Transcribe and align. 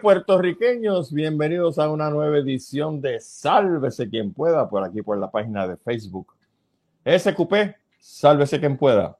Puertorriqueños, 0.00 1.12
bienvenidos 1.12 1.78
a 1.78 1.90
una 1.90 2.10
nueva 2.10 2.38
edición 2.38 3.00
de 3.00 3.20
Sálvese 3.20 4.08
quien 4.08 4.32
pueda 4.32 4.68
por 4.68 4.84
aquí 4.84 5.02
por 5.02 5.18
la 5.18 5.30
página 5.30 5.66
de 5.66 5.76
Facebook. 5.76 6.34
SQP, 7.04 7.76
sálvese 7.98 8.60
quien 8.60 8.76
pueda. 8.76 9.16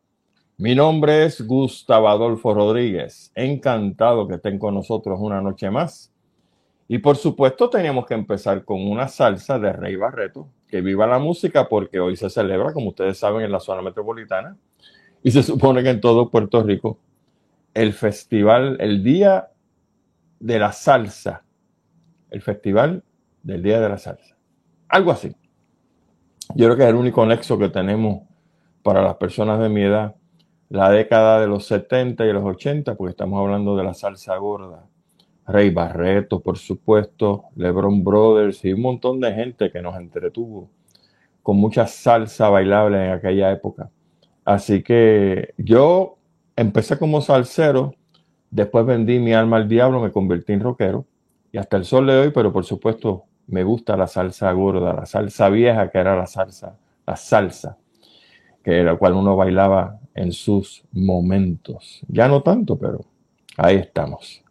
Mi 0.58 0.74
nombre 0.74 1.24
es 1.24 1.46
Gustavo 1.46 2.08
Adolfo 2.08 2.54
Rodríguez. 2.54 3.32
Encantado 3.34 4.28
que 4.28 4.34
estén 4.34 4.58
con 4.58 4.74
nosotros 4.74 5.18
una 5.20 5.40
noche 5.40 5.70
más. 5.70 6.12
Y 6.86 6.98
por 6.98 7.16
supuesto 7.16 7.70
teníamos 7.70 8.06
que 8.06 8.14
empezar 8.14 8.64
con 8.64 8.86
una 8.86 9.08
salsa 9.08 9.58
de 9.58 9.72
Rey 9.72 9.96
Barreto, 9.96 10.48
que 10.72 10.80
viva 10.80 11.06
la 11.06 11.18
música 11.18 11.68
porque 11.68 12.00
hoy 12.00 12.16
se 12.16 12.30
celebra, 12.30 12.72
como 12.72 12.88
ustedes 12.88 13.18
saben, 13.18 13.42
en 13.42 13.52
la 13.52 13.60
zona 13.60 13.82
metropolitana 13.82 14.56
y 15.22 15.30
se 15.30 15.42
supone 15.42 15.82
que 15.82 15.90
en 15.90 16.00
todo 16.00 16.30
Puerto 16.30 16.62
Rico, 16.62 16.98
el 17.74 17.92
festival, 17.92 18.78
el 18.80 19.04
día 19.04 19.50
de 20.40 20.58
la 20.58 20.72
salsa, 20.72 21.44
el 22.30 22.40
festival 22.40 23.04
del 23.42 23.62
día 23.62 23.80
de 23.80 23.88
la 23.90 23.98
salsa. 23.98 24.34
Algo 24.88 25.10
así. 25.10 25.36
Yo 26.54 26.66
creo 26.66 26.76
que 26.76 26.84
es 26.84 26.88
el 26.88 26.96
único 26.96 27.24
nexo 27.26 27.58
que 27.58 27.68
tenemos 27.68 28.22
para 28.82 29.02
las 29.02 29.16
personas 29.16 29.60
de 29.60 29.68
mi 29.68 29.82
edad 29.82 30.16
la 30.70 30.88
década 30.88 31.38
de 31.38 31.48
los 31.48 31.66
70 31.66 32.24
y 32.24 32.32
los 32.32 32.44
80, 32.44 32.94
porque 32.94 33.10
estamos 33.10 33.38
hablando 33.38 33.76
de 33.76 33.84
la 33.84 33.92
salsa 33.92 34.34
gorda. 34.38 34.86
Rey 35.52 35.68
Barreto, 35.68 36.40
por 36.40 36.56
supuesto, 36.56 37.44
LeBron 37.56 38.02
Brothers 38.02 38.64
y 38.64 38.72
un 38.72 38.80
montón 38.80 39.20
de 39.20 39.34
gente 39.34 39.70
que 39.70 39.82
nos 39.82 39.96
entretuvo 39.96 40.70
con 41.42 41.58
mucha 41.58 41.86
salsa 41.86 42.48
bailable 42.48 43.04
en 43.04 43.10
aquella 43.12 43.52
época. 43.52 43.90
Así 44.46 44.82
que 44.82 45.52
yo 45.58 46.16
empecé 46.56 46.98
como 46.98 47.20
salsero, 47.20 47.94
después 48.50 48.86
vendí 48.86 49.18
mi 49.18 49.34
alma 49.34 49.58
al 49.58 49.68
diablo, 49.68 50.00
me 50.00 50.10
convertí 50.10 50.54
en 50.54 50.60
rockero 50.60 51.04
y 51.52 51.58
hasta 51.58 51.76
el 51.76 51.84
sol 51.84 52.06
de 52.06 52.16
hoy, 52.18 52.30
pero 52.30 52.50
por 52.50 52.64
supuesto 52.64 53.24
me 53.46 53.62
gusta 53.62 53.94
la 53.94 54.06
salsa 54.06 54.50
gorda, 54.52 54.94
la 54.94 55.04
salsa 55.04 55.50
vieja 55.50 55.90
que 55.90 55.98
era 55.98 56.16
la 56.16 56.26
salsa, 56.26 56.78
la 57.06 57.16
salsa, 57.16 57.76
que 58.64 58.78
era 58.78 58.92
la 58.92 58.98
cual 58.98 59.12
uno 59.12 59.36
bailaba 59.36 60.00
en 60.14 60.32
sus 60.32 60.82
momentos. 60.92 62.00
Ya 62.08 62.26
no 62.26 62.42
tanto, 62.42 62.78
pero 62.78 63.04
ahí 63.58 63.76
estamos. 63.76 64.41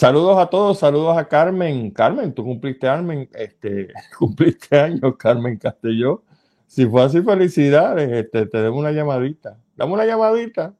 Saludos 0.00 0.38
a 0.38 0.46
todos, 0.46 0.78
saludos 0.78 1.18
a 1.18 1.28
Carmen. 1.28 1.90
Carmen, 1.90 2.32
tú 2.32 2.42
cumpliste, 2.42 2.86
Carmen, 2.86 3.28
este, 3.34 3.92
cumpliste 4.18 4.80
años, 4.80 5.14
Carmen 5.18 5.58
Castelló. 5.58 6.22
Si 6.66 6.86
fue 6.86 7.02
así, 7.02 7.20
felicidades. 7.20 8.10
Este, 8.10 8.46
te 8.46 8.62
demos 8.62 8.78
una 8.78 8.92
llamadita. 8.92 9.58
Dame 9.76 9.92
una 9.92 10.06
llamadita 10.06 10.74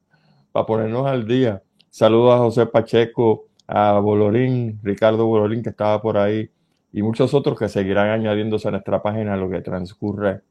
para 0.51 0.65
ponernos 0.65 1.05
al 1.05 1.27
día. 1.27 1.61
Saludos 1.91 2.33
a 2.33 2.37
José 2.39 2.65
Pacheco, 2.65 3.45
a 3.67 3.99
Bolorín, 3.99 4.79
Ricardo 4.81 5.27
Bolorín, 5.27 5.61
que 5.61 5.69
estaba 5.69 6.01
por 6.01 6.17
ahí, 6.17 6.49
y 6.91 7.03
muchos 7.03 7.31
otros 7.35 7.59
que 7.59 7.69
seguirán 7.69 8.09
añadiéndose 8.09 8.69
a 8.69 8.71
nuestra 8.71 9.03
página 9.03 9.37
lo 9.37 9.51
que 9.51 9.61
transcurre 9.61 10.41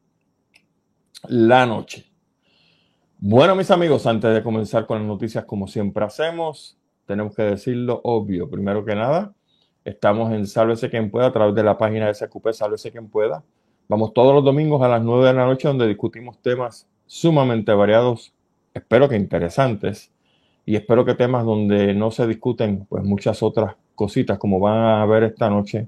la 1.27 1.65
noche. 1.65 2.09
Bueno, 3.17 3.53
mis 3.53 3.69
amigos, 3.69 4.07
antes 4.07 4.33
de 4.33 4.41
comenzar 4.41 4.85
con 4.85 4.99
las 4.99 5.07
noticias, 5.07 5.43
como 5.43 5.67
siempre 5.67 6.05
hacemos, 6.05 6.80
tenemos 7.05 7.35
que 7.35 7.43
decirlo 7.43 8.01
obvio. 8.03 8.49
Primero 8.49 8.85
que 8.85 8.95
nada, 8.95 9.33
estamos 9.85 10.31
en 10.33 10.47
Sálvese 10.47 10.89
quien 10.89 11.11
pueda 11.11 11.27
a 11.27 11.31
través 11.31 11.55
de 11.55 11.63
la 11.63 11.77
página 11.77 12.07
de 12.07 12.13
SQP 12.13 12.51
Sálvese 12.51 12.91
quien 12.91 13.09
pueda. 13.09 13.43
Vamos 13.87 14.13
todos 14.13 14.33
los 14.33 14.43
domingos 14.43 14.81
a 14.81 14.87
las 14.87 15.01
9 15.01 15.27
de 15.27 15.33
la 15.33 15.45
noche 15.45 15.67
donde 15.67 15.87
discutimos 15.87 16.41
temas 16.41 16.87
sumamente 17.05 17.73
variados, 17.73 18.33
espero 18.73 19.09
que 19.09 19.17
interesantes, 19.17 20.11
y 20.65 20.75
espero 20.75 21.03
que 21.03 21.15
temas 21.15 21.45
donde 21.45 21.93
no 21.93 22.11
se 22.11 22.27
discuten 22.27 22.85
pues 22.87 23.03
muchas 23.03 23.43
otras 23.43 23.75
cositas 23.95 24.37
como 24.37 24.59
van 24.59 25.01
a 25.01 25.05
ver 25.05 25.23
esta 25.23 25.49
noche 25.49 25.87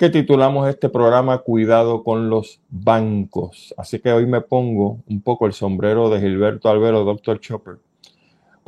que 0.00 0.08
titulamos 0.08 0.66
este 0.66 0.88
programa 0.88 1.38
Cuidado 1.38 2.02
con 2.02 2.30
los 2.30 2.58
bancos. 2.70 3.74
Así 3.76 3.98
que 3.98 4.10
hoy 4.10 4.24
me 4.24 4.40
pongo 4.40 5.00
un 5.06 5.20
poco 5.20 5.46
el 5.46 5.52
sombrero 5.52 6.08
de 6.08 6.20
Gilberto 6.20 6.70
Albero, 6.70 7.04
Dr. 7.04 7.38
Chopper, 7.38 7.76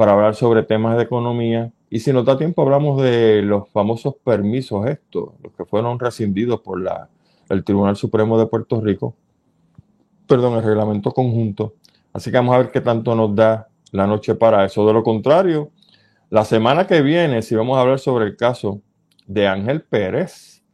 para 0.03 0.15
hablar 0.15 0.35
sobre 0.35 0.65
temas 0.65 0.97
de 0.97 1.05
economía. 1.05 1.71
Y 1.89 2.01
si 2.01 2.13
nos 2.13 2.25
da 2.25 2.37
tiempo, 2.37 2.63
hablamos 2.63 3.01
de 3.01 3.41
los 3.41 3.69
famosos 3.69 4.17
permisos 4.25 4.85
estos, 4.89 5.29
los 5.41 5.53
que 5.53 5.65
fueron 5.65 5.97
rescindidos 5.97 6.61
por 6.61 6.81
la, 6.81 7.09
el 7.49 7.63
Tribunal 7.63 7.95
Supremo 7.95 8.37
de 8.37 8.47
Puerto 8.47 8.81
Rico, 8.81 9.15
perdón, 10.27 10.59
el 10.59 10.65
reglamento 10.65 11.13
conjunto. 11.13 11.75
Así 12.13 12.33
que 12.33 12.37
vamos 12.37 12.53
a 12.53 12.59
ver 12.59 12.73
qué 12.73 12.81
tanto 12.81 13.15
nos 13.15 13.33
da 13.37 13.69
la 13.93 14.09
noche 14.09 14.35
para 14.35 14.65
eso. 14.65 14.85
De 14.85 14.93
lo 14.93 15.05
contrario, 15.05 15.71
la 16.31 16.45
semana 16.45 16.85
que 16.89 17.01
viene, 17.01 17.41
si 17.41 17.55
vamos 17.55 17.79
a 17.79 17.83
hablar 17.83 18.01
sobre 18.01 18.25
el 18.25 18.37
caso 18.37 18.81
de 19.29 19.47
Ángel 19.47 19.83
Pérez, 19.83 20.65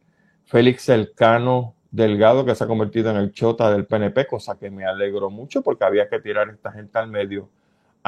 Félix 0.45 0.89
Elcano 0.89 1.75
Delgado, 1.91 2.45
que 2.45 2.55
se 2.55 2.63
ha 2.63 2.67
convertido 2.67 3.11
en 3.11 3.17
el 3.17 3.31
chota 3.31 3.69
del 3.69 3.85
PNP, 3.85 4.25
cosa 4.25 4.57
que 4.57 4.71
me 4.71 4.85
alegró 4.85 5.29
mucho 5.29 5.61
porque 5.61 5.85
había 5.85 6.09
que 6.09 6.19
tirar 6.19 6.49
a 6.49 6.53
esta 6.53 6.71
gente 6.71 6.97
al 6.97 7.11
medio. 7.11 7.47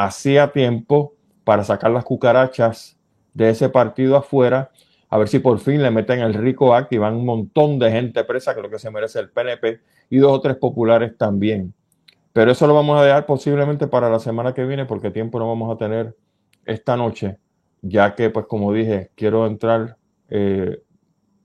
Hacía 0.03 0.51
tiempo 0.51 1.13
para 1.44 1.63
sacar 1.63 1.91
las 1.91 2.03
cucarachas 2.03 2.97
de 3.35 3.51
ese 3.51 3.69
partido 3.69 4.17
afuera, 4.17 4.72
a 5.09 5.17
ver 5.19 5.28
si 5.28 5.38
por 5.38 5.59
fin 5.59 5.84
le 5.84 5.91
meten 5.91 6.22
el 6.22 6.34
rico 6.34 6.73
acto 6.73 6.95
y 6.95 6.97
van 6.97 7.16
un 7.16 7.25
montón 7.25 7.78
de 7.78 7.91
gente 7.91 8.23
presa, 8.23 8.53
lo 8.53 8.69
que 8.69 8.79
se 8.79 8.90
merece 8.90 9.19
el 9.19 9.29
PNP, 9.29 9.79
y 10.09 10.17
dos 10.17 10.31
o 10.31 10.41
tres 10.41 10.57
populares 10.57 11.16
también. 11.17 11.73
Pero 12.34 12.51
eso 12.51 12.66
lo 12.66 12.73
vamos 12.73 13.00
a 13.00 13.03
dejar 13.03 13.28
posiblemente 13.28 13.88
para 13.88 14.09
la 14.09 14.17
semana 14.17 14.53
que 14.53 14.66
viene, 14.66 14.85
porque 14.85 15.11
tiempo 15.11 15.38
no 15.38 15.47
vamos 15.47 15.72
a 15.72 15.78
tener 15.78 16.16
esta 16.66 16.97
noche, 16.97 17.38
ya 17.81 18.16
que, 18.16 18.29
pues 18.29 18.45
como 18.47 18.73
dije, 18.73 19.11
quiero 19.16 19.45
entrar 19.45 19.97
eh, 20.29 20.81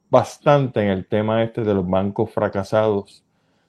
bastante 0.08 0.80
en 0.80 0.88
el 0.88 1.06
tema 1.06 1.42
este 1.42 1.62
de 1.62 1.74
los 1.74 1.86
bancos 1.86 2.30
fracasados, 2.30 3.22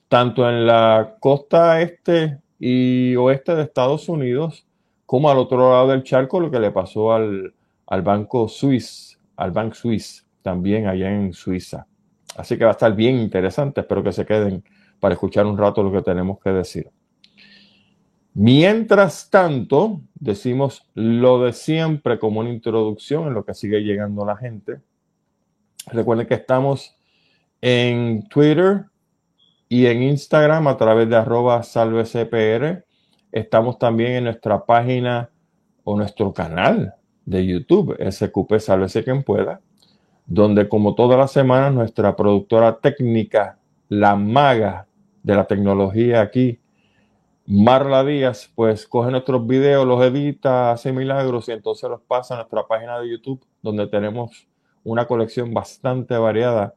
tanto 0.08 0.48
en 0.48 0.66
la 0.66 1.18
costa 1.20 1.82
este 1.82 2.40
y 2.60 3.16
oeste 3.16 3.56
de 3.56 3.64
Estados 3.64 4.08
Unidos, 4.10 4.67
como 5.08 5.32
al 5.32 5.40
otro 5.40 5.72
lado 5.72 5.88
del 5.88 6.04
charco, 6.04 6.40
lo 6.40 6.52
que 6.52 6.60
le 6.60 6.70
pasó 6.70 7.14
al, 7.14 7.56
al 7.88 8.02
banco 8.04 8.48
Swiss, 8.48 9.18
al 9.38 9.52
Bank 9.52 9.74
Swiss, 9.74 10.28
también 10.44 10.86
allá 10.86 11.10
en 11.10 11.34
Suiza. 11.34 11.88
Así 12.36 12.58
que 12.58 12.66
va 12.66 12.72
a 12.72 12.74
estar 12.74 12.96
bien 12.96 13.18
interesante, 13.18 13.82
espero 13.82 14.04
que 14.04 14.12
se 14.12 14.26
queden 14.26 14.64
para 15.00 15.14
escuchar 15.14 15.46
un 15.46 15.58
rato 15.58 15.82
lo 15.82 15.92
que 15.92 16.02
tenemos 16.02 16.40
que 16.40 16.52
decir. 16.52 16.92
Mientras 18.34 19.30
tanto, 19.32 20.02
decimos 20.14 20.88
lo 20.94 21.44
de 21.44 21.54
siempre 21.54 22.20
como 22.20 22.42
una 22.42 22.52
introducción 22.52 23.28
en 23.28 23.34
lo 23.34 23.44
que 23.44 23.54
sigue 23.54 23.80
llegando 23.82 24.26
la 24.26 24.38
gente. 24.38 24.80
Recuerden 25.88 26.28
que 26.28 26.36
estamos 26.36 26.96
en 27.62 28.28
Twitter 28.28 28.86
y 29.70 29.88
en 29.88 30.04
Instagram 30.04 30.68
a 30.68 30.78
través 30.78 31.10
de 31.10 31.16
arroba 31.16 31.64
salvecpr. 31.64 32.86
Estamos 33.38 33.78
también 33.78 34.14
en 34.14 34.24
nuestra 34.24 34.66
página 34.66 35.30
o 35.84 35.96
nuestro 35.96 36.34
canal 36.34 36.96
de 37.24 37.46
YouTube, 37.46 37.96
SQP 38.00 38.58
Sálvese 38.58 39.04
quien 39.04 39.22
pueda, 39.22 39.62
donde 40.26 40.68
como 40.68 40.96
todas 40.96 41.20
las 41.20 41.34
semanas 41.34 41.72
nuestra 41.72 42.16
productora 42.16 42.80
técnica, 42.80 43.60
la 43.90 44.16
maga 44.16 44.88
de 45.22 45.36
la 45.36 45.46
tecnología 45.46 46.22
aquí, 46.22 46.60
Marla 47.46 48.04
Díaz, 48.04 48.52
pues 48.56 48.88
coge 48.88 49.12
nuestros 49.12 49.46
videos, 49.46 49.86
los 49.86 50.04
edita, 50.04 50.72
hace 50.72 50.92
milagros 50.92 51.48
y 51.48 51.52
entonces 51.52 51.88
los 51.92 52.02
pasa 52.02 52.34
a 52.34 52.38
nuestra 52.38 52.66
página 52.66 53.00
de 53.00 53.12
YouTube, 53.12 53.46
donde 53.62 53.86
tenemos 53.86 54.48
una 54.84 55.06
colección 55.06 55.54
bastante 55.54 56.18
variada 56.18 56.74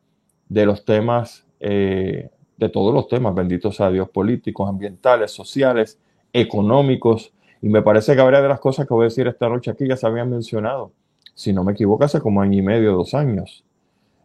de 0.50 0.66
los 0.66 0.84
temas, 0.84 1.46
eh, 1.58 2.28
de 2.58 2.68
todos 2.68 2.92
los 2.92 3.08
temas, 3.08 3.34
benditos 3.34 3.80
a 3.80 3.90
Dios, 3.90 4.10
políticos, 4.10 4.68
ambientales, 4.68 5.30
sociales, 5.30 5.98
económicos. 6.32 7.32
Y 7.62 7.68
me 7.68 7.82
parece 7.82 8.14
que 8.14 8.22
varias 8.22 8.42
de 8.42 8.48
las 8.48 8.60
cosas 8.60 8.86
que 8.86 8.94
voy 8.94 9.04
a 9.04 9.08
decir 9.08 9.26
esta 9.26 9.48
noche 9.48 9.70
aquí 9.70 9.86
ya 9.86 9.96
se 9.96 10.06
habían 10.06 10.30
mencionado. 10.30 10.92
Si 11.34 11.52
no 11.52 11.64
me 11.64 11.72
equivoco, 11.72 12.04
hace 12.04 12.20
como 12.20 12.40
año 12.40 12.58
y 12.58 12.62
medio, 12.62 12.92
dos 12.92 13.14
años. 13.14 13.64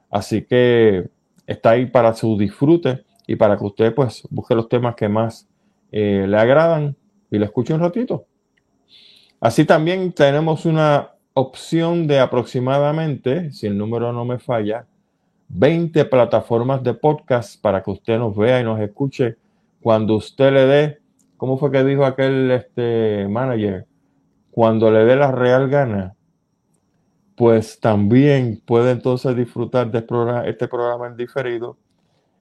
Así 0.10 0.44
que 0.44 1.10
está 1.46 1.72
ahí 1.72 1.86
para 1.86 2.14
su 2.14 2.38
disfrute 2.38 3.04
y 3.28 3.36
para 3.36 3.58
que 3.58 3.66
usted 3.66 3.94
pues 3.94 4.24
busque 4.30 4.56
los 4.56 4.70
temas 4.70 4.96
que 4.96 5.10
más 5.10 5.48
eh, 5.92 6.26
le 6.28 6.38
agradan 6.38 6.96
y 7.32 7.38
le 7.38 7.46
escuche 7.46 7.74
un 7.74 7.82
ratito. 7.82 8.26
Así 9.40 9.66
también 9.66 10.12
tenemos 10.14 10.66
una 10.66 11.12
opción 11.34 12.08
de 12.08 12.20
aproximadamente, 12.20 13.52
si 13.52 13.68
el 13.68 13.78
número 13.78 14.14
no 14.14 14.26
me 14.26 14.40
falla, 14.40 14.88
20 15.50 16.06
plataformas 16.06 16.82
de 16.84 16.94
podcast 16.94 17.62
para 17.62 17.84
que 17.84 17.92
usted 17.92 18.18
nos 18.18 18.36
vea 18.36 18.62
y 18.62 18.64
nos 18.64 18.80
escuche 18.80 19.36
cuando 19.82 20.16
usted 20.16 20.52
le 20.52 20.66
dé, 20.66 21.00
¿cómo 21.38 21.58
fue 21.58 21.72
que 21.72 21.84
dijo 21.84 22.06
aquel 22.06 22.52
este, 22.52 23.28
manager? 23.30 23.86
Cuando 24.52 24.92
le 24.92 25.06
dé 25.06 25.16
la 25.16 25.32
real 25.32 25.70
gana, 25.70 26.16
pues 27.36 27.80
también 27.80 28.62
puede 28.66 28.92
entonces 28.92 29.36
disfrutar 29.36 29.92
de 29.92 30.00
este 30.50 30.68
programa, 30.68 31.08
en 31.08 31.18
diferido 31.18 31.78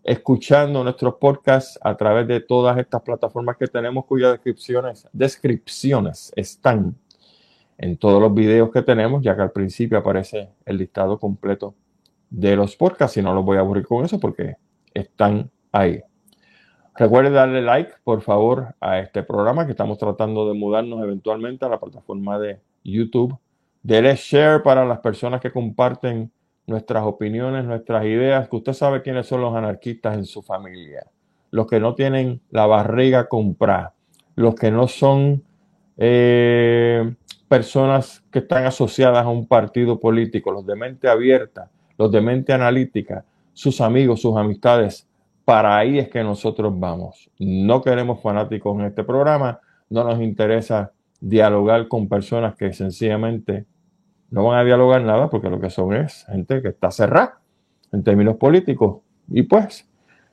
escuchando 0.04 0.84
nuestros 0.84 1.14
podcasts 1.14 1.78
a 1.82 1.96
través 1.96 2.28
de 2.28 2.40
todas 2.40 2.76
estas 2.76 3.00
plataformas 3.00 3.56
que 3.56 3.66
tenemos 3.66 4.04
cuyas 4.04 4.32
descripciones, 4.32 5.08
descripciones 5.12 6.30
están 6.36 6.94
en 7.78 7.96
todos 7.96 8.20
los 8.20 8.32
videos 8.34 8.70
que 8.70 8.82
tenemos, 8.82 9.22
ya 9.22 9.34
que 9.34 9.42
al 9.42 9.50
principio 9.50 9.98
aparece 9.98 10.50
el 10.66 10.76
listado 10.76 11.18
completo 11.18 11.74
de 12.28 12.54
los 12.54 12.76
podcasts 12.76 13.16
y 13.16 13.22
no 13.22 13.34
los 13.34 13.44
voy 13.44 13.56
a 13.56 13.60
aburrir 13.60 13.86
con 13.86 14.04
eso 14.04 14.20
porque 14.20 14.56
están 14.92 15.50
ahí. 15.72 16.02
Recuerde 16.96 17.30
darle 17.30 17.60
like, 17.60 17.92
por 18.04 18.22
favor, 18.22 18.74
a 18.80 19.00
este 19.00 19.24
programa 19.24 19.66
que 19.66 19.72
estamos 19.72 19.98
tratando 19.98 20.46
de 20.48 20.54
mudarnos 20.54 21.02
eventualmente 21.02 21.64
a 21.64 21.68
la 21.68 21.80
plataforma 21.80 22.38
de 22.38 22.60
YouTube. 22.84 23.36
Dele 23.82 24.14
share 24.14 24.62
para 24.62 24.84
las 24.84 25.00
personas 25.00 25.40
que 25.40 25.50
comparten 25.50 26.30
nuestras 26.66 27.04
opiniones, 27.04 27.64
nuestras 27.64 28.04
ideas, 28.04 28.48
que 28.48 28.56
usted 28.56 28.72
sabe 28.72 29.02
quiénes 29.02 29.26
son 29.26 29.40
los 29.40 29.54
anarquistas 29.54 30.16
en 30.16 30.24
su 30.24 30.40
familia, 30.40 31.04
los 31.50 31.66
que 31.66 31.80
no 31.80 31.94
tienen 31.94 32.40
la 32.50 32.66
barriga 32.66 33.28
comprada, 33.28 33.92
los 34.36 34.54
que 34.54 34.70
no 34.70 34.86
son 34.86 35.42
eh, 35.96 37.14
personas 37.48 38.24
que 38.30 38.38
están 38.38 38.66
asociadas 38.66 39.24
a 39.24 39.28
un 39.28 39.46
partido 39.46 39.98
político, 39.98 40.52
los 40.52 40.64
de 40.64 40.76
mente 40.76 41.08
abierta, 41.08 41.70
los 41.98 42.10
de 42.10 42.20
mente 42.20 42.52
analítica, 42.52 43.24
sus 43.52 43.80
amigos, 43.80 44.20
sus 44.20 44.36
amistades. 44.36 45.06
Para 45.44 45.76
ahí 45.76 45.98
es 45.98 46.08
que 46.08 46.22
nosotros 46.22 46.72
vamos. 46.78 47.30
No 47.38 47.82
queremos 47.82 48.22
fanáticos 48.22 48.78
en 48.78 48.86
este 48.86 49.04
programa, 49.04 49.60
no 49.90 50.04
nos 50.04 50.20
interesa 50.20 50.92
dialogar 51.20 51.88
con 51.88 52.08
personas 52.08 52.54
que 52.56 52.72
sencillamente 52.72 53.66
no 54.30 54.44
van 54.44 54.58
a 54.58 54.64
dialogar 54.64 55.02
nada 55.02 55.28
porque 55.30 55.50
lo 55.50 55.60
que 55.60 55.70
son 55.70 55.94
es 55.94 56.24
gente 56.26 56.60
que 56.62 56.68
está 56.68 56.90
cerrada 56.90 57.40
en 57.92 58.02
términos 58.02 58.36
políticos. 58.36 59.02
Y 59.28 59.42
pues, 59.42 59.88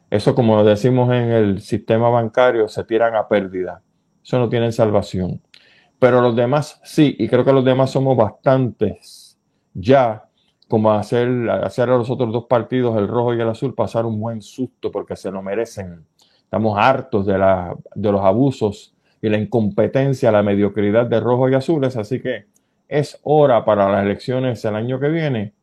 eso 0.10 0.34
como 0.34 0.64
decimos 0.64 1.14
en 1.14 1.32
el 1.32 1.62
sistema 1.62 2.10
bancario, 2.10 2.68
se 2.68 2.84
tiran 2.84 3.16
a 3.16 3.28
pérdida. 3.28 3.82
Eso 4.24 4.40
no 4.40 4.50
tiene 4.50 4.72
salvación. 4.72 5.42
Pero 6.00 6.22
los 6.22 6.36
demás 6.36 6.82
sí, 6.84 7.16
y 7.20 7.28
creo 7.28 7.46
que 7.46 7.54
los 7.54 7.64
demás 7.64 7.92
somos 7.92 8.18
bastantes 8.18 9.38
ya 9.74 10.26
como 10.72 10.94
hacer, 10.94 11.50
hacer 11.50 11.90
a 11.90 11.98
los 11.98 12.10
otros 12.10 12.32
dos 12.32 12.46
partidos, 12.46 12.98
el 12.98 13.06
rojo 13.06 13.34
y 13.34 13.42
el 13.42 13.50
azul, 13.50 13.76
pasar 13.76 14.06
un 14.06 14.18
buen 14.22 14.42
susto 14.42 14.90
porque 14.90 15.18
se 15.18 15.30
lo 15.30 15.42
merecen. 15.42 16.06
Estamos 16.46 16.78
hartos 16.80 17.26
de, 17.26 17.38
la, 17.38 17.76
de 17.94 18.10
los 18.10 18.22
abusos 18.22 18.96
y 19.22 19.28
la 19.28 19.38
incompetencia, 19.38 20.32
la 20.32 20.44
mediocridad 20.44 21.08
de 21.08 21.20
rojos 21.20 21.52
y 21.52 21.56
azules, 21.56 21.98
así 21.98 22.22
que 22.22 22.46
es 22.88 23.20
hora 23.24 23.66
para 23.66 23.92
las 23.92 24.06
elecciones 24.06 24.64
el 24.64 24.76
año 24.76 24.98
que 24.98 25.10
viene 25.10 25.54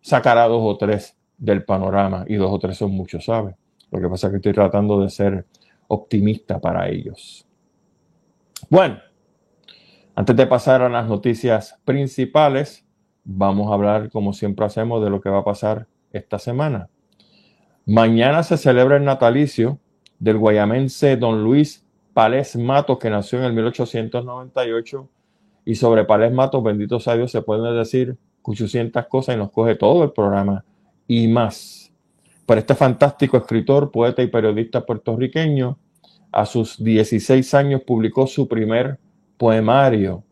sacar 0.00 0.36
a 0.36 0.48
dos 0.48 0.62
o 0.64 0.76
tres 0.76 1.16
del 1.38 1.62
panorama 1.62 2.24
y 2.26 2.34
dos 2.34 2.50
o 2.50 2.58
tres 2.58 2.76
son 2.76 2.90
muchos, 2.90 3.26
¿sabes? 3.26 3.54
Lo 3.92 4.00
que 4.00 4.08
pasa 4.08 4.26
es 4.26 4.30
que 4.32 4.36
estoy 4.38 4.52
tratando 4.52 5.00
de 5.00 5.10
ser 5.10 5.46
optimista 5.86 6.58
para 6.58 6.88
ellos. 6.88 7.46
Bueno, 8.68 8.98
antes 10.16 10.34
de 10.34 10.46
pasar 10.48 10.82
a 10.82 10.88
las 10.88 11.06
noticias 11.06 11.78
principales, 11.84 12.84
vamos 13.24 13.70
a 13.70 13.74
hablar, 13.74 14.10
como 14.10 14.32
siempre 14.32 14.66
hacemos, 14.66 15.02
de 15.02 15.10
lo 15.10 15.20
que 15.20 15.30
va 15.30 15.38
a 15.38 15.44
pasar 15.44 15.86
esta 16.12 16.38
semana. 16.38 16.88
Mañana 17.86 18.42
se 18.42 18.56
celebra 18.56 18.96
el 18.96 19.04
natalicio 19.04 19.78
del 20.18 20.38
guayamense 20.38 21.16
don 21.16 21.42
Luis 21.42 21.84
Pales 22.12 22.56
Matos, 22.56 22.98
que 22.98 23.10
nació 23.10 23.38
en 23.38 23.46
el 23.46 23.52
1898 23.52 25.08
y 25.64 25.74
sobre 25.74 26.04
Pales 26.04 26.32
Matos, 26.32 26.62
bendito 26.62 27.00
sea 27.00 27.16
Dios, 27.16 27.30
se 27.30 27.42
pueden 27.42 27.76
decir 27.76 28.16
800 28.42 29.06
cosas 29.06 29.36
y 29.36 29.38
nos 29.38 29.50
coge 29.50 29.74
todo 29.74 30.04
el 30.04 30.12
programa 30.12 30.64
y 31.06 31.28
más. 31.28 31.92
Por 32.46 32.58
este 32.58 32.74
fantástico 32.74 33.36
escritor, 33.36 33.90
poeta 33.90 34.22
y 34.22 34.26
periodista 34.26 34.84
puertorriqueño, 34.84 35.78
a 36.32 36.46
sus 36.46 36.82
16 36.82 37.54
años 37.54 37.82
publicó 37.86 38.26
su 38.26 38.48
primer 38.48 38.98
poemario. 39.36 40.22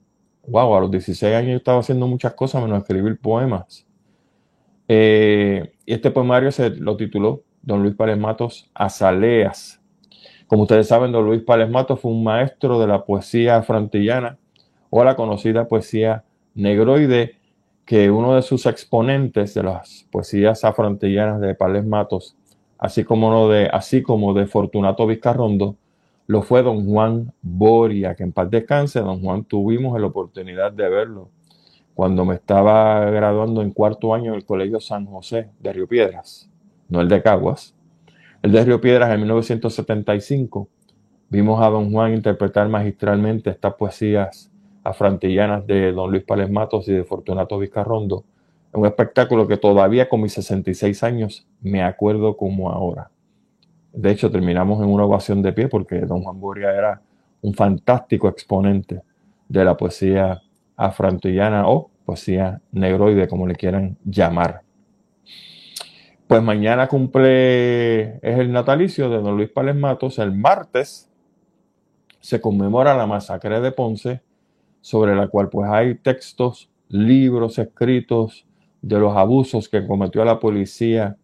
Wow, 0.49 0.77
a 0.77 0.81
los 0.81 0.91
16 0.91 1.35
años 1.35 1.51
yo 1.51 1.57
estaba 1.59 1.81
haciendo 1.81 2.07
muchas 2.07 2.33
cosas 2.33 2.63
menos 2.63 2.81
escribir 2.81 3.19
poemas. 3.19 3.87
Eh, 4.89 5.75
y 5.85 5.93
este 5.93 6.11
poemario 6.11 6.51
se 6.51 6.71
lo 6.71 6.97
tituló 6.97 7.43
Don 7.61 7.83
Luis 7.83 7.95
Pales 7.95 8.17
Matos 8.17 8.71
Azaleas. 8.73 9.83
Como 10.47 10.63
ustedes 10.63 10.89
saben, 10.89 11.13
Don 11.13 11.27
Luis 11.27 11.43
Pales 11.43 11.69
Matos 11.69 12.01
fue 12.01 12.13
un 12.13 12.25
maestro 12.25 12.81
de 12.81 12.87
la 12.87 13.05
poesía 13.05 13.63
frantillana 13.63 14.39
o 14.89 15.05
la 15.05 15.17
conocida 15.17 15.69
poesía 15.69 16.25
negroide, 16.55 17.37
que 17.85 18.11
uno 18.11 18.35
de 18.35 18.43
sus 18.43 18.65
exponentes 18.65 19.53
de 19.53 19.63
las 19.63 20.07
poesías 20.11 20.65
afrontillanas 20.65 21.43
de 21.43 21.55
Pales 21.55 21.85
Matos, 21.85 22.37
así 22.79 23.05
como, 23.05 23.51
de, 23.51 23.67
así 23.67 24.03
como 24.03 24.33
de 24.33 24.47
Fortunato 24.47 25.07
Vizcarrondo, 25.07 25.77
lo 26.29 26.43
fue 26.43 26.63
don 26.63 26.87
Juan 26.87 27.33
Boria, 27.41 28.15
que 28.15 28.23
en 28.23 28.33
paz 28.33 28.51
descanse, 28.51 29.01
don 29.01 29.21
Juan 29.23 29.45
tuvimos 29.45 29.99
la 29.99 30.07
oportunidad 30.07 30.71
de 30.71 30.89
verlo 30.89 31.31
cuando 31.95 32.25
me 32.27 32.35
estaba 32.35 33.11
graduando 33.11 33.63
en 33.63 33.73
cuarto 33.73 34.15
año 34.15 34.33
en 34.33 34.37
el 34.37 34.45
Colegio 34.45 34.79
San 34.79 35.07
José 35.07 35.51
de 35.59 35.73
Río 35.73 35.89
Piedras, 35.89 36.49
no 36.89 37.01
el 37.01 37.09
de 37.09 37.23
Caguas, 37.23 37.75
el 38.43 38.53
de 38.53 38.63
Río 38.63 38.81
Piedras 38.81 39.11
en 39.11 39.21
1975. 39.21 40.69
Vimos 41.31 41.63
a 41.63 41.71
don 41.71 41.91
Juan 41.91 42.13
interpretar 42.13 42.69
magistralmente 42.69 43.49
estas 43.49 43.75
poesías 43.75 44.53
afrantillanas 44.85 45.67
de 45.67 45.93
don 45.93 46.11
Luis 46.11 46.25
Pales 46.25 46.51
Matos 46.51 46.87
y 46.89 46.93
de 46.93 47.05
Fortunato 47.05 47.59
Vizcarrondo, 47.59 48.25
un 48.75 48.85
espectáculo 48.85 49.49
que 49.49 49.57
todavía 49.57 50.11
con 50.11 50.21
mis 50.21 50.35
66 50.35 51.03
años 51.03 51.49
me 51.63 51.83
acuerdo 51.83 52.37
como 52.37 52.71
ahora. 52.71 53.11
De 53.93 54.11
hecho, 54.11 54.31
terminamos 54.31 54.83
en 54.83 54.91
una 54.91 55.05
ovación 55.05 55.43
de 55.43 55.53
pie 55.53 55.69
porque 55.69 56.01
don 56.01 56.23
Juan 56.23 56.41
Boria 56.41 56.73
era 56.73 57.01
un 57.41 57.55
fantástico 57.55 58.29
exponente 58.29 59.03
de 59.49 59.65
la 59.65 59.77
poesía 59.77 60.43
afrantillana 60.77 61.69
o 61.69 61.91
poesía 62.05 62.61
negroide, 62.73 63.29
como 63.29 63.47
le 63.47 63.55
quieran 63.55 63.97
llamar. 64.05 64.63
Pues 66.27 66.43
mañana 66.43 66.89
cumple, 66.89 68.17
es 68.17 68.39
el 68.39 68.53
natalicio 68.53 69.09
de 69.09 69.19
don 69.19 69.37
Luis 69.37 69.51
Pales 69.51 69.75
Matos. 69.75 70.19
El 70.19 70.33
martes 70.33 71.11
se 72.21 72.41
conmemora 72.41 72.97
la 72.97 73.07
masacre 73.07 73.61
de 73.61 73.73
Ponce 73.73 74.21
sobre 74.81 75.15
la 75.15 75.29
cual 75.29 75.49
pues 75.49 75.71
hay 75.71 75.95
textos, 75.95 76.71
libros 76.89 77.59
escritos 77.59 78.47
de 78.83 78.99
los 78.99 79.17
abusos 79.17 79.69
que 79.69 79.87
cometió 79.87 80.25
la 80.25 80.39
policía 80.39 81.17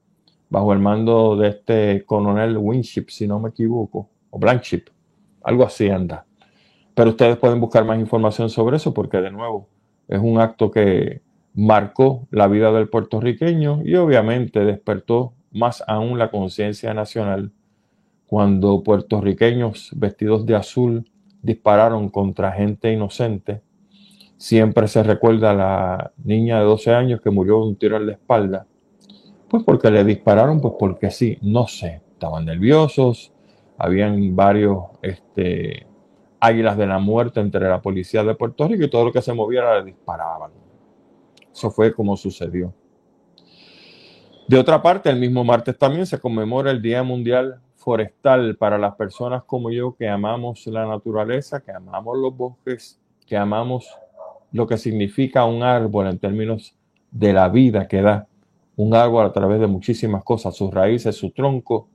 bajo 0.48 0.72
el 0.72 0.78
mando 0.78 1.36
de 1.36 1.48
este 1.48 2.04
coronel 2.04 2.56
Winship, 2.56 3.06
si 3.08 3.26
no 3.26 3.40
me 3.40 3.50
equivoco, 3.50 4.08
o 4.30 4.38
Blankship, 4.38 4.84
algo 5.42 5.64
así 5.64 5.88
anda. 5.88 6.26
Pero 6.94 7.10
ustedes 7.10 7.36
pueden 7.36 7.60
buscar 7.60 7.84
más 7.84 7.98
información 7.98 8.50
sobre 8.50 8.76
eso 8.76 8.94
porque 8.94 9.20
de 9.20 9.30
nuevo 9.30 9.68
es 10.08 10.20
un 10.20 10.40
acto 10.40 10.70
que 10.70 11.22
marcó 11.54 12.26
la 12.30 12.46
vida 12.48 12.72
del 12.72 12.88
puertorriqueño 12.88 13.82
y 13.84 13.94
obviamente 13.96 14.64
despertó 14.64 15.34
más 15.52 15.82
aún 15.86 16.18
la 16.18 16.30
conciencia 16.30 16.92
nacional 16.94 17.52
cuando 18.26 18.82
puertorriqueños 18.82 19.90
vestidos 19.94 20.44
de 20.46 20.56
azul 20.56 21.10
dispararon 21.42 22.08
contra 22.08 22.52
gente 22.52 22.92
inocente. 22.92 23.62
Siempre 24.36 24.88
se 24.88 25.02
recuerda 25.02 25.52
a 25.52 25.54
la 25.54 26.12
niña 26.24 26.58
de 26.58 26.64
12 26.64 26.92
años 26.92 27.20
que 27.20 27.30
murió 27.30 27.60
de 27.60 27.68
un 27.68 27.76
tiro 27.76 27.96
en 27.96 28.06
la 28.06 28.12
espalda. 28.12 28.66
Pues 29.54 29.62
porque 29.62 29.88
le 29.88 30.02
dispararon, 30.02 30.60
pues 30.60 30.74
porque 30.76 31.12
sí, 31.12 31.38
no 31.40 31.68
sé, 31.68 32.02
estaban 32.10 32.44
nerviosos, 32.44 33.32
habían 33.78 34.34
varios 34.34 34.86
este, 35.00 35.86
águilas 36.40 36.76
de 36.76 36.88
la 36.88 36.98
muerte 36.98 37.38
entre 37.38 37.68
la 37.68 37.80
policía 37.80 38.24
de 38.24 38.34
Puerto 38.34 38.66
Rico 38.66 38.82
y 38.82 38.90
todo 38.90 39.04
lo 39.04 39.12
que 39.12 39.22
se 39.22 39.32
moviera 39.32 39.78
le 39.78 39.84
disparaban. 39.84 40.50
Eso 41.52 41.70
fue 41.70 41.94
como 41.94 42.16
sucedió. 42.16 42.74
De 44.48 44.58
otra 44.58 44.82
parte, 44.82 45.08
el 45.08 45.20
mismo 45.20 45.44
martes 45.44 45.78
también 45.78 46.04
se 46.04 46.18
conmemora 46.18 46.72
el 46.72 46.82
Día 46.82 47.04
Mundial 47.04 47.60
forestal 47.76 48.56
para 48.56 48.76
las 48.76 48.96
personas 48.96 49.44
como 49.44 49.70
yo 49.70 49.94
que 49.94 50.08
amamos 50.08 50.66
la 50.66 50.84
naturaleza, 50.84 51.62
que 51.62 51.70
amamos 51.70 52.18
los 52.18 52.36
bosques, 52.36 53.00
que 53.24 53.36
amamos 53.36 53.88
lo 54.50 54.66
que 54.66 54.78
significa 54.78 55.44
un 55.44 55.62
árbol 55.62 56.08
en 56.08 56.18
términos 56.18 56.74
de 57.12 57.32
la 57.32 57.48
vida 57.48 57.86
que 57.86 58.02
da 58.02 58.26
un 58.76 58.94
árbol 58.94 59.26
a 59.26 59.32
través 59.32 59.60
de 59.60 59.66
muchísimas 59.66 60.24
cosas, 60.24 60.56
sus 60.56 60.72
raíces, 60.72 61.16
su 61.16 61.30
tronco, 61.30 61.88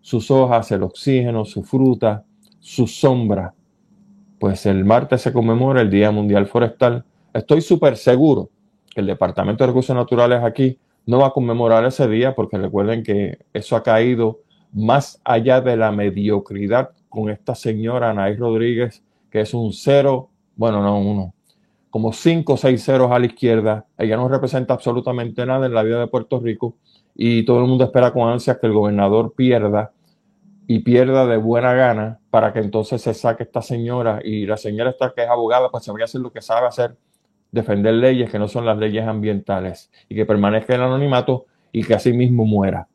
sus 0.00 0.30
hojas, 0.30 0.70
el 0.72 0.82
oxígeno, 0.82 1.44
su 1.44 1.62
fruta, 1.62 2.24
su 2.60 2.86
sombra. 2.86 3.54
Pues 4.38 4.66
el 4.66 4.84
martes 4.84 5.22
se 5.22 5.32
conmemora 5.32 5.80
el 5.80 5.90
Día 5.90 6.10
Mundial 6.10 6.46
Forestal. 6.46 7.04
Estoy 7.32 7.60
súper 7.60 7.96
seguro 7.96 8.50
que 8.94 9.00
el 9.00 9.06
Departamento 9.06 9.64
de 9.64 9.68
Recursos 9.68 9.94
Naturales 9.94 10.42
aquí 10.42 10.78
no 11.06 11.20
va 11.20 11.28
a 11.28 11.32
conmemorar 11.32 11.84
ese 11.84 12.08
día 12.08 12.34
porque 12.34 12.58
recuerden 12.58 13.02
que 13.02 13.38
eso 13.52 13.76
ha 13.76 13.82
caído 13.82 14.40
más 14.72 15.20
allá 15.24 15.60
de 15.60 15.76
la 15.76 15.92
mediocridad 15.92 16.90
con 17.08 17.30
esta 17.30 17.54
señora 17.54 18.10
Anaí 18.10 18.36
Rodríguez, 18.36 19.02
que 19.30 19.40
es 19.40 19.54
un 19.54 19.72
cero, 19.72 20.30
bueno, 20.56 20.82
no 20.82 20.98
uno, 20.98 21.34
como 21.90 22.12
cinco 22.12 22.54
o 22.54 22.56
seis 22.56 22.84
ceros 22.84 23.10
a 23.10 23.18
la 23.18 23.26
izquierda. 23.26 23.86
Ella 23.96 24.16
no 24.16 24.28
representa 24.28 24.74
absolutamente 24.74 25.44
nada 25.46 25.66
en 25.66 25.74
la 25.74 25.82
vida 25.82 26.00
de 26.00 26.06
Puerto 26.06 26.40
Rico 26.40 26.76
y 27.14 27.44
todo 27.44 27.60
el 27.60 27.66
mundo 27.66 27.84
espera 27.84 28.12
con 28.12 28.28
ansias 28.28 28.58
que 28.58 28.66
el 28.66 28.72
gobernador 28.72 29.32
pierda 29.34 29.92
y 30.66 30.80
pierda 30.80 31.26
de 31.26 31.36
buena 31.36 31.72
gana 31.74 32.18
para 32.30 32.52
que 32.52 32.58
entonces 32.58 33.00
se 33.00 33.14
saque 33.14 33.44
esta 33.44 33.62
señora 33.62 34.20
y 34.22 34.46
la 34.46 34.56
señora 34.56 34.90
esta 34.90 35.12
que 35.14 35.22
es 35.22 35.28
abogada 35.28 35.70
pues 35.70 35.84
se 35.84 35.92
vaya 35.92 36.04
a 36.04 36.06
hacer 36.06 36.20
lo 36.20 36.32
que 36.32 36.42
sabe 36.42 36.66
hacer, 36.66 36.96
defender 37.52 37.94
leyes 37.94 38.30
que 38.30 38.38
no 38.38 38.48
son 38.48 38.66
las 38.66 38.76
leyes 38.76 39.06
ambientales 39.06 39.90
y 40.08 40.14
que 40.14 40.26
permanezca 40.26 40.74
en 40.74 40.80
el 40.80 40.86
anonimato 40.88 41.46
y 41.72 41.84
que 41.84 41.94
así 41.94 42.12
mismo 42.12 42.44
muera, 42.44 42.88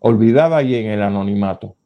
olvidada 0.00 0.62
y 0.62 0.74
en 0.74 0.86
el 0.90 1.02
anonimato. 1.02 1.76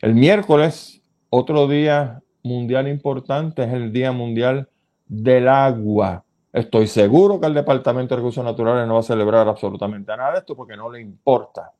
El 0.00 0.14
miércoles, 0.14 1.02
otro 1.28 1.66
día 1.66 2.22
mundial 2.44 2.86
importante, 2.86 3.64
es 3.64 3.72
el 3.72 3.92
Día 3.92 4.12
Mundial 4.12 4.68
del 5.06 5.48
Agua. 5.48 6.24
Estoy 6.52 6.86
seguro 6.86 7.40
que 7.40 7.48
el 7.48 7.54
Departamento 7.54 8.14
de 8.14 8.20
Recursos 8.20 8.44
Naturales 8.44 8.86
no 8.86 8.94
va 8.94 9.00
a 9.00 9.02
celebrar 9.02 9.48
absolutamente 9.48 10.16
nada 10.16 10.32
de 10.32 10.38
esto 10.38 10.54
porque 10.54 10.76
no 10.76 10.88
le 10.90 11.00
importa 11.00 11.72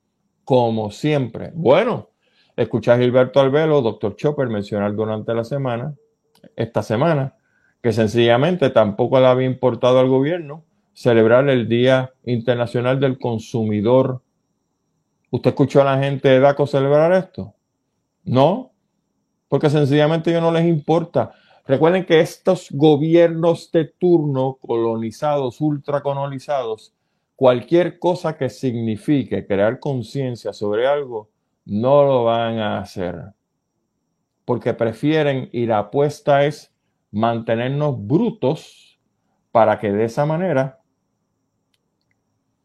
como 0.44 0.90
siempre. 0.90 1.52
Bueno, 1.54 2.11
escuché 2.56 2.90
a 2.90 2.99
Gilberto 2.99 3.40
Albelo, 3.40 3.80
doctor 3.83 4.16
Chopper, 4.16 4.49
mencionar 4.49 4.94
durante 4.94 5.33
la 5.33 5.44
semana, 5.44 5.94
esta 6.56 6.83
semana, 6.83 7.35
que 7.80 7.92
sencillamente 7.92 8.71
tampoco 8.71 9.21
le 9.21 9.26
había 9.26 9.47
importado 9.47 10.00
al 10.00 10.09
gobierno 10.09 10.64
celebrar 10.92 11.49
el 11.49 11.68
Día 11.68 12.12
Internacional 12.25 12.99
del 12.99 13.18
Consumidor. 13.18 14.23
¿Usted 15.30 15.50
escuchó 15.50 15.83
a 15.83 15.85
la 15.85 16.02
gente 16.02 16.28
de 16.28 16.40
DACO 16.40 16.66
celebrar 16.66 17.12
esto? 17.12 17.54
No, 18.25 18.74
porque 19.49 19.71
sencillamente 19.71 20.31
ellos 20.31 20.43
no 20.43 20.53
les 20.53 20.67
importa. 20.67 21.33
Recuerden 21.67 22.05
que 22.05 22.21
estos 22.21 22.69
gobiernos 22.71 23.71
de 23.73 23.87
turno 23.87 24.59
colonizados, 24.61 25.61
ultracolonizados, 25.61 26.95
cualquier 27.37 27.99
cosa 27.99 28.37
que 28.37 28.51
signifique 28.51 29.47
crear 29.47 29.81
conciencia 29.81 30.53
sobre 30.53 30.87
algo, 30.87 31.31
no 31.65 32.05
lo 32.05 32.25
van 32.25 32.59
a 32.59 32.79
hacer. 32.79 33.17
Porque 34.45 34.75
prefieren 34.75 35.49
y 35.53 35.67
la 35.67 35.79
apuesta 35.79 36.45
es 36.45 36.75
mantenernos 37.11 37.97
brutos 38.07 39.01
para 39.53 39.79
que 39.79 39.93
de 39.93 40.05
esa 40.05 40.27
manera 40.27 40.81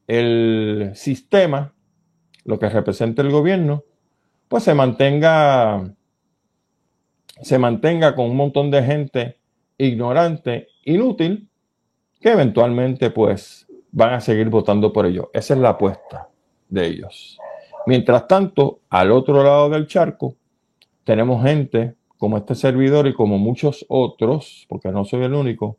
el 0.08 0.92
sistema, 0.96 1.76
lo 2.44 2.58
que 2.58 2.68
representa 2.68 3.22
el 3.22 3.30
gobierno, 3.30 3.84
pues 4.48 4.64
se 4.64 4.74
mantenga 4.74 5.94
se 7.42 7.58
mantenga 7.58 8.16
con 8.16 8.30
un 8.30 8.38
montón 8.38 8.72
de 8.72 8.84
gente 8.84 9.38
ignorante, 9.78 10.68
inútil, 10.84 11.50
que 12.20 12.32
eventualmente 12.32 13.12
pues 13.12 13.68
van 13.92 14.14
a 14.14 14.22
seguir 14.22 14.50
votando 14.50 14.92
por 14.92 15.06
ellos. 15.06 15.28
Esa 15.34 15.54
es 15.54 15.60
la 15.60 15.70
apuesta 15.70 16.30
de 16.68 16.86
ellos. 16.86 17.38
Mientras 17.86 18.28
tanto, 18.28 18.82
al 18.90 19.12
otro 19.12 19.44
lado 19.44 19.70
del 19.70 19.88
charco, 19.88 20.36
tenemos 21.04 21.44
gente 21.44 21.96
como 22.18 22.38
este 22.38 22.54
servidor 22.54 23.08
y 23.08 23.14
como 23.14 23.38
muchos 23.38 23.86
otros, 23.88 24.66
porque 24.68 24.92
no 24.92 25.06
soy 25.06 25.24
el 25.24 25.34
único, 25.34 25.78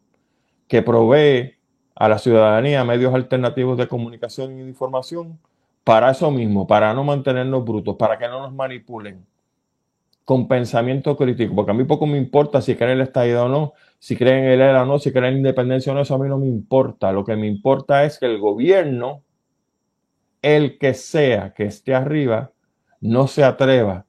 que 0.66 0.82
provee 0.82 1.54
a 1.94 2.08
la 2.08 2.18
ciudadanía 2.18 2.82
medios 2.84 3.14
alternativos 3.14 3.76
de 3.76 3.86
comunicación 3.86 4.58
y 4.58 4.62
de 4.62 4.68
información 4.68 5.38
para 5.84 6.10
eso 6.10 6.30
mismo, 6.30 6.66
para 6.66 6.94
no 6.94 7.04
mantenernos 7.04 7.64
brutos, 7.64 7.96
para 7.96 8.18
que 8.18 8.26
no 8.26 8.40
nos 8.40 8.54
manipulen 8.54 9.24
con 10.30 10.46
pensamiento 10.46 11.16
crítico, 11.16 11.56
porque 11.56 11.72
a 11.72 11.74
mí 11.74 11.82
poco 11.82 12.06
me 12.06 12.16
importa 12.16 12.62
si 12.62 12.76
creen 12.76 12.92
el 12.92 13.00
Estado 13.00 13.46
o 13.46 13.48
no, 13.48 13.72
si 13.98 14.14
creen 14.14 14.44
en 14.44 14.50
el 14.52 14.60
ERA 14.60 14.84
o 14.84 14.86
no, 14.86 15.00
si 15.00 15.10
creen 15.10 15.32
en 15.32 15.36
independencia 15.38 15.90
o 15.90 15.94
no, 15.96 16.02
eso 16.02 16.14
a 16.14 16.18
mí 16.18 16.28
no 16.28 16.38
me 16.38 16.46
importa. 16.46 17.10
Lo 17.10 17.24
que 17.24 17.34
me 17.34 17.48
importa 17.48 18.04
es 18.04 18.16
que 18.16 18.26
el 18.26 18.38
gobierno, 18.38 19.24
el 20.40 20.78
que 20.78 20.94
sea 20.94 21.52
que 21.52 21.64
esté 21.64 21.96
arriba, 21.96 22.52
no 23.00 23.26
se 23.26 23.42
atreva 23.42 24.06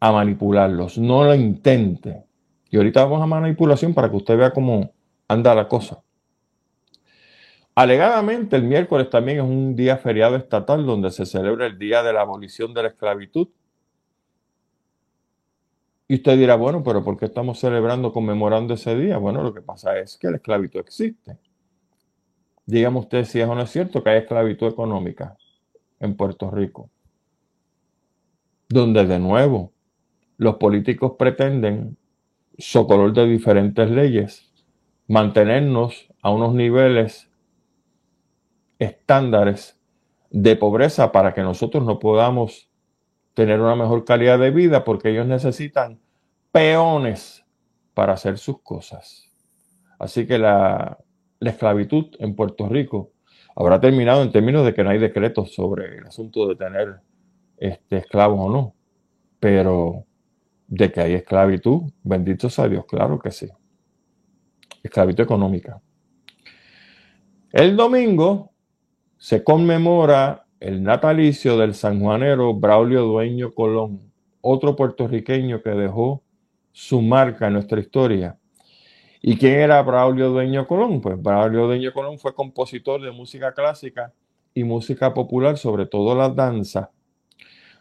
a 0.00 0.10
manipularlos, 0.10 0.96
no 0.96 1.22
lo 1.22 1.34
intente. 1.34 2.24
Y 2.70 2.78
ahorita 2.78 3.04
vamos 3.04 3.20
a 3.20 3.26
manipulación 3.26 3.92
para 3.92 4.08
que 4.08 4.16
usted 4.16 4.38
vea 4.38 4.52
cómo 4.52 4.94
anda 5.28 5.54
la 5.54 5.68
cosa. 5.68 6.02
Alegadamente, 7.74 8.56
el 8.56 8.62
miércoles 8.62 9.10
también 9.10 9.36
es 9.36 9.44
un 9.44 9.76
día 9.76 9.98
feriado 9.98 10.36
estatal 10.36 10.86
donde 10.86 11.10
se 11.10 11.26
celebra 11.26 11.66
el 11.66 11.78
Día 11.78 12.02
de 12.02 12.14
la 12.14 12.22
Abolición 12.22 12.72
de 12.72 12.84
la 12.84 12.88
Esclavitud. 12.88 13.48
Y 16.12 16.16
usted 16.16 16.36
dirá, 16.36 16.56
bueno, 16.56 16.82
pero 16.82 17.02
¿por 17.02 17.16
qué 17.16 17.24
estamos 17.24 17.58
celebrando, 17.58 18.12
conmemorando 18.12 18.74
ese 18.74 18.94
día? 18.94 19.16
Bueno, 19.16 19.42
lo 19.42 19.54
que 19.54 19.62
pasa 19.62 19.98
es 19.98 20.18
que 20.18 20.28
la 20.28 20.36
esclavitud 20.36 20.80
existe. 20.80 21.38
Dígame 22.66 22.98
usted 22.98 23.24
si 23.24 23.40
es 23.40 23.48
o 23.48 23.54
no 23.54 23.62
es 23.62 23.70
cierto 23.70 24.04
que 24.04 24.10
hay 24.10 24.18
esclavitud 24.18 24.66
económica 24.66 25.38
en 26.00 26.14
Puerto 26.14 26.50
Rico. 26.50 26.90
Donde 28.68 29.06
de 29.06 29.18
nuevo 29.18 29.72
los 30.36 30.56
políticos 30.56 31.12
pretenden, 31.18 31.96
socolor 32.58 33.14
de 33.14 33.24
diferentes 33.24 33.90
leyes, 33.90 34.52
mantenernos 35.08 36.12
a 36.20 36.30
unos 36.30 36.52
niveles 36.52 37.30
estándares 38.78 39.80
de 40.28 40.56
pobreza 40.56 41.10
para 41.10 41.32
que 41.32 41.40
nosotros 41.40 41.86
no 41.86 41.98
podamos 41.98 42.68
tener 43.34 43.60
una 43.60 43.76
mejor 43.76 44.04
calidad 44.04 44.38
de 44.38 44.50
vida 44.50 44.84
porque 44.84 45.10
ellos 45.10 45.26
necesitan 45.26 46.00
peones 46.50 47.44
para 47.94 48.14
hacer 48.14 48.38
sus 48.38 48.60
cosas. 48.62 49.30
Así 49.98 50.26
que 50.26 50.38
la, 50.38 50.98
esclavitud 51.40 52.14
en 52.18 52.36
Puerto 52.36 52.68
Rico 52.68 53.12
habrá 53.56 53.80
terminado 53.80 54.22
en 54.22 54.30
términos 54.30 54.64
de 54.64 54.74
que 54.74 54.84
no 54.84 54.90
hay 54.90 54.98
decretos 54.98 55.54
sobre 55.54 55.98
el 55.98 56.06
asunto 56.06 56.48
de 56.48 56.56
tener 56.56 57.00
este, 57.56 57.98
esclavos 57.98 58.40
o 58.40 58.50
no. 58.50 58.74
Pero 59.40 60.04
de 60.68 60.92
que 60.92 61.00
hay 61.00 61.14
esclavitud, 61.14 61.82
bendito 62.02 62.48
sea 62.48 62.68
Dios, 62.68 62.84
claro 62.86 63.18
que 63.18 63.30
sí. 63.30 63.48
Esclavitud 64.82 65.24
económica. 65.24 65.80
El 67.52 67.76
domingo 67.76 68.52
se 69.18 69.44
conmemora 69.44 70.41
el 70.62 70.80
natalicio 70.80 71.58
del 71.58 71.74
sanjuanero 71.74 72.54
Braulio 72.54 73.02
Dueño 73.02 73.52
Colón, 73.52 74.12
otro 74.40 74.76
puertorriqueño 74.76 75.60
que 75.60 75.70
dejó 75.70 76.22
su 76.70 77.02
marca 77.02 77.48
en 77.48 77.54
nuestra 77.54 77.80
historia. 77.80 78.38
¿Y 79.20 79.36
quién 79.36 79.54
era 79.54 79.82
Braulio 79.82 80.30
Dueño 80.30 80.68
Colón? 80.68 81.00
Pues 81.00 81.20
Braulio 81.20 81.66
Dueño 81.66 81.92
Colón 81.92 82.16
fue 82.20 82.32
compositor 82.32 83.02
de 83.02 83.10
música 83.10 83.52
clásica 83.52 84.12
y 84.54 84.62
música 84.62 85.12
popular, 85.12 85.58
sobre 85.58 85.86
todo 85.86 86.14
la 86.14 86.28
danza, 86.28 86.92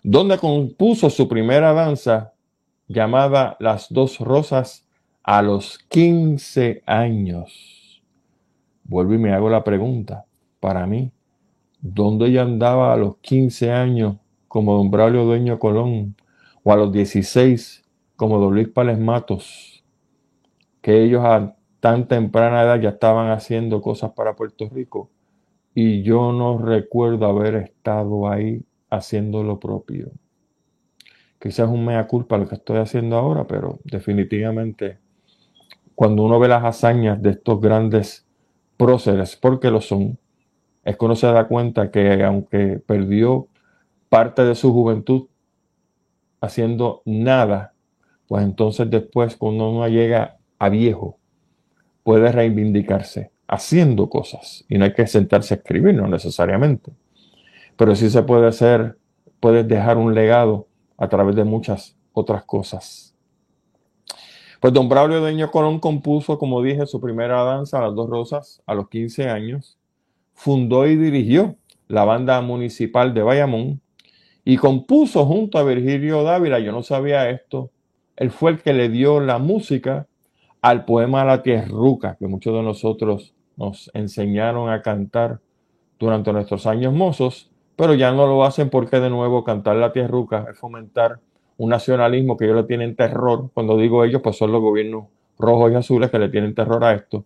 donde 0.02 0.40
compuso 0.40 1.12
su 1.12 1.28
primera 1.28 1.74
danza 1.74 2.34
llamada 2.88 3.58
Las 3.60 3.94
Dos 3.94 4.18
Rosas 4.18 4.88
a 5.22 5.44
los 5.44 5.78
15 5.90 6.82
años. 6.88 8.02
Vuelvo 8.84 9.14
y 9.14 9.20
me 9.20 9.34
hago 9.34 9.52
la 9.52 9.64
pregunta, 9.64 10.26
para 10.60 10.88
mí, 10.88 11.12
¿dónde 11.82 12.28
ella 12.28 12.44
andaba 12.44 12.94
a 12.94 12.98
los 12.98 13.18
15 13.18 13.72
años 13.72 14.18
como 14.48 14.78
don 14.78 14.92
Braulio 14.92 15.26
Dueño 15.26 15.60
Colón? 15.60 16.16
O 16.64 16.72
a 16.72 16.76
los 16.76 16.92
16 16.92 17.84
como 18.16 18.38
Don 18.38 18.54
Luis 18.54 18.70
Pales 18.70 19.00
Matos, 19.00 19.84
que 20.80 21.04
ellos 21.04 21.24
a 21.26 21.56
tan 21.80 22.08
temprana 22.08 22.62
edad 22.62 22.80
ya 22.80 22.90
estaban 22.90 23.32
haciendo 23.32 23.82
cosas 23.82 24.12
para 24.12 24.36
Puerto 24.36 24.70
Rico 24.70 25.10
y 25.74 26.04
yo 26.04 26.32
no 26.32 26.60
recuerdo 26.60 27.26
haber 27.26 27.56
estado 27.56 28.30
ahí 28.30 28.64
haciendo 28.92 29.42
lo 29.44 29.60
propio. 29.60 30.12
Quizás 31.40 31.68
es 31.68 31.74
un 31.74 31.84
mea 31.84 32.06
culpa 32.06 32.38
lo 32.38 32.48
que 32.48 32.56
estoy 32.56 32.78
haciendo 32.78 33.18
ahora, 33.18 33.48
pero 33.48 33.80
definitivamente 33.84 35.00
cuando 35.96 36.24
uno 36.24 36.40
ve 36.40 36.48
las 36.48 36.64
hazañas 36.64 37.22
de 37.22 37.32
estos 37.32 37.60
grandes 37.60 38.28
próceres, 38.78 39.36
porque 39.36 39.72
lo 39.72 39.82
son, 39.82 40.20
es 40.84 40.98
que 40.98 41.06
uno 41.06 41.16
se 41.16 41.28
da 41.28 41.48
cuenta 41.48 41.92
que 41.92 42.24
aunque 42.24 42.82
perdió 42.86 43.48
parte 44.10 44.44
de 44.44 44.56
su 44.56 44.74
juventud 44.74 45.28
haciendo 46.42 47.02
nada, 47.06 47.74
pues 48.28 48.44
entonces 48.44 48.90
después 48.90 49.36
cuando 49.36 49.70
uno 49.70 49.88
llega 49.88 50.38
a 50.58 50.70
viejo, 50.70 51.18
puede 52.04 52.32
reivindicarse 52.32 53.32
haciendo 53.48 54.10
cosas. 54.10 54.64
Y 54.70 54.78
no 54.78 54.86
hay 54.86 54.94
que 54.94 55.06
sentarse 55.06 55.54
a 55.54 55.58
escribir, 55.58 55.94
no 55.94 56.08
necesariamente. 56.08 56.94
Pero 57.76 57.96
sí 57.96 58.10
se 58.10 58.24
puede 58.24 58.48
hacer, 58.48 58.98
puedes 59.40 59.68
dejar 59.68 59.98
un 59.98 60.16
legado 60.16 60.68
a 60.98 61.10
través 61.10 61.36
de 61.36 61.44
muchas 61.44 61.98
otras 62.14 62.44
cosas. 62.46 63.14
Pues 64.62 64.74
don 64.74 64.88
Braulio 64.88 65.22
Deño 65.22 65.52
Colón 65.52 65.80
compuso, 65.80 66.38
como 66.38 66.62
dije, 66.62 66.86
su 66.86 67.02
primera 67.02 67.44
danza, 67.44 67.82
Las 67.82 67.96
Dos 67.96 68.10
Rosas, 68.10 68.62
a 68.66 68.74
los 68.74 68.88
15 68.90 69.28
años. 69.28 69.78
Fundó 70.44 70.88
y 70.88 70.96
dirigió 70.96 71.56
la 71.88 72.04
banda 72.04 72.42
municipal 72.42 73.14
de 73.14 73.22
Bayamón 73.22 73.80
y 74.44 74.58
compuso 74.58 75.24
junto 75.24 75.60
a 75.60 75.64
Virgilio 75.64 76.24
Dávila, 76.24 76.58
yo 76.58 76.72
no 76.72 76.82
sabía 76.82 77.30
esto, 77.30 77.70
él 78.16 78.32
fue 78.32 78.50
el 78.50 78.60
que 78.60 78.74
le 78.74 78.90
dio 78.90 79.20
la 79.20 79.38
música 79.38 80.08
al 80.64 80.84
poema 80.86 81.24
La 81.26 81.44
Tierruca, 81.44 82.18
que 82.18 82.26
muchos 82.26 82.56
de 82.56 82.64
nosotros 82.64 83.36
nos 83.56 83.92
enseñaron 83.94 84.72
a 84.72 84.82
cantar 84.82 85.42
durante 86.00 86.34
nuestros 86.34 86.66
años 86.66 86.92
mozos, 86.92 87.52
pero 87.76 87.94
ya 87.94 88.12
no 88.12 88.26
lo 88.26 88.44
hacen 88.44 88.72
porque 88.72 89.00
de 89.00 89.12
nuevo 89.12 89.44
cantar 89.44 89.76
la 89.76 89.94
tierruca 89.94 90.48
es 90.50 90.58
fomentar 90.58 91.20
un 91.58 91.70
nacionalismo 91.70 92.36
que 92.36 92.46
ellos 92.46 92.58
le 92.58 92.64
tienen 92.64 92.96
terror. 92.96 93.52
Cuando 93.54 93.78
digo 93.78 94.04
ellos, 94.04 94.24
pues 94.24 94.38
son 94.38 94.52
los 94.52 94.62
gobiernos 94.62 95.06
rojos 95.38 95.72
y 95.72 95.76
azules 95.76 96.10
que 96.10 96.18
le 96.18 96.30
tienen 96.30 96.56
terror 96.56 96.84
a 96.84 96.94
esto. 96.94 97.26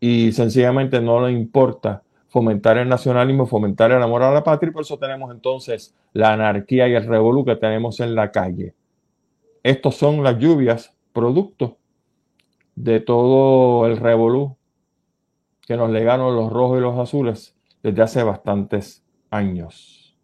Y 0.00 0.32
sencillamente 0.32 1.00
no 1.00 1.24
les 1.24 1.38
importa 1.38 2.02
fomentar 2.28 2.78
el 2.78 2.88
nacionalismo, 2.88 3.46
fomentar 3.46 3.90
el 3.90 4.02
amor 4.02 4.22
a 4.22 4.32
la 4.32 4.44
patria, 4.44 4.70
y 4.70 4.72
por 4.72 4.82
eso 4.82 4.98
tenemos 4.98 5.30
entonces 5.32 5.94
la 6.12 6.32
anarquía 6.32 6.88
y 6.88 6.94
el 6.94 7.06
revolú 7.06 7.44
que 7.44 7.56
tenemos 7.56 8.00
en 8.00 8.14
la 8.14 8.30
calle. 8.30 8.74
Estos 9.62 9.96
son 9.96 10.22
las 10.22 10.38
lluvias, 10.38 10.94
producto 11.12 11.78
de 12.74 13.00
todo 13.00 13.86
el 13.86 13.96
revolú 13.96 14.56
que 15.66 15.76
nos 15.76 15.90
legaron 15.90 16.34
los 16.36 16.52
rojos 16.52 16.78
y 16.78 16.82
los 16.82 16.98
azules 16.98 17.56
desde 17.82 18.02
hace 18.02 18.22
bastantes 18.22 19.04
años. 19.30 20.16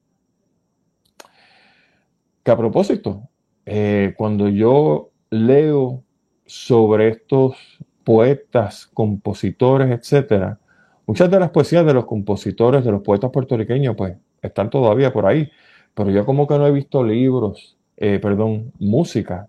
Que 2.43 2.51
a 2.51 2.57
propósito, 2.57 3.29
eh, 3.67 4.15
cuando 4.17 4.49
yo 4.49 5.11
leo 5.31 6.03
sobre 6.47 7.09
estos 7.09 7.57
poetas, 8.05 8.87
compositores, 8.87 9.91
etcétera, 9.91 10.61
muchas 11.07 11.31
de 11.31 11.41
las 11.41 11.51
poesías 11.51 11.85
de 11.85 11.95
los 11.95 12.07
compositores, 12.07 12.85
de 12.85 12.93
los 12.93 13.03
poetas 13.03 13.31
puertorriqueños, 13.31 13.97
pues 13.97 14.17
están 14.43 14.71
todavía 14.71 15.13
por 15.13 15.27
ahí, 15.27 15.51
pero 15.95 16.11
yo 16.11 16.25
como 16.27 16.47
que 16.47 16.59
no 16.59 16.67
he 16.67 16.73
visto 16.73 17.05
libros, 17.05 17.77
eh, 17.97 18.19
perdón, 18.21 18.73
música, 18.79 19.49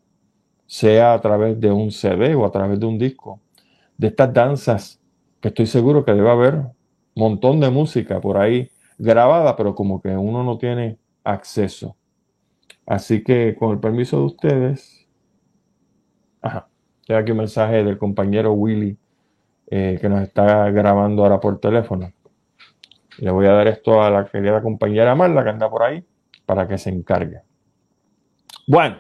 sea 0.68 1.14
a 1.14 1.22
través 1.22 1.60
de 1.60 1.72
un 1.72 1.92
CD 1.92 2.36
o 2.36 2.46
a 2.46 2.52
través 2.52 2.80
de 2.80 2.86
un 2.86 2.98
disco, 2.98 3.40
de 3.98 4.08
estas 4.08 4.34
danzas 4.34 5.00
que 5.40 5.50
estoy 5.50 5.68
seguro 5.68 6.04
que 6.04 6.14
debe 6.14 6.30
haber 6.30 6.56
un 6.56 6.74
montón 7.16 7.60
de 7.60 7.70
música 7.70 8.20
por 8.20 8.38
ahí 8.38 8.70
grabada, 8.98 9.56
pero 9.56 9.76
como 9.76 10.02
que 10.02 10.10
uno 10.10 10.44
no 10.44 10.58
tiene 10.58 10.98
acceso. 11.24 11.96
Así 12.86 13.24
que 13.24 13.56
con 13.58 13.72
el 13.72 13.80
permiso 13.80 14.18
de 14.18 14.26
ustedes, 14.26 15.08
ajá, 16.42 16.68
tengo 17.06 17.20
aquí 17.20 17.32
un 17.32 17.38
mensaje 17.38 17.84
del 17.84 17.98
compañero 17.98 18.54
Willy 18.54 18.98
eh, 19.68 19.98
que 20.00 20.10
nos 20.10 20.22
está 20.22 20.70
grabando 20.72 21.24
ahora 21.24 21.40
por 21.40 21.60
teléfono. 21.60 22.12
Le 23.18 23.32
voy 23.32 23.46
a 23.48 23.52
dar 23.52 23.68
esto 23.68 24.04
a 24.04 24.10
la 24.10 24.26
querida 24.26 24.62
compañera 24.62 25.16
Marla 25.16 25.44
que 25.44 25.50
anda 25.50 25.70
por 25.70 25.84
ahí 25.84 26.06
para 26.46 26.68
que 26.68 26.78
se 26.78 26.90
encargue. 26.90 27.42
Bueno, 28.68 28.98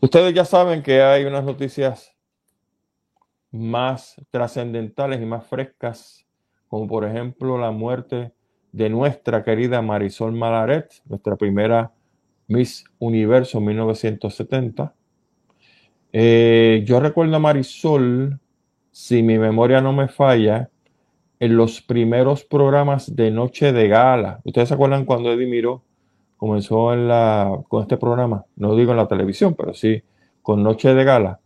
ustedes 0.00 0.34
ya 0.34 0.44
saben 0.44 0.82
que 0.82 1.02
hay 1.02 1.24
unas 1.24 1.44
noticias 1.44 2.16
más 3.50 4.16
trascendentales 4.30 5.20
y 5.20 5.26
más 5.26 5.46
frescas, 5.46 6.26
como 6.68 6.86
por 6.86 7.04
ejemplo 7.04 7.58
la 7.58 7.70
muerte 7.70 8.32
de 8.72 8.88
nuestra 8.88 9.42
querida 9.42 9.82
Marisol 9.82 10.32
Malaret, 10.32 11.02
nuestra 11.06 11.36
primera 11.36 11.92
Miss 12.46 12.84
Universo 12.98 13.60
1970. 13.60 14.94
Eh, 16.12 16.82
yo 16.84 16.98
recuerdo 16.98 17.36
a 17.36 17.38
Marisol, 17.38 18.39
si 18.90 19.22
mi 19.22 19.38
memoria 19.38 19.80
no 19.80 19.92
me 19.92 20.08
falla, 20.08 20.70
en 21.38 21.56
los 21.56 21.80
primeros 21.80 22.44
programas 22.44 23.16
de 23.16 23.30
Noche 23.30 23.72
de 23.72 23.88
Gala. 23.88 24.40
¿Ustedes 24.44 24.68
se 24.68 24.74
acuerdan 24.74 25.06
cuando 25.06 25.32
Eddie 25.32 25.46
Miró 25.46 25.82
comenzó 26.36 26.92
en 26.92 27.08
la, 27.08 27.62
con 27.68 27.82
este 27.82 27.96
programa? 27.96 28.44
No 28.56 28.74
digo 28.76 28.90
en 28.90 28.98
la 28.98 29.08
televisión, 29.08 29.54
pero 29.54 29.72
sí 29.72 30.02
con 30.42 30.62
Noche 30.62 30.92
de 30.92 31.04
Gala. 31.04 31.40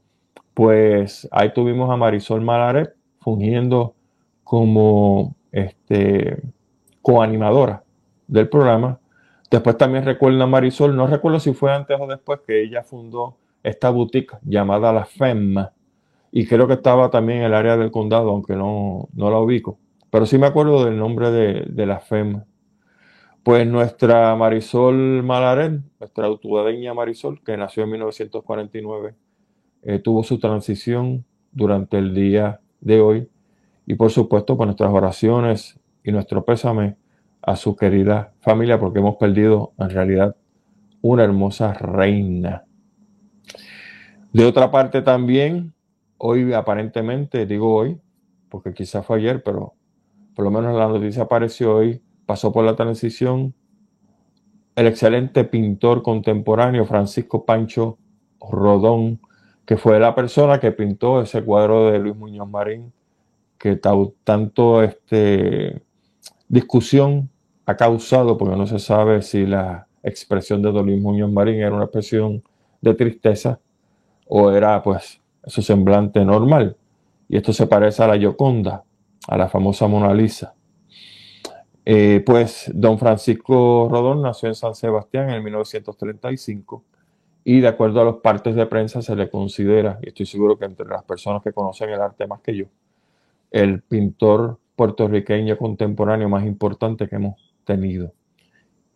Pues 0.53 1.29
ahí 1.31 1.53
tuvimos 1.53 1.91
a 1.91 1.97
Marisol 1.97 2.41
Malaret 2.41 2.95
fungiendo 3.21 3.95
como 4.43 5.37
este, 5.53 6.43
coanimadora 7.03 7.85
del 8.27 8.49
programa 8.49 8.99
Después 9.55 9.79
también 9.79 10.05
recuerdo 10.05 10.43
a 10.43 10.49
Marisol, 10.49 10.97
no 10.97 11.07
recuerdo 11.07 11.39
si 11.39 11.53
fue 11.53 11.73
antes 11.73 11.97
o 12.01 12.09
después 12.09 12.41
que 12.45 12.61
ella 12.61 12.83
fundó 12.83 13.37
esta 13.63 13.89
boutique 13.91 14.37
llamada 14.43 14.93
La 14.93 15.05
FEM. 15.05 15.55
Y 16.37 16.47
creo 16.47 16.67
que 16.67 16.73
estaba 16.73 17.11
también 17.11 17.39
en 17.39 17.45
el 17.45 17.55
área 17.55 17.77
del 17.77 17.93
condado, 17.93 18.31
aunque 18.31 18.57
no, 18.57 19.09
no 19.13 19.31
la 19.31 19.39
ubico. 19.39 19.79
Pero 20.11 20.27
sí 20.27 20.37
me 20.37 20.49
acuerdo 20.49 20.85
del 20.85 20.99
nombre 20.99 21.31
de, 21.31 21.87
la 21.87 22.01
FEM. 22.01 22.43
Pues 23.45 23.65
nuestra 23.69 24.35
Marisol 24.35 25.23
Malarén, 25.23 25.85
nuestra 26.01 26.27
autodeña 26.27 26.93
Marisol, 26.93 27.41
que 27.45 27.57
nació 27.57 27.85
en 27.85 27.91
1949, 27.91 29.15
eh, 29.83 30.01
tuvo 30.01 30.25
su 30.25 30.41
transición 30.41 31.25
durante 31.53 31.99
el 31.99 32.13
día 32.13 32.59
de 32.81 33.01
hoy. 33.01 33.29
Y 33.87 33.95
por 33.95 34.11
supuesto, 34.11 34.57
pues 34.57 34.67
nuestras 34.67 34.93
oraciones 34.93 35.79
y 36.03 36.11
nuestro 36.11 36.45
pésame 36.45 36.97
a 37.43 37.55
su 37.55 37.77
querida 37.77 38.33
familia 38.41 38.81
porque 38.81 38.99
hemos 38.99 39.19
perdido 39.19 39.73
en 39.79 39.91
realidad 39.91 40.35
una 41.01 41.23
hermosa 41.23 41.75
reina. 41.75 42.65
De 44.33 44.45
otra 44.45 44.73
parte 44.73 45.01
también, 45.01 45.74
hoy 46.27 46.55
aparentemente, 46.55 47.45
digo 47.45 47.75
hoy, 47.75 48.01
porque 48.49 48.73
quizás 48.73 49.05
fue 49.05 49.19
ayer, 49.19 49.43
pero 49.43 49.75
por 50.35 50.47
lo 50.47 50.51
menos 50.51 50.75
la 50.75 50.89
noticia 50.89 51.25
apareció 51.25 51.77
hoy, 51.77 52.01
pasó 52.25 52.51
por 52.51 52.65
la 52.65 52.75
transición 52.75 53.55
el 54.75 54.87
excelente 54.87 55.45
pintor 55.45 56.03
contemporáneo 56.03 56.87
Francisco 56.87 57.45
Pancho 57.45 57.99
Rodón, 58.41 59.21
que 59.67 59.77
fue 59.77 60.01
la 60.01 60.15
persona 60.15 60.59
que 60.59 60.73
pintó 60.73 61.21
ese 61.21 61.45
cuadro 61.45 61.91
de 61.91 61.99
Luis 61.99 62.17
Muñoz 62.17 62.49
Marín, 62.49 62.91
que 63.59 63.79
tanto 64.25 64.83
este, 64.83 65.83
discusión 66.49 67.29
ha 67.67 67.77
causado, 67.77 68.39
porque 68.39 68.57
no 68.57 68.67
se 68.67 68.79
sabe 68.79 69.21
si 69.21 69.45
la 69.45 69.87
expresión 70.03 70.63
de 70.63 70.73
Dolín 70.73 71.03
Muñoz 71.03 71.31
Marín 71.31 71.57
era 71.57 71.75
una 71.75 71.85
expresión 71.85 72.43
de 72.81 72.95
tristeza 72.95 73.61
o 74.27 74.51
era 74.51 74.83
pues 74.83 75.21
su 75.47 75.63
semblante 75.63 76.25
normal. 76.25 76.77
Y 77.29 77.37
esto 77.37 77.53
se 77.53 77.67
parece 77.67 78.03
a 78.03 78.09
la 78.09 78.19
Gioconda, 78.19 78.85
a 79.29 79.37
la 79.37 79.49
famosa 79.49 79.87
Mona 79.87 80.13
Lisa. 80.15 80.55
Eh, 81.87 82.23
pues 82.25 82.71
don 82.75 82.99
Francisco 82.99 83.89
Rodón 83.91 84.23
nació 84.23 84.49
en 84.49 84.55
San 84.55 84.75
Sebastián 84.75 85.29
en 85.31 85.45
1935 85.45 86.83
y 87.45 87.61
de 87.61 87.69
acuerdo 87.69 88.01
a 88.01 88.05
los 88.05 88.17
partes 88.17 88.55
de 88.55 88.65
prensa 88.65 89.03
se 89.03 89.15
le 89.15 89.29
considera, 89.29 89.99
y 90.03 90.09
estoy 90.09 90.25
seguro 90.25 90.59
que 90.59 90.65
entre 90.65 90.87
las 90.87 91.05
personas 91.05 91.43
que 91.43 91.53
conocen 91.53 91.91
el 91.91 92.01
arte 92.01 92.27
más 92.27 92.41
que 92.41 92.57
yo, 92.57 92.65
el 93.51 93.83
pintor 93.83 94.59
puertorriqueño 94.77 95.59
contemporáneo 95.59 96.29
más 96.31 96.47
importante 96.47 97.07
que 97.07 97.17
hemos 97.17 97.55
tenido. 97.65 98.13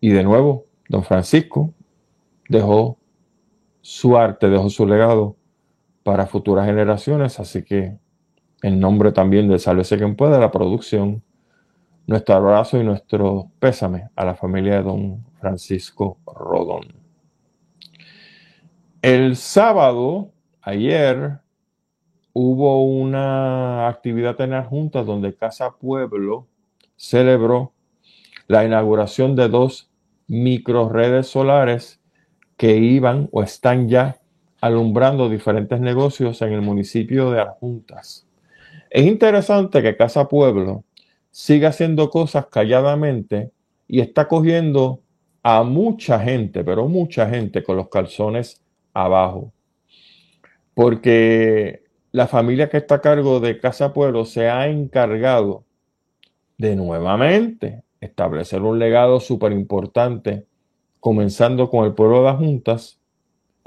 Y 0.00 0.10
de 0.10 0.24
nuevo, 0.24 0.64
don 0.88 1.04
Francisco 1.04 1.74
dejó 2.48 2.96
su 3.82 4.16
arte, 4.16 4.48
dejó 4.48 4.70
su 4.70 4.86
legado 4.86 5.36
para 6.08 6.26
futuras 6.26 6.64
generaciones, 6.64 7.38
así 7.38 7.62
que 7.62 7.98
en 8.62 8.80
nombre 8.80 9.12
también 9.12 9.46
de 9.46 9.58
Sálvese 9.58 9.98
quien 9.98 10.16
pueda, 10.16 10.40
la 10.40 10.50
producción, 10.50 11.22
nuestro 12.06 12.36
abrazo 12.36 12.80
y 12.80 12.82
nuestro 12.82 13.50
pésame 13.58 14.08
a 14.16 14.24
la 14.24 14.34
familia 14.34 14.76
de 14.76 14.84
don 14.84 15.26
Francisco 15.38 16.16
Rodón. 16.24 16.94
El 19.02 19.36
sábado, 19.36 20.30
ayer, 20.62 21.40
hubo 22.32 22.86
una 22.86 23.86
actividad 23.86 24.40
en 24.40 24.52
la 24.52 24.64
Junta 24.64 25.02
donde 25.02 25.34
Casa 25.34 25.76
Pueblo 25.78 26.46
celebró 26.96 27.74
la 28.46 28.64
inauguración 28.64 29.36
de 29.36 29.50
dos 29.50 29.90
microredes 30.26 31.26
solares 31.26 32.00
que 32.56 32.78
iban 32.78 33.28
o 33.30 33.42
están 33.42 33.90
ya 33.90 34.16
alumbrando 34.60 35.28
diferentes 35.28 35.80
negocios 35.80 36.42
en 36.42 36.52
el 36.52 36.62
municipio 36.62 37.30
de 37.30 37.40
Arjuntas. 37.40 38.26
Es 38.90 39.06
interesante 39.06 39.82
que 39.82 39.96
Casa 39.96 40.28
Pueblo 40.28 40.84
siga 41.30 41.68
haciendo 41.68 42.10
cosas 42.10 42.46
calladamente 42.46 43.50
y 43.86 44.00
está 44.00 44.26
cogiendo 44.28 45.00
a 45.42 45.62
mucha 45.62 46.18
gente, 46.20 46.64
pero 46.64 46.88
mucha 46.88 47.28
gente 47.28 47.62
con 47.62 47.76
los 47.76 47.88
calzones 47.88 48.62
abajo. 48.92 49.52
Porque 50.74 51.84
la 52.12 52.26
familia 52.26 52.68
que 52.68 52.78
está 52.78 52.96
a 52.96 53.00
cargo 53.00 53.40
de 53.40 53.58
Casa 53.58 53.92
Pueblo 53.92 54.24
se 54.24 54.48
ha 54.48 54.66
encargado 54.68 55.64
de 56.56 56.74
nuevamente 56.74 57.82
establecer 58.00 58.62
un 58.62 58.78
legado 58.78 59.20
súper 59.20 59.52
importante, 59.52 60.46
comenzando 61.00 61.70
con 61.70 61.84
el 61.84 61.94
pueblo 61.94 62.18
de 62.18 62.24
las 62.24 62.36
juntas, 62.36 62.97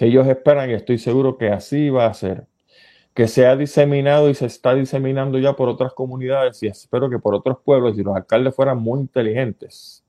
que 0.01 0.07
ellos 0.07 0.25
esperan 0.25 0.71
y 0.71 0.73
estoy 0.73 0.97
seguro 0.97 1.37
que 1.37 1.49
así 1.49 1.91
va 1.91 2.07
a 2.07 2.13
ser, 2.15 2.47
que 3.13 3.27
se 3.27 3.45
ha 3.45 3.55
diseminado 3.55 4.31
y 4.31 4.33
se 4.33 4.47
está 4.47 4.73
diseminando 4.73 5.37
ya 5.37 5.55
por 5.55 5.69
otras 5.69 5.93
comunidades 5.93 6.63
y 6.63 6.67
espero 6.67 7.07
que 7.07 7.19
por 7.19 7.35
otros 7.35 7.59
pueblos 7.63 7.95
y 7.99 8.01
los 8.01 8.15
alcaldes 8.15 8.55
fueran 8.55 8.79
muy 8.79 8.99
inteligentes 8.99 10.03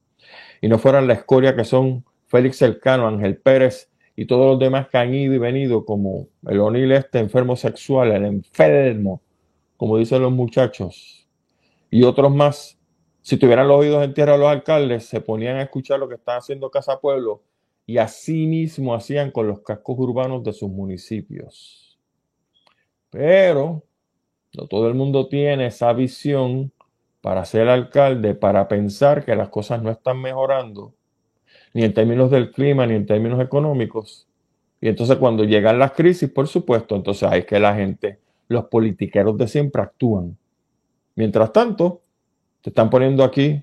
y 0.63 0.69
no 0.69 0.79
fueran 0.79 1.07
la 1.07 1.13
escoria 1.13 1.55
que 1.55 1.65
son 1.65 2.07
Félix 2.27 2.63
Elcano, 2.63 3.07
Ángel 3.07 3.37
Pérez 3.37 3.91
y 4.17 4.25
todos 4.25 4.53
los 4.53 4.59
demás 4.59 4.89
que 4.89 4.97
han 4.97 5.13
ido 5.13 5.35
y 5.35 5.39
venido 5.39 5.85
como 5.85 6.27
el 6.49 6.59
O'Neill 6.61 6.93
este 6.93 7.19
enfermo 7.19 7.55
sexual, 7.55 8.13
el 8.13 8.25
enfermo, 8.25 9.21
como 9.77 9.99
dicen 9.99 10.23
los 10.23 10.33
muchachos, 10.33 11.29
y 11.91 12.03
otros 12.05 12.35
más 12.35 12.79
si 13.21 13.37
tuvieran 13.37 13.69
los 13.69 13.81
oídos 13.81 14.03
en 14.03 14.15
tierra 14.15 14.39
los 14.39 14.49
alcaldes, 14.49 15.05
se 15.05 15.21
ponían 15.21 15.59
a 15.59 15.63
escuchar 15.65 15.99
lo 15.99 16.09
que 16.09 16.15
están 16.15 16.39
haciendo 16.39 16.71
Casa 16.71 16.99
Pueblo 16.99 17.43
y 17.87 17.99
así 17.99 18.47
mismo 18.47 18.95
hacían 18.95 19.31
con 19.31 19.49
los 19.49 19.61
cascos 19.61 19.99
urbanos 19.99 20.43
de 20.45 20.53
sus 20.53 20.71
municipios. 20.71 21.99
Pero 23.11 23.83
no 24.57 24.67
todo 24.67 24.89
el 24.89 24.95
mundo 24.95 25.29
tiene 25.29 25.67
esa 25.67 25.93
visión 25.93 26.73
para 27.21 27.45
ser 27.45 27.69
alcalde, 27.69 28.35
para 28.35 28.69
pensar 28.69 29.25
que 29.25 29.37
las 29.37 29.49
cosas 29.49 29.83
no 29.83 29.91
están 29.91 30.21
mejorando, 30.21 30.95
ni 31.73 31.85
en 31.85 31.95
términos 31.95 32.31
del 32.31 32.51
clima, 32.51 32.87
ni 32.87 32.95
en 32.95 33.07
términos 33.07 33.41
económicos. 33.41 34.27
Y 34.81 34.89
entonces 34.89 35.17
cuando 35.17 35.45
llegan 35.45 35.79
las 35.79 35.93
crisis, 35.93 36.29
por 36.29 36.49
supuesto, 36.49 36.97
entonces 36.97 37.29
hay 37.29 37.45
que 37.45 37.61
la 37.61 37.75
gente, 37.75 38.19
los 38.49 38.65
politiqueros 38.67 39.39
de 39.39 39.49
siempre 39.49 39.83
actúan. 39.83 40.37
Mientras 41.15 41.53
tanto, 41.53 42.03
te 42.61 42.71
están 42.71 42.91
poniendo 42.91 43.23
aquí 43.23 43.63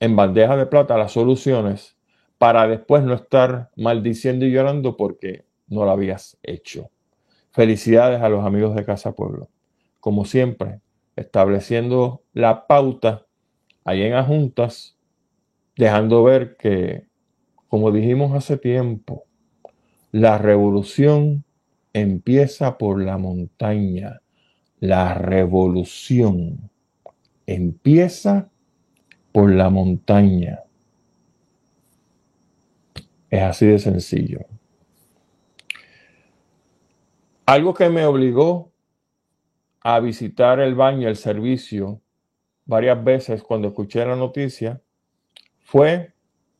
en 0.00 0.16
bandeja 0.16 0.56
de 0.56 0.66
plata 0.66 0.96
las 0.96 1.12
soluciones 1.12 1.93
para 2.38 2.66
después 2.66 3.02
no 3.02 3.14
estar 3.14 3.70
maldiciendo 3.76 4.44
y 4.44 4.52
llorando 4.52 4.96
porque 4.96 5.44
no 5.68 5.84
lo 5.84 5.90
habías 5.90 6.36
hecho. 6.42 6.90
Felicidades 7.52 8.20
a 8.20 8.28
los 8.28 8.44
amigos 8.44 8.74
de 8.74 8.84
Casa 8.84 9.12
Pueblo. 9.12 9.48
Como 10.00 10.24
siempre, 10.24 10.80
estableciendo 11.16 12.22
la 12.32 12.66
pauta 12.66 13.26
ahí 13.84 14.02
en 14.02 14.14
Ajuntas, 14.14 14.96
dejando 15.76 16.22
ver 16.24 16.56
que, 16.56 17.06
como 17.68 17.92
dijimos 17.92 18.34
hace 18.34 18.56
tiempo, 18.56 19.24
la 20.10 20.38
revolución 20.38 21.44
empieza 21.92 22.78
por 22.78 23.02
la 23.02 23.18
montaña. 23.18 24.20
La 24.80 25.14
revolución 25.14 26.70
empieza 27.46 28.50
por 29.32 29.50
la 29.50 29.70
montaña. 29.70 30.60
Es 33.34 33.42
así 33.42 33.66
de 33.66 33.80
sencillo. 33.80 34.46
Algo 37.46 37.74
que 37.74 37.88
me 37.88 38.06
obligó 38.06 38.70
a 39.80 39.98
visitar 39.98 40.60
el 40.60 40.76
baño, 40.76 41.08
el 41.08 41.16
servicio, 41.16 42.00
varias 42.64 43.02
veces 43.02 43.42
cuando 43.42 43.66
escuché 43.66 44.06
la 44.06 44.14
noticia, 44.14 44.80
fue 45.58 46.12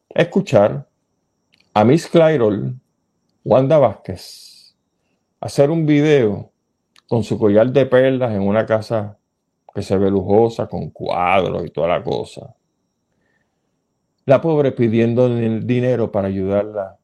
escuchar 0.09 0.89
a 1.75 1.85
Miss 1.85 2.09
Clairol, 2.09 2.75
Wanda 3.45 3.79
Vázquez, 3.79 4.77
hacer 5.39 5.71
un 5.71 5.87
video 5.87 6.51
con 7.07 7.23
su 7.23 7.39
collar 7.39 7.71
de 7.71 7.87
perlas 7.87 8.35
en 8.35 8.43
una 8.43 8.67
casa 8.67 9.17
que 9.73 9.83
se 9.83 9.97
ve 9.97 10.11
lujosa, 10.11 10.67
con 10.67 10.91
cuadros 10.91 11.67
y 11.67 11.71
toda 11.71 11.87
la 11.87 12.03
cosa. 12.03 12.53
La 14.27 14.41
pobre 14.41 14.73
pidiendo 14.73 15.29
dinero 15.29 16.11
para 16.11 16.29
ayudarla 16.29 16.99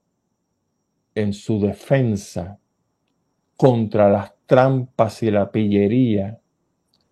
en 1.15 1.33
su 1.33 1.61
defensa 1.61 2.59
contra 3.57 4.09
las 4.09 4.33
trampas 4.47 5.23
y 5.23 5.31
la 5.31 5.51
pillería 5.51 6.41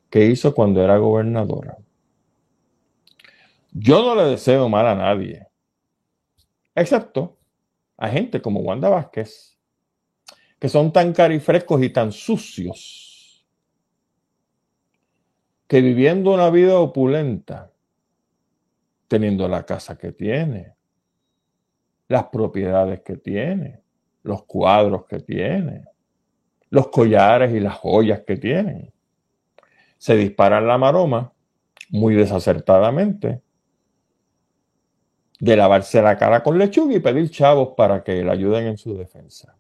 que 0.09 0.27
hizo 0.27 0.55
cuando 0.55 0.83
era 0.83 0.97
gobernadora. 0.97 1.77
Yo 3.71 4.03
no 4.03 4.15
le 4.15 4.31
deseo 4.31 4.69
mal 4.69 4.87
a 4.87 4.95
nadie, 4.95 5.47
excepto 6.75 7.37
a 7.99 8.09
gente 8.09 8.41
como 8.41 8.61
Wanda 8.61 8.89
Vázquez, 8.89 9.59
que 10.59 10.69
son 10.69 10.93
tan 10.93 11.13
carifrescos 11.13 11.83
y 11.83 11.91
tan 11.91 12.13
sucios, 12.13 13.47
que 15.67 15.83
viviendo 15.83 16.33
una 16.33 16.49
vida 16.51 16.79
opulenta, 16.79 17.71
teniendo 19.09 19.49
la 19.49 19.65
casa 19.65 19.97
que 19.97 20.13
tiene, 20.13 20.75
las 22.09 22.25
propiedades 22.25 23.01
que 23.01 23.17
tiene, 23.17 23.81
los 24.23 24.45
cuadros 24.45 25.07
que 25.07 25.21
tiene, 25.21 25.85
los 26.71 26.89
collares 26.89 27.53
y 27.53 27.61
las 27.61 27.75
joyas 27.75 28.21
que 28.27 28.37
tienen. 28.37 28.93
Se 29.97 30.17
disparan 30.17 30.67
la 30.67 30.79
maroma 30.79 31.33
muy 31.91 32.15
desacertadamente 32.15 33.41
de 35.41 35.57
lavarse 35.57 36.03
la 36.03 36.17
cara 36.17 36.43
con 36.43 36.59
lechuga 36.59 36.95
y 36.95 37.01
pedir 37.01 37.31
chavos 37.31 37.71
para 37.77 38.03
que 38.03 38.23
le 38.23 38.31
ayuden 38.31 38.67
en 38.67 38.79
su 38.79 38.97
defensa. 38.97 39.57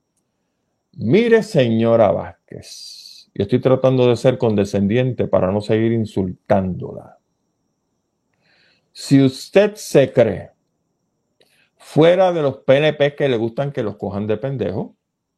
Mire, 0.92 1.42
señora 1.42 2.10
Vázquez, 2.10 3.30
y 3.32 3.42
estoy 3.42 3.60
tratando 3.60 4.08
de 4.08 4.16
ser 4.16 4.36
condescendiente 4.36 5.28
para 5.28 5.52
no 5.52 5.60
seguir 5.60 5.92
insultándola. 5.92 7.17
Si 9.00 9.22
usted 9.22 9.76
se 9.76 10.12
cree 10.12 10.50
fuera 11.76 12.32
de 12.32 12.42
los 12.42 12.56
PNP 12.58 13.14
que 13.14 13.28
le 13.28 13.36
gustan 13.36 13.70
que 13.70 13.84
los 13.84 13.96
cojan 13.96 14.26
de 14.26 14.36
pendejo, 14.38 14.96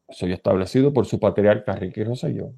soy 0.08 0.32
establecido 0.32 0.94
por 0.94 1.04
su 1.04 1.20
patriarca 1.20 1.74
Ricky 1.76 2.02
Rosselló, 2.02 2.54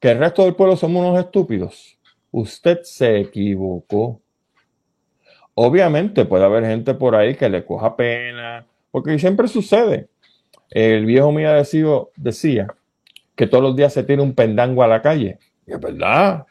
que 0.00 0.10
el 0.10 0.18
resto 0.18 0.42
del 0.42 0.56
pueblo 0.56 0.76
somos 0.76 1.06
unos 1.06 1.24
estúpidos, 1.24 1.96
usted 2.32 2.80
se 2.82 3.20
equivocó. 3.20 4.20
Obviamente 5.54 6.24
puede 6.24 6.44
haber 6.44 6.64
gente 6.64 6.94
por 6.94 7.14
ahí 7.14 7.36
que 7.36 7.48
le 7.48 7.64
coja 7.64 7.94
pena, 7.94 8.66
porque 8.90 9.16
siempre 9.16 9.46
sucede. 9.46 10.08
El 10.70 11.06
viejo 11.06 11.30
mío 11.30 11.50
decía 12.16 12.66
que 13.36 13.46
todos 13.46 13.62
los 13.62 13.76
días 13.76 13.92
se 13.92 14.02
tira 14.02 14.22
un 14.22 14.34
pendango 14.34 14.82
a 14.82 14.88
la 14.88 15.00
calle. 15.00 15.38
Y 15.68 15.72
es 15.72 15.80
verdad, 15.80 16.47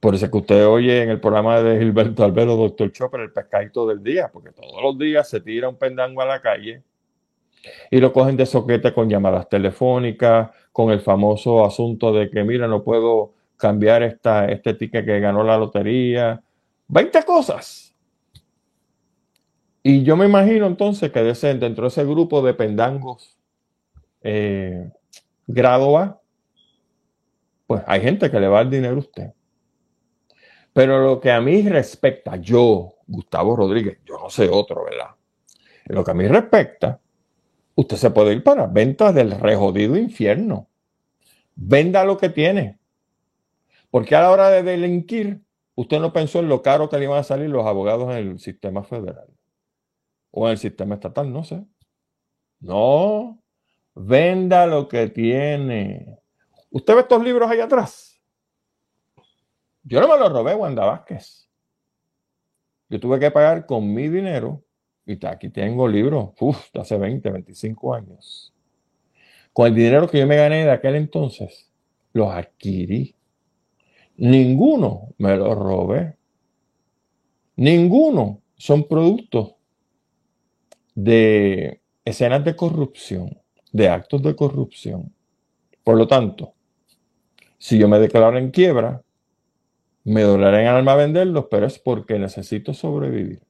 por 0.00 0.14
eso 0.14 0.26
es 0.26 0.30
que 0.30 0.38
usted 0.38 0.66
oye 0.66 1.02
en 1.02 1.10
el 1.10 1.20
programa 1.20 1.60
de 1.60 1.78
Gilberto 1.78 2.24
Albero, 2.24 2.56
Doctor 2.56 2.92
Chopper, 2.92 3.20
el 3.20 3.32
pescadito 3.32 3.86
del 3.86 4.02
día, 4.02 4.28
porque 4.32 4.52
todos 4.52 4.80
los 4.80 4.96
días 4.96 5.28
se 5.28 5.40
tira 5.40 5.68
un 5.68 5.76
pendango 5.76 6.22
a 6.22 6.26
la 6.26 6.40
calle 6.40 6.82
y 7.90 7.98
lo 7.98 8.12
cogen 8.12 8.36
de 8.36 8.46
soquete 8.46 8.94
con 8.94 9.08
llamadas 9.08 9.48
telefónicas, 9.48 10.50
con 10.72 10.90
el 10.90 11.00
famoso 11.00 11.64
asunto 11.64 12.12
de 12.12 12.30
que, 12.30 12.44
mira, 12.44 12.68
no 12.68 12.84
puedo 12.84 13.34
cambiar 13.56 14.04
esta, 14.04 14.46
este 14.46 14.74
ticket 14.74 15.04
que 15.04 15.20
ganó 15.20 15.42
la 15.42 15.58
lotería. 15.58 16.40
20 16.86 17.22
cosas. 17.24 17.94
Y 19.82 20.04
yo 20.04 20.16
me 20.16 20.26
imagino 20.26 20.66
entonces 20.66 21.10
que 21.10 21.22
dentro 21.22 21.84
de 21.84 21.88
ese 21.88 22.04
grupo 22.04 22.42
de 22.42 22.54
pendangos 22.54 23.36
eh, 24.22 24.90
grado 25.46 25.98
A, 25.98 26.20
pues 27.66 27.82
hay 27.86 28.00
gente 28.00 28.30
que 28.30 28.40
le 28.40 28.48
va 28.48 28.60
el 28.60 28.70
dinero 28.70 28.96
a 28.96 28.98
usted. 28.98 29.32
Pero 30.78 31.00
lo 31.00 31.20
que 31.20 31.32
a 31.32 31.40
mí 31.40 31.62
respecta, 31.62 32.36
yo, 32.36 32.98
Gustavo 33.08 33.56
Rodríguez, 33.56 33.98
yo 34.04 34.16
no 34.16 34.30
sé 34.30 34.48
otro, 34.48 34.84
¿verdad? 34.84 35.08
lo 35.86 36.04
que 36.04 36.12
a 36.12 36.14
mí 36.14 36.24
respecta, 36.28 37.00
usted 37.74 37.96
se 37.96 38.10
puede 38.12 38.32
ir 38.34 38.44
para 38.44 38.68
ventas 38.68 39.12
del 39.12 39.32
rejodido 39.32 39.96
infierno. 39.96 40.68
Venda 41.56 42.04
lo 42.04 42.16
que 42.16 42.28
tiene. 42.28 42.78
Porque 43.90 44.14
a 44.14 44.20
la 44.20 44.30
hora 44.30 44.50
de 44.50 44.62
delinquir, 44.62 45.40
usted 45.74 45.98
no 45.98 46.12
pensó 46.12 46.38
en 46.38 46.48
lo 46.48 46.62
caro 46.62 46.88
que 46.88 46.96
le 46.96 47.06
iban 47.06 47.18
a 47.18 47.24
salir 47.24 47.50
los 47.50 47.66
abogados 47.66 48.12
en 48.12 48.18
el 48.18 48.38
sistema 48.38 48.84
federal 48.84 49.26
o 50.30 50.46
en 50.46 50.52
el 50.52 50.58
sistema 50.58 50.94
estatal, 50.94 51.32
no 51.32 51.42
sé. 51.42 51.60
No, 52.60 53.42
venda 53.96 54.64
lo 54.68 54.86
que 54.86 55.08
tiene. 55.08 56.20
¿Usted 56.70 56.94
ve 56.94 57.00
estos 57.00 57.24
libros 57.24 57.50
ahí 57.50 57.58
atrás? 57.58 58.07
Yo 59.88 60.02
no 60.02 60.08
me 60.08 60.18
lo 60.18 60.28
robé, 60.28 60.54
Wanda 60.54 60.84
Vázquez. 60.84 61.48
Yo 62.90 63.00
tuve 63.00 63.18
que 63.18 63.30
pagar 63.30 63.64
con 63.64 63.92
mi 63.92 64.08
dinero, 64.08 64.62
y 65.06 65.24
aquí 65.24 65.48
tengo 65.48 65.88
libros, 65.88 66.34
uff, 66.40 66.70
de 66.74 66.80
hace 66.80 66.98
20, 66.98 67.30
25 67.30 67.94
años. 67.94 68.52
Con 69.50 69.68
el 69.68 69.74
dinero 69.74 70.06
que 70.06 70.18
yo 70.18 70.26
me 70.26 70.36
gané 70.36 70.66
de 70.66 70.70
aquel 70.70 70.96
entonces, 70.96 71.72
los 72.12 72.30
adquirí. 72.30 73.14
Ninguno 74.18 75.14
me 75.16 75.34
lo 75.38 75.54
robé. 75.54 76.18
Ninguno 77.56 78.42
son 78.58 78.86
productos 78.86 79.54
de 80.94 81.80
escenas 82.04 82.44
de 82.44 82.54
corrupción, 82.54 83.40
de 83.72 83.88
actos 83.88 84.22
de 84.22 84.36
corrupción. 84.36 85.14
Por 85.82 85.96
lo 85.96 86.06
tanto, 86.06 86.52
si 87.56 87.78
yo 87.78 87.88
me 87.88 87.98
declaro 87.98 88.36
en 88.36 88.50
quiebra, 88.50 89.02
me 90.08 90.22
dolerá 90.22 90.60
en 90.60 90.68
alma 90.68 90.94
venderlos, 90.94 91.46
pero 91.50 91.66
es 91.66 91.78
porque 91.78 92.18
necesito 92.18 92.72
sobrevivir. 92.74 93.42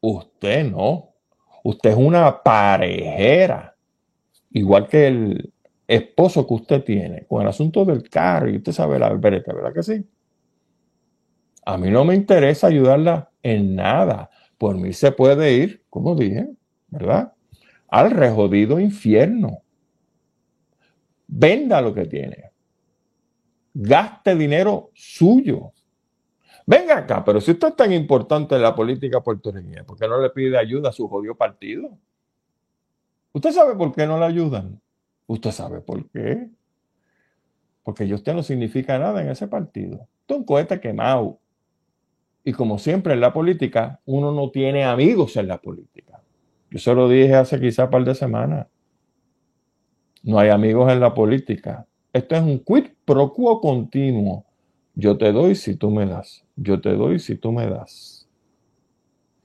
Usted 0.00 0.70
no. 0.70 1.10
Usted 1.64 1.90
es 1.90 1.96
una 1.96 2.42
parejera. 2.42 3.76
Igual 4.50 4.88
que 4.88 5.06
el 5.06 5.52
esposo 5.86 6.46
que 6.46 6.54
usted 6.54 6.84
tiene 6.84 7.26
con 7.26 7.42
el 7.42 7.48
asunto 7.48 7.84
del 7.84 8.08
carro. 8.08 8.48
Y 8.48 8.56
usted 8.56 8.72
sabe 8.72 8.98
la 8.98 9.12
vereta, 9.14 9.52
¿verdad 9.52 9.72
que 9.72 9.82
sí? 9.82 10.04
A 11.64 11.76
mí 11.76 11.90
no 11.90 12.04
me 12.04 12.14
interesa 12.14 12.68
ayudarla 12.68 13.30
en 13.42 13.74
nada. 13.74 14.30
Por 14.58 14.76
mí 14.76 14.92
se 14.92 15.12
puede 15.12 15.52
ir, 15.52 15.84
como 15.90 16.14
dije, 16.14 16.48
¿verdad? 16.88 17.32
Al 17.88 18.10
rejodido 18.10 18.78
infierno. 18.78 19.62
Venda 21.26 21.80
lo 21.80 21.92
que 21.92 22.06
tiene 22.06 22.55
gaste 23.78 24.34
dinero 24.34 24.90
suyo. 24.94 25.72
Venga 26.66 26.96
acá, 26.96 27.22
pero 27.22 27.40
si 27.40 27.50
usted 27.50 27.68
es 27.68 27.76
tan 27.76 27.92
importante 27.92 28.54
en 28.56 28.62
la 28.62 28.74
política 28.74 29.20
puertorriqueña, 29.20 29.84
¿por 29.84 29.98
qué 29.98 30.08
no 30.08 30.20
le 30.20 30.30
pide 30.30 30.58
ayuda 30.58 30.88
a 30.88 30.92
su 30.92 31.06
jodido 31.08 31.34
partido? 31.34 31.96
¿Usted 33.32 33.52
sabe 33.52 33.76
por 33.76 33.94
qué 33.94 34.06
no 34.06 34.18
le 34.18 34.24
ayudan? 34.24 34.80
¿Usted 35.26 35.50
sabe 35.50 35.80
por 35.80 36.08
qué? 36.08 36.48
Porque 37.82 38.12
usted 38.12 38.32
no 38.32 38.42
significa 38.42 38.98
nada 38.98 39.20
en 39.22 39.28
ese 39.28 39.46
partido. 39.46 40.08
Usted 40.22 40.34
es 40.34 40.38
un 40.38 40.44
cohete 40.44 40.80
quemado. 40.80 41.38
Y 42.44 42.52
como 42.52 42.78
siempre 42.78 43.12
en 43.12 43.20
la 43.20 43.32
política, 43.32 44.00
uno 44.06 44.32
no 44.32 44.50
tiene 44.50 44.84
amigos 44.84 45.36
en 45.36 45.48
la 45.48 45.60
política. 45.60 46.22
Yo 46.70 46.78
se 46.78 46.94
lo 46.94 47.08
dije 47.08 47.34
hace 47.34 47.60
quizá 47.60 47.84
un 47.84 47.90
par 47.90 48.04
de 48.04 48.14
semanas. 48.14 48.68
No 50.22 50.38
hay 50.38 50.48
amigos 50.48 50.90
en 50.90 50.98
la 50.98 51.12
política. 51.12 51.85
Esto 52.16 52.34
es 52.34 52.40
un 52.40 52.60
quid 52.60 52.86
pro 53.04 53.34
quo 53.34 53.60
continuo. 53.60 54.46
Yo 54.94 55.18
te 55.18 55.32
doy 55.32 55.54
si 55.54 55.76
tú 55.76 55.90
me 55.90 56.06
das. 56.06 56.46
Yo 56.56 56.80
te 56.80 56.94
doy 56.94 57.18
si 57.18 57.36
tú 57.36 57.52
me 57.52 57.66
das. 57.66 58.26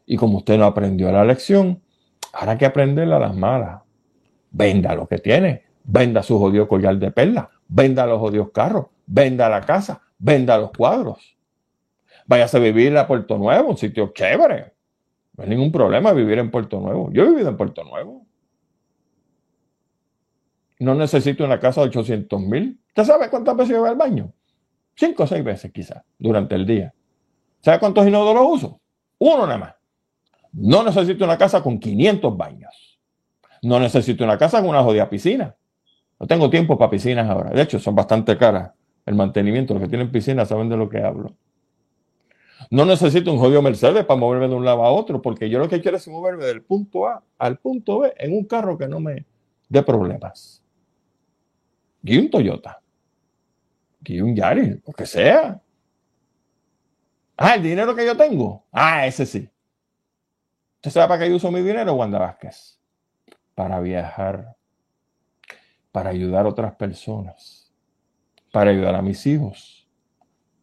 Y 0.05 0.15
como 0.15 0.38
usted 0.38 0.57
no 0.57 0.63
aprendió 0.63 1.12
la 1.12 1.25
lección, 1.25 1.81
ahora 2.31 2.53
hay 2.53 2.57
que 2.57 2.65
aprenderla 2.65 3.17
a 3.17 3.19
las 3.19 3.36
malas. 3.36 3.81
Venda 4.51 4.95
lo 4.95 5.05
que 5.05 5.17
tiene. 5.17 5.63
Venda 5.84 6.23
su 6.23 6.39
jodido 6.39 6.69
collar 6.69 6.97
de 6.97 7.12
perla. 7.12 7.49
Venda 7.67 8.05
los 8.05 8.19
jodidos 8.19 8.51
carros. 8.51 8.86
Venda 9.05 9.49
la 9.49 9.60
casa. 9.60 10.01
Venda 10.17 10.57
los 10.57 10.71
cuadros. 10.71 11.38
Váyase 12.25 12.55
a 12.55 12.62
vivir 12.62 12.97
a 12.97 13.05
Puerto 13.05 13.38
Nuevo, 13.38 13.71
un 13.71 13.77
sitio 13.77 14.13
chévere. 14.13 14.71
No 15.36 15.43
hay 15.43 15.49
ningún 15.49 15.73
problema 15.73 16.13
vivir 16.13 16.39
en 16.39 16.49
Puerto 16.49 16.79
Nuevo. 16.79 17.12
Yo 17.12 17.23
he 17.23 17.29
vivido 17.31 17.49
en 17.49 17.57
Puerto 17.57 17.84
Nuevo. 17.84 18.20
No 20.82 20.96
necesito 20.96 21.46
una 21.46 21.60
casa 21.60 21.82
de 21.82 21.89
800 21.89 22.41
mil. 22.41 22.80
¿Usted 22.88 23.04
sabe 23.04 23.30
cuántas 23.30 23.56
veces 23.56 23.76
yo 23.76 23.82
voy 23.82 23.89
al 23.89 23.96
baño? 23.96 24.34
Cinco 24.96 25.24
o 25.24 25.28
seis 25.28 25.44
veces 25.44 25.72
quizás 25.72 26.02
durante 26.17 26.56
el 26.56 26.65
día. 26.65 26.91
¿Sabe 27.60 27.78
cuántos 27.80 28.08
inodoros 28.08 28.44
uso? 28.48 28.82
Uno 29.20 29.46
nada 29.46 29.60
más. 29.60 29.76
No 30.54 30.84
necesito 30.84 31.24
una 31.24 31.38
casa 31.38 31.62
con 31.62 31.80
500 31.80 32.36
baños. 32.36 33.00
No 33.62 33.80
necesito 33.80 34.24
una 34.24 34.39
casa 34.39 34.60
con 34.60 34.72
una 34.72 34.82
jodida 34.82 35.08
piscina. 35.08 35.56
No 36.20 36.26
tengo 36.26 36.50
tiempo 36.50 36.80
para 36.80 36.89
piscinas 36.89 37.30
ahora. 37.30 37.52
De 37.52 37.62
hecho, 37.62 37.78
son 37.78 37.94
bastante 37.94 38.36
caras. 38.36 38.72
El 39.06 39.13
mantenimiento, 39.13 39.76
los 39.76 39.84
que 39.84 39.89
tienen 39.89 40.12
piscinas 40.12 40.50
saben 40.50 40.67
de 40.67 40.78
lo 40.78 40.89
que 40.89 41.04
hablo. 41.04 41.36
No 42.72 42.86
necesito 42.86 43.32
un 43.32 43.38
jodido 43.38 43.62
Mercedes 43.62 44.04
para 44.04 44.20
moverme 44.20 44.48
de 44.48 44.56
un 44.56 44.65
lado 44.65 44.84
a 44.84 44.91
otro, 44.91 45.22
porque 45.22 45.48
yo 45.48 45.60
lo 45.60 45.70
que 45.70 45.80
quiero 45.80 45.98
es 45.98 46.08
moverme 46.08 46.46
del 46.46 46.63
punto 46.63 47.06
A 47.06 47.22
al 47.38 47.58
punto 47.58 48.00
B 48.00 48.15
en 48.17 48.34
un 48.34 48.46
carro 48.46 48.80
que 48.80 48.88
no 48.88 49.00
me 49.00 49.28
dé 49.70 49.84
problemas. 49.84 50.61
Y 52.03 52.17
un 52.17 52.29
Toyota 52.29 52.81
que 54.03 54.21
un 54.21 54.35
Yaris, 54.35 54.77
lo 54.85 54.93
que 54.93 55.05
sea. 55.05 55.61
Ah, 57.37 57.55
el 57.55 57.63
dinero 57.63 57.95
que 57.95 58.05
yo 58.05 58.15
tengo. 58.15 58.65
Ah, 58.71 59.05
ese 59.05 59.25
sí. 59.25 59.49
¿Usted 60.75 60.91
sabe 60.91 61.07
para 61.07 61.23
qué 61.23 61.29
yo 61.29 61.35
uso 61.35 61.51
mi 61.51 61.61
dinero, 61.61 61.93
Wanda 61.93 62.19
Vázquez? 62.19 62.79
Para 63.53 63.79
viajar, 63.79 64.55
para 65.91 66.09
ayudar 66.09 66.45
a 66.45 66.49
otras 66.49 66.75
personas, 66.75 67.71
para 68.51 68.71
ayudar 68.71 68.95
a 68.95 69.01
mis 69.01 69.25
hijos, 69.27 69.87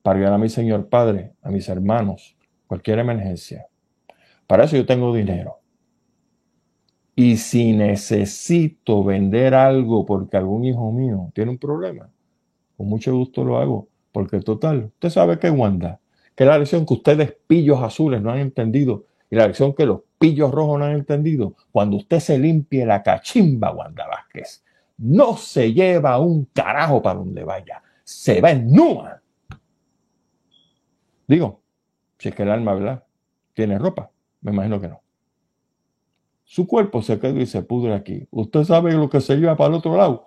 para 0.02 0.18
ayudar 0.18 0.34
a 0.34 0.38
mi 0.38 0.48
Señor 0.48 0.88
Padre, 0.88 1.34
a 1.42 1.50
mis 1.50 1.68
hermanos, 1.68 2.36
cualquier 2.66 2.98
emergencia. 2.98 3.66
Para 4.46 4.64
eso 4.64 4.76
yo 4.76 4.86
tengo 4.86 5.14
dinero. 5.14 5.60
Y 7.20 7.36
si 7.36 7.72
necesito 7.72 9.02
vender 9.02 9.52
algo 9.52 10.06
porque 10.06 10.36
algún 10.36 10.64
hijo 10.64 10.92
mío 10.92 11.32
tiene 11.34 11.50
un 11.50 11.58
problema, 11.58 12.08
con 12.76 12.86
mucho 12.86 13.12
gusto 13.12 13.42
lo 13.42 13.58
hago, 13.58 13.88
porque 14.12 14.38
total, 14.38 14.84
usted 14.94 15.10
sabe 15.10 15.36
que 15.40 15.50
Wanda, 15.50 15.98
que 16.36 16.44
la 16.44 16.56
lección 16.56 16.86
que 16.86 16.94
ustedes 16.94 17.34
pillos 17.48 17.82
azules 17.82 18.22
no 18.22 18.30
han 18.30 18.38
entendido 18.38 19.06
y 19.28 19.34
la 19.34 19.48
lección 19.48 19.74
que 19.74 19.84
los 19.84 20.02
pillos 20.16 20.52
rojos 20.52 20.78
no 20.78 20.84
han 20.84 20.92
entendido, 20.92 21.56
cuando 21.72 21.96
usted 21.96 22.20
se 22.20 22.38
limpie 22.38 22.86
la 22.86 23.02
cachimba, 23.02 23.72
Wanda 23.72 24.06
Vázquez, 24.06 24.62
no 24.98 25.36
se 25.36 25.72
lleva 25.72 26.20
un 26.20 26.44
carajo 26.44 27.02
para 27.02 27.18
donde 27.18 27.42
vaya, 27.42 27.82
se 28.04 28.40
va 28.40 28.52
en 28.52 28.70
nua. 28.70 29.20
Digo, 31.26 31.62
si 32.16 32.28
es 32.28 32.34
que 32.36 32.44
el 32.44 32.50
alma, 32.50 32.74
¿verdad? 32.74 33.02
Tiene 33.54 33.76
ropa, 33.76 34.08
me 34.40 34.52
imagino 34.52 34.80
que 34.80 34.86
no. 34.86 35.07
Su 36.48 36.66
cuerpo 36.66 37.02
se 37.02 37.20
queda 37.20 37.38
y 37.38 37.44
se 37.44 37.60
pudre 37.60 37.92
aquí. 37.92 38.26
¿Usted 38.30 38.64
sabe 38.64 38.94
lo 38.94 39.10
que 39.10 39.20
se 39.20 39.36
lleva 39.36 39.54
para 39.54 39.68
el 39.68 39.74
otro 39.74 39.94
lado? 39.94 40.24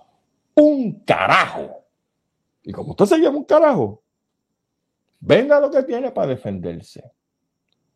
Un 0.53 0.99
carajo. 1.03 1.83
Y 2.61 2.71
como 2.71 2.91
usted 2.91 3.05
se 3.05 3.17
lleva 3.17 3.35
un 3.35 3.43
carajo, 3.43 4.03
venda 5.19 5.59
lo 5.59 5.71
que 5.71 5.81
tiene 5.81 6.11
para 6.11 6.27
defenderse. 6.27 7.11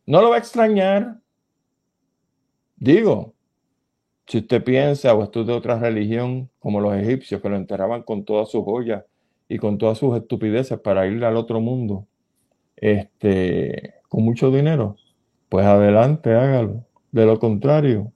No 0.06 0.20
lo 0.20 0.30
va 0.30 0.36
a 0.36 0.38
extrañar. 0.40 1.20
Digo, 2.74 3.32
si 4.26 4.38
usted 4.38 4.64
piensa 4.64 5.14
o 5.14 5.22
estudia 5.22 5.54
otra 5.54 5.78
religión, 5.78 6.50
como 6.58 6.80
los 6.80 6.94
egipcios 6.96 7.40
que 7.40 7.48
lo 7.48 7.54
enterraban 7.54 8.02
con 8.02 8.24
todas 8.24 8.50
sus 8.50 8.64
joyas 8.64 9.04
y 9.48 9.58
con 9.58 9.78
todas 9.78 9.98
sus 9.98 10.16
estupideces 10.16 10.80
para 10.80 11.06
ir 11.06 11.24
al 11.24 11.36
otro 11.36 11.60
mundo, 11.60 12.08
este, 12.74 13.94
con 14.08 14.24
mucho 14.24 14.50
dinero, 14.50 14.96
pues 15.48 15.64
adelante, 15.64 16.34
hágalo. 16.34 16.84
De 17.12 17.24
lo 17.24 17.38
contrario, 17.38 18.12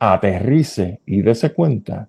aterrice 0.00 1.00
y 1.06 1.20
dése 1.22 1.52
cuenta 1.52 2.08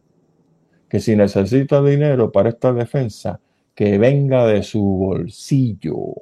que 0.90 1.00
si 1.00 1.16
necesita 1.16 1.84
dinero 1.84 2.32
para 2.32 2.50
esta 2.50 2.74
defensa, 2.74 3.40
que 3.76 3.98
venga 3.98 4.46
de 4.46 4.64
su 4.64 4.82
bolsillo. 4.82 6.14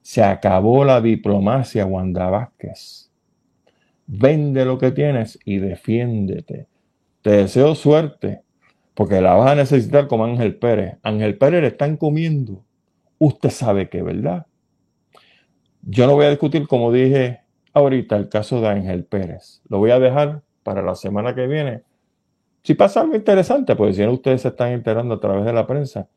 Se 0.00 0.22
acabó 0.22 0.84
la 0.84 1.00
diplomacia, 1.00 1.86
Wanda 1.86 2.28
Vázquez. 2.30 3.10
Vende 4.06 4.64
lo 4.64 4.78
que 4.78 4.90
tienes 4.90 5.38
y 5.44 5.58
defiéndete. 5.58 6.66
Te 7.22 7.30
deseo 7.30 7.74
suerte, 7.74 8.42
porque 8.94 9.20
la 9.20 9.34
vas 9.34 9.52
a 9.52 9.54
necesitar 9.54 10.08
como 10.08 10.24
Ángel 10.24 10.56
Pérez. 10.56 10.96
Ángel 11.02 11.38
Pérez 11.38 11.62
le 11.62 11.68
están 11.68 11.96
comiendo. 11.96 12.64
Usted 13.18 13.50
sabe 13.50 13.88
que, 13.88 14.02
¿verdad? 14.02 14.46
Yo 15.82 16.06
no 16.06 16.14
voy 16.14 16.26
a 16.26 16.30
discutir, 16.30 16.66
como 16.66 16.92
dije 16.92 17.40
ahorita, 17.72 18.16
el 18.16 18.28
caso 18.28 18.60
de 18.60 18.68
Ángel 18.68 19.04
Pérez. 19.04 19.62
Lo 19.68 19.78
voy 19.78 19.92
a 19.92 20.00
dejar 20.00 20.42
para 20.62 20.82
la 20.82 20.94
semana 20.94 21.34
que 21.34 21.46
viene. 21.46 21.82
Si 22.62 22.74
pasa 22.74 23.00
algo 23.00 23.16
interesante, 23.16 23.74
pues 23.74 23.96
si 23.96 24.04
no 24.04 24.12
ustedes 24.12 24.42
se 24.42 24.48
están 24.48 24.72
enterando 24.72 25.14
a 25.14 25.20
través 25.20 25.44
de 25.44 25.52
la 25.52 25.66
prensa 25.66 26.08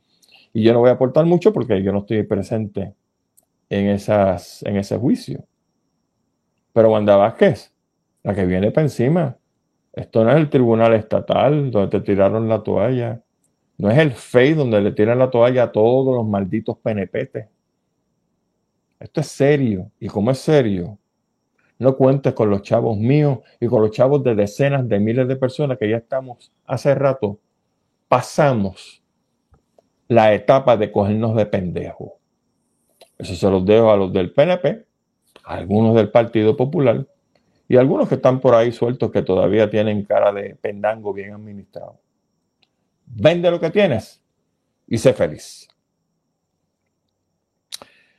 y 0.54 0.64
yo 0.64 0.74
no 0.74 0.80
voy 0.80 0.90
a 0.90 0.94
aportar 0.94 1.26
mucho 1.26 1.52
porque 1.52 1.82
yo 1.84 1.92
no 1.92 2.00
estoy 2.00 2.24
presente 2.24 2.94
en, 3.70 3.88
esas, 3.88 4.64
en 4.64 4.78
ese 4.78 4.98
juicio. 4.98 5.44
Pero 6.72 6.92
Wanda 6.92 7.18
Vázquez, 7.18 7.74
la 8.24 8.34
que 8.36 8.46
viene 8.46 8.72
para 8.72 8.86
encima, 8.86 9.38
esto 9.92 10.24
no 10.24 10.32
es 10.32 10.38
el 10.38 10.50
tribunal 10.50 10.94
estatal 10.94 11.72
donde 11.72 12.00
te 12.00 12.06
tiraron 12.06 12.48
la 12.48 12.62
toalla. 12.62 13.22
No 13.78 13.90
es 13.90 13.98
el 13.98 14.12
FEI 14.12 14.54
donde 14.54 14.82
le 14.82 14.92
tiran 14.92 15.20
la 15.20 15.30
toalla 15.30 15.64
a 15.64 15.72
todos 15.72 16.16
los 16.16 16.26
malditos 16.26 16.78
penepetes. 16.78 17.48
Esto 19.00 19.22
es 19.22 19.28
serio. 19.28 19.92
Y 20.00 20.08
como 20.08 20.32
es 20.32 20.38
serio, 20.38 20.98
no 21.78 21.98
cuentes 21.98 22.34
con 22.34 22.50
los 22.50 22.62
chavos 22.62 22.98
míos 22.98 23.40
y 23.60 23.68
con 23.68 23.82
los 23.82 23.92
chavos 23.92 24.24
de 24.24 24.36
decenas 24.36 24.88
de 24.88 25.00
miles 25.00 25.28
de 25.28 25.36
personas 25.36 25.78
que 25.78 25.90
ya 25.90 25.98
estamos 25.98 26.52
hace 26.66 26.96
rato. 26.96 27.40
Pasamos 28.08 29.04
la 30.08 30.34
etapa 30.34 30.78
de 30.78 30.92
cogernos 30.92 31.36
de 31.36 31.46
pendejo. 31.46 32.18
Eso 33.18 33.36
se 33.36 33.50
los 33.50 33.66
dejo 33.66 33.92
a 33.92 33.98
los 33.98 34.14
del 34.14 34.32
PNP, 34.32 34.86
a 35.44 35.56
algunos 35.56 35.96
del 35.96 36.12
Partido 36.12 36.56
Popular 36.56 37.06
y 37.68 37.78
a 37.78 37.80
algunos 37.80 38.08
que 38.08 38.16
están 38.16 38.40
por 38.40 38.56
ahí 38.56 38.72
sueltos 38.72 39.12
que 39.12 39.22
todavía 39.22 39.70
tienen 39.70 40.06
cara 40.06 40.32
de 40.32 40.56
pendango 40.56 41.14
bien 41.14 41.34
administrado. 41.34 42.00
Vende 43.06 43.50
lo 43.52 43.60
que 43.60 43.70
tienes 43.70 44.22
y 44.88 44.98
sé 44.98 45.14
feliz. 45.14 45.68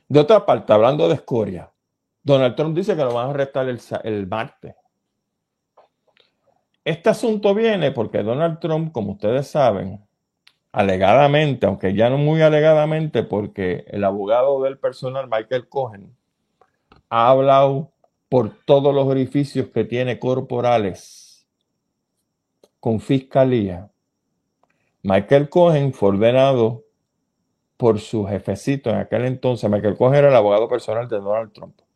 De 0.07 0.19
otra 0.19 0.45
parte, 0.45 0.71
hablando 0.71 1.07
de 1.07 1.15
escoria, 1.15 1.69
Donald 2.27 2.55
Trump 2.55 2.75
dice 2.75 2.93
que 2.93 3.03
lo 3.03 3.13
van 3.13 3.27
a 3.27 3.29
arrestar 3.29 3.69
el, 3.69 3.79
el 4.03 4.27
martes. 4.27 4.75
Este 6.83 7.09
asunto 7.09 7.55
viene 7.55 7.91
porque 7.91 8.21
Donald 8.21 8.59
Trump, 8.59 8.91
como 8.91 9.13
ustedes 9.13 9.47
saben, 9.47 10.05
alegadamente, 10.73 11.65
aunque 11.65 11.93
ya 11.93 12.09
no 12.09 12.17
muy 12.17 12.41
alegadamente, 12.41 13.23
porque 13.23 13.85
el 13.87 14.03
abogado 14.03 14.61
del 14.61 14.77
personal, 14.77 15.29
Michael 15.29 15.69
Cohen, 15.69 16.13
ha 17.09 17.29
hablado 17.29 17.93
por 18.27 18.51
todos 18.65 18.93
los 18.93 19.07
orificios 19.07 19.69
que 19.69 19.85
tiene 19.85 20.19
corporales 20.19 21.47
con 22.81 22.99
fiscalía. 22.99 23.89
Michael 25.01 25.47
Cohen 25.47 25.93
fue 25.93 26.09
ordenado 26.09 26.83
por 27.77 28.01
su 28.01 28.25
jefecito 28.25 28.89
en 28.89 28.97
aquel 28.97 29.23
entonces. 29.23 29.69
Michael 29.69 29.95
Cohen 29.95 30.15
era 30.15 30.27
el 30.27 30.35
abogado 30.35 30.67
personal 30.67 31.07
de 31.07 31.21
Donald 31.21 31.53
Trump. 31.53 31.86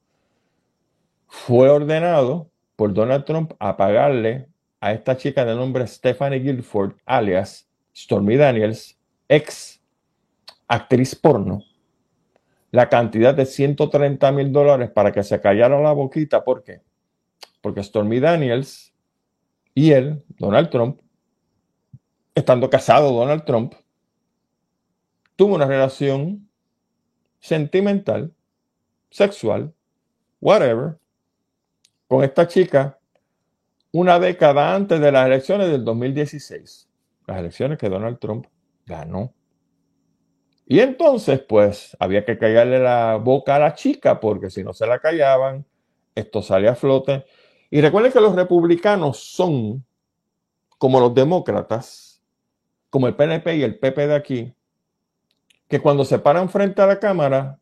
Fue 1.33 1.69
ordenado 1.69 2.51
por 2.75 2.93
Donald 2.93 3.23
Trump 3.23 3.53
a 3.57 3.77
pagarle 3.77 4.49
a 4.81 4.91
esta 4.91 5.15
chica 5.15 5.45
de 5.45 5.55
nombre 5.55 5.87
Stephanie 5.87 6.41
Guilford, 6.41 6.97
alias 7.05 7.69
Stormy 7.95 8.35
Daniels, 8.35 8.99
ex 9.29 9.81
actriz 10.67 11.15
porno, 11.15 11.63
la 12.69 12.89
cantidad 12.89 13.33
de 13.33 13.45
130 13.45 14.29
mil 14.33 14.51
dólares 14.51 14.91
para 14.91 15.13
que 15.13 15.23
se 15.23 15.39
callara 15.39 15.81
la 15.81 15.93
boquita. 15.93 16.43
¿Por 16.43 16.63
qué? 16.63 16.81
Porque 17.61 17.81
Stormy 17.81 18.19
Daniels 18.19 18.93
y 19.73 19.91
él, 19.91 20.21
Donald 20.37 20.69
Trump, 20.69 20.99
estando 22.35 22.69
casado 22.69 23.13
Donald 23.13 23.45
Trump, 23.45 23.73
tuvo 25.37 25.55
una 25.55 25.65
relación 25.65 26.49
sentimental, 27.39 28.33
sexual, 29.09 29.73
whatever, 30.41 31.00
con 32.11 32.25
esta 32.25 32.45
chica 32.45 32.99
una 33.93 34.19
década 34.19 34.75
antes 34.75 34.99
de 34.99 35.13
las 35.13 35.27
elecciones 35.27 35.71
del 35.71 35.85
2016, 35.85 36.89
las 37.25 37.39
elecciones 37.39 37.77
que 37.77 37.87
Donald 37.87 38.19
Trump 38.19 38.47
ganó. 38.85 39.33
Y 40.65 40.81
entonces, 40.81 41.39
pues, 41.39 41.95
había 42.01 42.25
que 42.25 42.37
callarle 42.37 42.79
la 42.79 43.15
boca 43.15 43.55
a 43.55 43.59
la 43.59 43.75
chica, 43.75 44.19
porque 44.19 44.49
si 44.49 44.61
no 44.61 44.73
se 44.73 44.87
la 44.87 44.99
callaban, 44.99 45.65
esto 46.13 46.41
sale 46.41 46.67
a 46.67 46.75
flote. 46.75 47.23
Y 47.69 47.79
recuerden 47.79 48.11
que 48.11 48.19
los 48.19 48.35
republicanos 48.35 49.17
son 49.17 49.85
como 50.77 50.99
los 50.99 51.15
demócratas, 51.15 52.21
como 52.89 53.07
el 53.07 53.15
PNP 53.15 53.55
y 53.55 53.63
el 53.63 53.79
PP 53.79 54.07
de 54.07 54.15
aquí, 54.15 54.53
que 55.69 55.79
cuando 55.79 56.03
se 56.03 56.19
paran 56.19 56.49
frente 56.49 56.81
a 56.81 56.87
la 56.87 56.99
cámara, 56.99 57.57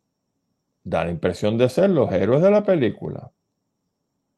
da 0.84 1.06
la 1.06 1.12
impresión 1.12 1.56
de 1.56 1.70
ser 1.70 1.92
los 1.92 2.12
héroes 2.12 2.42
de 2.42 2.50
la 2.50 2.64
película. 2.64 3.32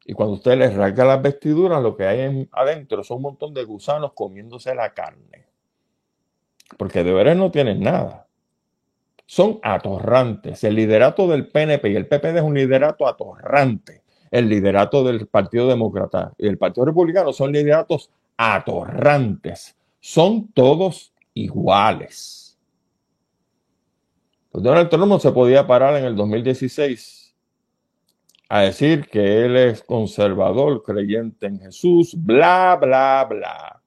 Y 0.04 0.14
cuando 0.14 0.34
usted 0.34 0.58
les 0.58 0.74
rasga 0.74 1.04
las 1.04 1.22
vestiduras, 1.22 1.82
lo 1.82 1.96
que 1.96 2.06
hay 2.06 2.48
adentro 2.52 3.04
son 3.04 3.18
un 3.18 3.22
montón 3.22 3.54
de 3.54 3.64
gusanos 3.64 4.12
comiéndose 4.14 4.74
la 4.74 4.92
carne. 4.92 5.46
Porque 6.76 7.04
de 7.04 7.12
veras 7.12 7.36
no 7.36 7.50
tienen 7.50 7.80
nada. 7.80 8.26
Son 9.26 9.60
atorrantes. 9.62 10.64
El 10.64 10.74
liderato 10.74 11.28
del 11.28 11.48
PNP 11.48 11.90
y 11.90 11.96
el 11.96 12.08
PPD 12.08 12.36
es 12.36 12.42
un 12.42 12.54
liderato 12.54 13.06
atorrante. 13.06 14.02
El 14.30 14.48
liderato 14.48 15.04
del 15.04 15.26
Partido 15.26 15.68
Demócrata 15.68 16.32
y 16.36 16.48
el 16.48 16.58
Partido 16.58 16.86
Republicano 16.86 17.32
son 17.32 17.52
lideratos 17.52 18.10
atorrantes. 18.36 19.76
Son 20.00 20.48
todos 20.48 21.12
iguales. 21.34 22.58
Donald 24.52 24.90
Trump 24.90 25.06
no 25.06 25.18
se 25.18 25.32
podía 25.32 25.66
parar 25.66 25.96
en 25.96 26.04
el 26.04 26.16
2016 26.16 27.21
a 28.54 28.60
decir 28.60 29.08
que 29.08 29.46
él 29.46 29.56
es 29.56 29.82
conservador, 29.82 30.82
creyente 30.82 31.46
en 31.46 31.58
Jesús, 31.58 32.14
bla, 32.14 32.76
bla, 32.78 33.26
bla. 33.26 33.82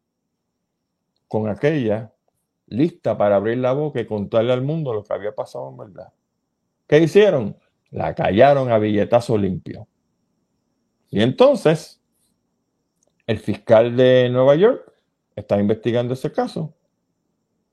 Con 1.28 1.47
aquella 1.47 2.12
lista 2.65 3.15
para 3.15 3.36
abrir 3.36 3.60
la 3.60 3.73
boca 3.73 3.99
y 4.01 4.08
contarle 4.08 4.54
al 4.54 4.63
mundo 4.63 4.91
lo 4.91 5.04
que 5.04 5.13
había 5.13 5.36
pasado 5.36 5.69
en 5.69 5.78
verdad. 5.78 6.12
¿Qué 6.88 6.97
hicieron? 6.97 7.56
La 7.91 8.15
callaron 8.15 8.71
a 8.71 8.80
billetazo 8.80 9.38
limpio. 9.38 9.88
Y 11.12 11.21
entonces, 11.21 12.01
el 13.28 13.38
fiscal 13.38 13.95
de 13.95 14.30
Nueva 14.32 14.56
York 14.56 14.91
está 15.36 15.60
investigando 15.60 16.15
ese 16.15 16.32
caso. 16.32 16.73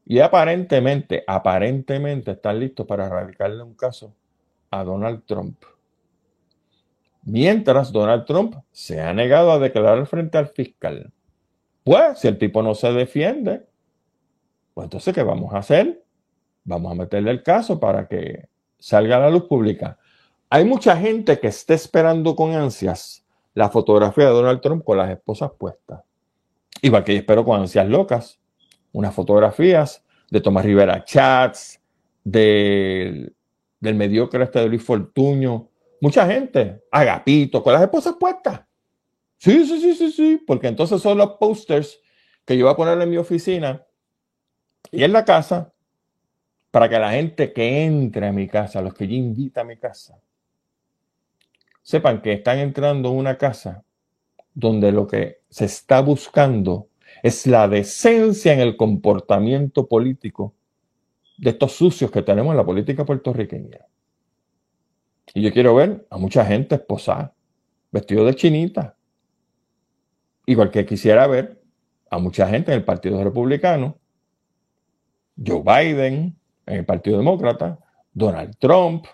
Y 0.05 0.19
aparentemente, 0.19 1.25
aparentemente 1.27 2.33
están 2.33 2.61
listos 2.61 2.87
para 2.87 3.09
radicarle 3.09 3.63
un 3.63 3.77
caso 3.77 4.15
a 4.71 4.85
Donald 4.85 5.23
Trump. 5.25 5.57
Mientras 7.23 7.93
Donald 7.93 8.25
Trump 8.25 8.57
se 8.73 9.01
ha 9.01 9.13
negado 9.13 9.53
a 9.53 9.59
declarar 9.59 10.07
frente 10.07 10.39
al 10.39 10.49
fiscal. 10.49 11.13
Pues, 11.85 12.19
si 12.19 12.29
el 12.29 12.39
tipo 12.39 12.63
no 12.63 12.75
se 12.75 12.93
defiende, 12.93 13.67
pues 14.75 14.87
entonces, 14.87 15.15
¿qué 15.15 15.23
vamos 15.23 15.55
a 15.55 15.59
hacer? 15.59 16.05
Vamos 16.65 16.93
a 16.93 16.95
meterle 16.95 17.31
el 17.31 17.43
caso 17.43 17.79
para 17.79 18.07
que 18.09 18.49
salga 18.79 19.17
a 19.17 19.21
la 19.21 19.31
luz 19.31 19.45
pública. 19.45 19.99
Hay 20.51 20.65
mucha 20.65 20.97
gente 20.97 21.39
que 21.39 21.49
está 21.49 21.75
esperando 21.75 22.37
con 22.37 22.55
ansias 22.55 23.25
la 23.55 23.69
fotografía 23.69 24.27
de 24.27 24.31
Donald 24.31 24.61
Trump 24.61 24.85
con 24.85 24.99
las 24.99 25.11
esposas 25.11 25.51
puestas. 25.59 26.03
Igual 26.81 27.05
que 27.05 27.13
yo 27.13 27.19
espero 27.21 27.45
con 27.45 27.61
ansias 27.61 27.87
locas 27.87 28.41
unas 28.93 29.15
fotografías 29.15 30.05
de 30.31 30.41
Tomás 30.41 30.65
Rivera 30.65 31.05
Chats, 31.05 31.81
del, 32.25 33.35
del 33.81 33.95
mediocre 33.95 34.45
este 34.45 34.61
de 34.61 34.69
Luis 34.69 34.85
Fortuño, 34.85 35.69
Mucha 36.03 36.27
gente, 36.27 36.83
agapito, 36.91 37.63
con 37.63 37.75
las 37.75 37.83
esposas 37.83 38.17
puestas. 38.19 38.63
Sí, 39.39 39.65
sí, 39.65 39.81
sí, 39.81 39.95
sí, 39.95 40.11
sí, 40.11 40.43
porque 40.45 40.67
entonces 40.67 41.01
son 41.01 41.17
los 41.17 41.35
posters 41.39 42.01
que 42.45 42.59
yo 42.59 42.65
voy 42.65 42.73
a 42.73 42.77
poner 42.77 43.01
en 43.01 43.09
mi 43.09 43.19
oficina 43.19 43.87
y 44.91 45.05
en 45.05 45.13
la 45.13 45.25
casa 45.25 45.73
para 46.73 46.89
que 46.89 46.99
la 46.99 47.13
gente 47.13 47.53
que 47.53 47.85
entre 47.85 48.27
a 48.27 48.33
mi 48.33 48.49
casa, 48.49 48.83
los 48.83 48.95
que 48.95 49.07
yo 49.07 49.15
invita 49.15 49.61
a 49.61 49.65
mi 49.65 49.77
casa, 49.77 50.19
sepan 51.83 52.21
que 52.21 52.33
están 52.33 52.59
entrando 52.59 53.11
a 53.11 53.13
una 53.13 53.39
casa 53.39 53.85
donde 54.55 54.91
lo 54.91 55.07
que 55.07 55.43
se 55.51 55.67
está 55.67 56.01
buscando 56.01 56.89
es 57.23 57.47
la 57.47 57.69
decencia 57.69 58.53
en 58.53 58.59
el 58.59 58.77
comportamiento 58.77 59.87
político 59.87 60.53
de 61.39 61.51
estos 61.51 61.71
sucios 61.71 62.11
que 62.11 62.23
tenemos 62.23 62.51
en 62.51 62.57
la 62.57 62.67
política 62.67 63.05
puertorriqueña. 63.05 63.87
Y 65.35 65.43
yo 65.43 65.53
quiero 65.53 65.75
ver 65.75 66.07
a 66.11 66.19
mucha 66.19 66.45
gente 66.45 66.75
esposada, 66.75 67.35
vestido 67.91 68.25
de 68.25 68.35
chinita. 68.35 68.97
Igual 70.47 70.71
que 70.71 70.85
quisiera 70.85 71.27
ver 71.27 71.63
a 72.11 72.19
mucha 72.19 72.47
gente 72.47 72.73
en 72.73 72.79
el 72.79 72.85
Partido 72.85 73.23
Republicano, 73.25 73.99
Joe 75.45 75.63
Biden 75.63 76.37
en 76.67 76.77
el 76.77 76.85
Partido 76.85 77.19
Demócrata, 77.19 77.79
Donald 78.13 78.57
Trump, 78.59 79.07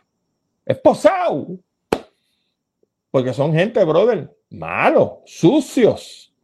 esposado. 0.67 1.47
Porque 3.11 3.33
son 3.33 3.53
gente, 3.55 3.83
brother, 3.85 4.37
malos, 4.51 5.21
sucios, 5.27 6.35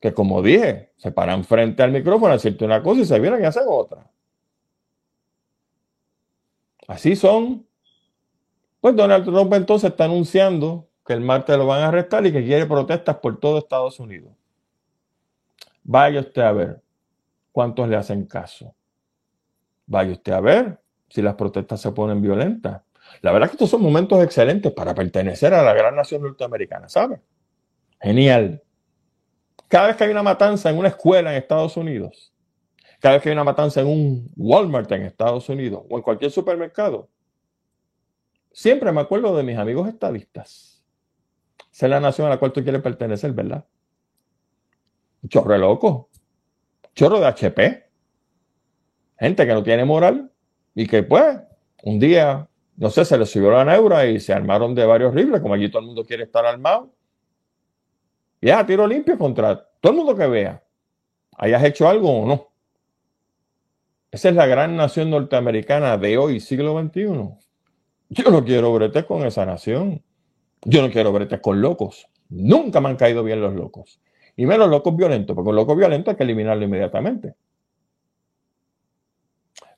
que 0.00 0.14
como 0.14 0.40
dije, 0.42 0.92
se 0.96 1.10
paran 1.10 1.44
frente 1.44 1.82
al 1.82 1.92
micrófono 1.92 2.28
a 2.32 2.36
decirte 2.36 2.64
una 2.64 2.82
cosa 2.82 3.00
y 3.00 3.04
se 3.04 3.18
vienen 3.18 3.42
y 3.42 3.46
hacen 3.46 3.64
otra. 3.66 4.08
Así 6.86 7.16
son 7.16 7.65
pues 8.86 8.94
Donald 8.94 9.24
Trump 9.24 9.52
entonces 9.52 9.90
está 9.90 10.04
anunciando 10.04 10.88
que 11.04 11.12
el 11.12 11.20
martes 11.20 11.58
lo 11.58 11.66
van 11.66 11.82
a 11.82 11.88
arrestar 11.88 12.24
y 12.24 12.30
que 12.30 12.44
quiere 12.44 12.66
protestas 12.66 13.16
por 13.16 13.40
todo 13.40 13.58
Estados 13.58 13.98
Unidos. 13.98 14.32
Vaya 15.82 16.20
usted 16.20 16.42
a 16.42 16.52
ver 16.52 16.80
cuántos 17.50 17.88
le 17.88 17.96
hacen 17.96 18.26
caso. 18.26 18.76
Vaya 19.86 20.12
usted 20.12 20.32
a 20.32 20.40
ver 20.40 20.78
si 21.08 21.20
las 21.20 21.34
protestas 21.34 21.80
se 21.80 21.90
ponen 21.90 22.22
violentas. 22.22 22.82
La 23.22 23.32
verdad 23.32 23.46
es 23.46 23.50
que 23.50 23.54
estos 23.56 23.70
son 23.70 23.82
momentos 23.82 24.22
excelentes 24.22 24.70
para 24.70 24.94
pertenecer 24.94 25.52
a 25.52 25.64
la 25.64 25.74
gran 25.74 25.96
nación 25.96 26.22
norteamericana, 26.22 26.88
¿sabe? 26.88 27.20
Genial. 28.00 28.62
Cada 29.66 29.88
vez 29.88 29.96
que 29.96 30.04
hay 30.04 30.10
una 30.12 30.22
matanza 30.22 30.70
en 30.70 30.78
una 30.78 30.90
escuela 30.90 31.32
en 31.32 31.38
Estados 31.38 31.76
Unidos, 31.76 32.32
cada 33.00 33.16
vez 33.16 33.24
que 33.24 33.30
hay 33.30 33.32
una 33.32 33.42
matanza 33.42 33.80
en 33.80 33.88
un 33.88 34.30
Walmart 34.36 34.92
en 34.92 35.02
Estados 35.02 35.48
Unidos 35.48 35.82
o 35.90 35.96
en 35.96 36.02
cualquier 36.02 36.30
supermercado, 36.30 37.08
Siempre 38.56 38.90
me 38.90 39.02
acuerdo 39.02 39.36
de 39.36 39.42
mis 39.42 39.58
amigos 39.58 39.86
estadistas. 39.86 40.82
Esa 41.70 41.86
es 41.86 41.90
la 41.90 42.00
nación 42.00 42.26
a 42.26 42.30
la 42.30 42.38
cual 42.38 42.54
tú 42.54 42.62
quieres 42.62 42.80
pertenecer, 42.80 43.32
¿verdad? 43.32 43.66
Chorro 45.28 45.52
de 45.52 45.58
loco. 45.58 46.08
Chorro 46.94 47.20
de 47.20 47.26
HP. 47.26 47.90
Gente 49.18 49.46
que 49.46 49.52
no 49.52 49.62
tiene 49.62 49.84
moral 49.84 50.32
y 50.74 50.86
que 50.86 51.02
pues 51.02 51.38
un 51.82 52.00
día, 52.00 52.48
no 52.76 52.88
sé, 52.88 53.04
se 53.04 53.18
les 53.18 53.28
subió 53.28 53.50
la 53.50 53.62
neura 53.66 54.06
y 54.06 54.20
se 54.20 54.32
armaron 54.32 54.74
de 54.74 54.86
varios 54.86 55.12
rifles, 55.12 55.42
como 55.42 55.52
allí 55.52 55.68
todo 55.68 55.80
el 55.80 55.88
mundo 55.88 56.06
quiere 56.06 56.22
estar 56.22 56.46
armado. 56.46 56.94
Y 58.40 58.46
ya, 58.46 58.64
tiro 58.64 58.86
limpio 58.86 59.18
contra 59.18 59.68
todo 59.82 59.92
el 59.92 59.98
mundo 59.98 60.16
que 60.16 60.26
vea. 60.28 60.64
¿Hayas 61.36 61.62
hecho 61.62 61.86
algo 61.86 62.22
o 62.22 62.26
no? 62.26 62.48
Esa 64.10 64.30
es 64.30 64.34
la 64.34 64.46
gran 64.46 64.76
nación 64.76 65.10
norteamericana 65.10 65.98
de 65.98 66.16
hoy, 66.16 66.40
siglo 66.40 66.80
XXI. 66.80 67.45
Yo 68.08 68.30
no 68.30 68.44
quiero 68.44 68.72
bretes 68.72 69.04
con 69.04 69.24
esa 69.26 69.44
nación. 69.44 70.02
Yo 70.62 70.82
no 70.82 70.90
quiero 70.90 71.12
bretes 71.12 71.40
con 71.40 71.60
locos. 71.60 72.08
Nunca 72.28 72.80
me 72.80 72.88
han 72.88 72.96
caído 72.96 73.22
bien 73.22 73.40
los 73.40 73.54
locos. 73.54 74.00
Y 74.36 74.46
menos 74.46 74.68
locos 74.68 74.94
violentos, 74.96 75.34
porque 75.34 75.50
un 75.50 75.56
loco 75.56 75.74
violento 75.74 76.10
hay 76.10 76.16
que 76.16 76.24
eliminarlo 76.24 76.64
inmediatamente. 76.64 77.34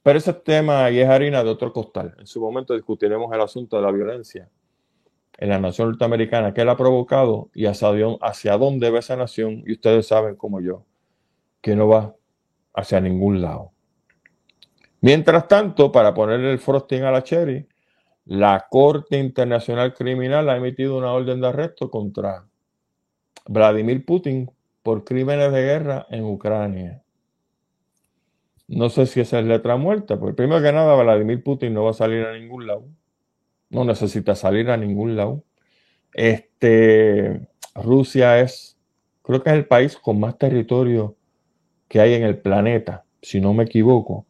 Pero 0.03 0.19
ese 0.19 0.33
tema 0.33 0.91
y 0.91 1.01
es 1.01 1.09
harina 1.09 1.45
de 1.45 1.51
otro 1.51 1.73
costal. 1.73 2.15
En 2.19 2.27
su 2.27 2.41
momento 2.41 2.75
discutiremos 2.75 3.33
el 3.33 3.41
asunto 3.41 3.77
de 3.77 3.83
la 3.83 3.93
violencia 3.93 4.49
en 5.39 5.51
la 5.51 5.61
nación 5.61 5.91
norteamericana, 5.91 6.53
qué 6.53 6.65
la 6.65 6.73
ha 6.73 6.77
provocado 6.77 7.49
y 7.55 7.67
hacia 7.67 8.57
dónde 8.57 8.91
va 8.91 8.99
esa 8.99 9.17
nación. 9.17 9.63
Y 9.67 9.73
ustedes 9.73 10.07
saben 10.09 10.35
como 10.35 10.61
yo 10.61 10.85
que 11.61 11.77
no 11.77 11.89
va 11.89 12.17
hacia 12.75 13.01
ningún 13.01 13.41
lado. 13.41 13.73
Mientras 15.01 15.47
tanto, 15.47 15.93
para 15.93 16.13
ponerle 16.13 16.53
el 16.53 16.59
frosting 16.59 17.03
a 17.03 17.13
la 17.13 17.23
cherry, 17.23 17.69
la 18.29 18.67
Corte 18.69 19.19
Internacional 19.19 19.95
Criminal 19.95 20.51
ha 20.51 20.57
emitido 20.59 20.99
una 20.99 21.13
orden 21.13 21.41
de 21.41 21.49
arresto 21.49 21.91
contra 21.91 22.47
Vladimir 23.47 24.05
Putin 24.05 24.51
por 24.83 25.03
crímenes 25.03 25.51
de 25.51 25.63
guerra 25.63 26.07
en 26.11 26.25
Ucrania. 26.25 27.03
No 28.67 28.91
sé 28.91 29.07
si 29.07 29.21
esa 29.21 29.39
es 29.39 29.47
letra 29.47 29.77
muerta, 29.77 30.21
porque 30.21 30.35
primero 30.35 30.63
que 30.63 30.73
nada 30.73 30.95
Vladimir 31.03 31.43
Putin 31.43 31.73
no 31.73 31.85
va 31.85 31.93
a 31.93 31.95
salir 31.95 32.27
a 32.27 32.35
ningún 32.35 32.67
lado. 32.67 32.85
no 33.71 33.85
necesita 33.85 34.35
salir 34.35 34.69
a 34.71 34.77
ningún 34.77 35.17
lado. 35.17 35.43
Este, 36.13 37.49
Rusia 37.75 38.41
es, 38.41 38.77
creo 39.23 39.43
que 39.43 39.49
es 39.49 39.57
el 39.57 39.67
país 39.67 39.97
con 39.97 40.21
más 40.21 40.37
territorio 40.37 41.17
que 41.89 42.01
hay 42.01 42.13
en 42.13 42.25
el 42.25 42.37
planeta, 42.39 43.05
si 43.23 43.41
no 43.41 43.55
me 43.55 43.65
equivoco. 43.65 44.27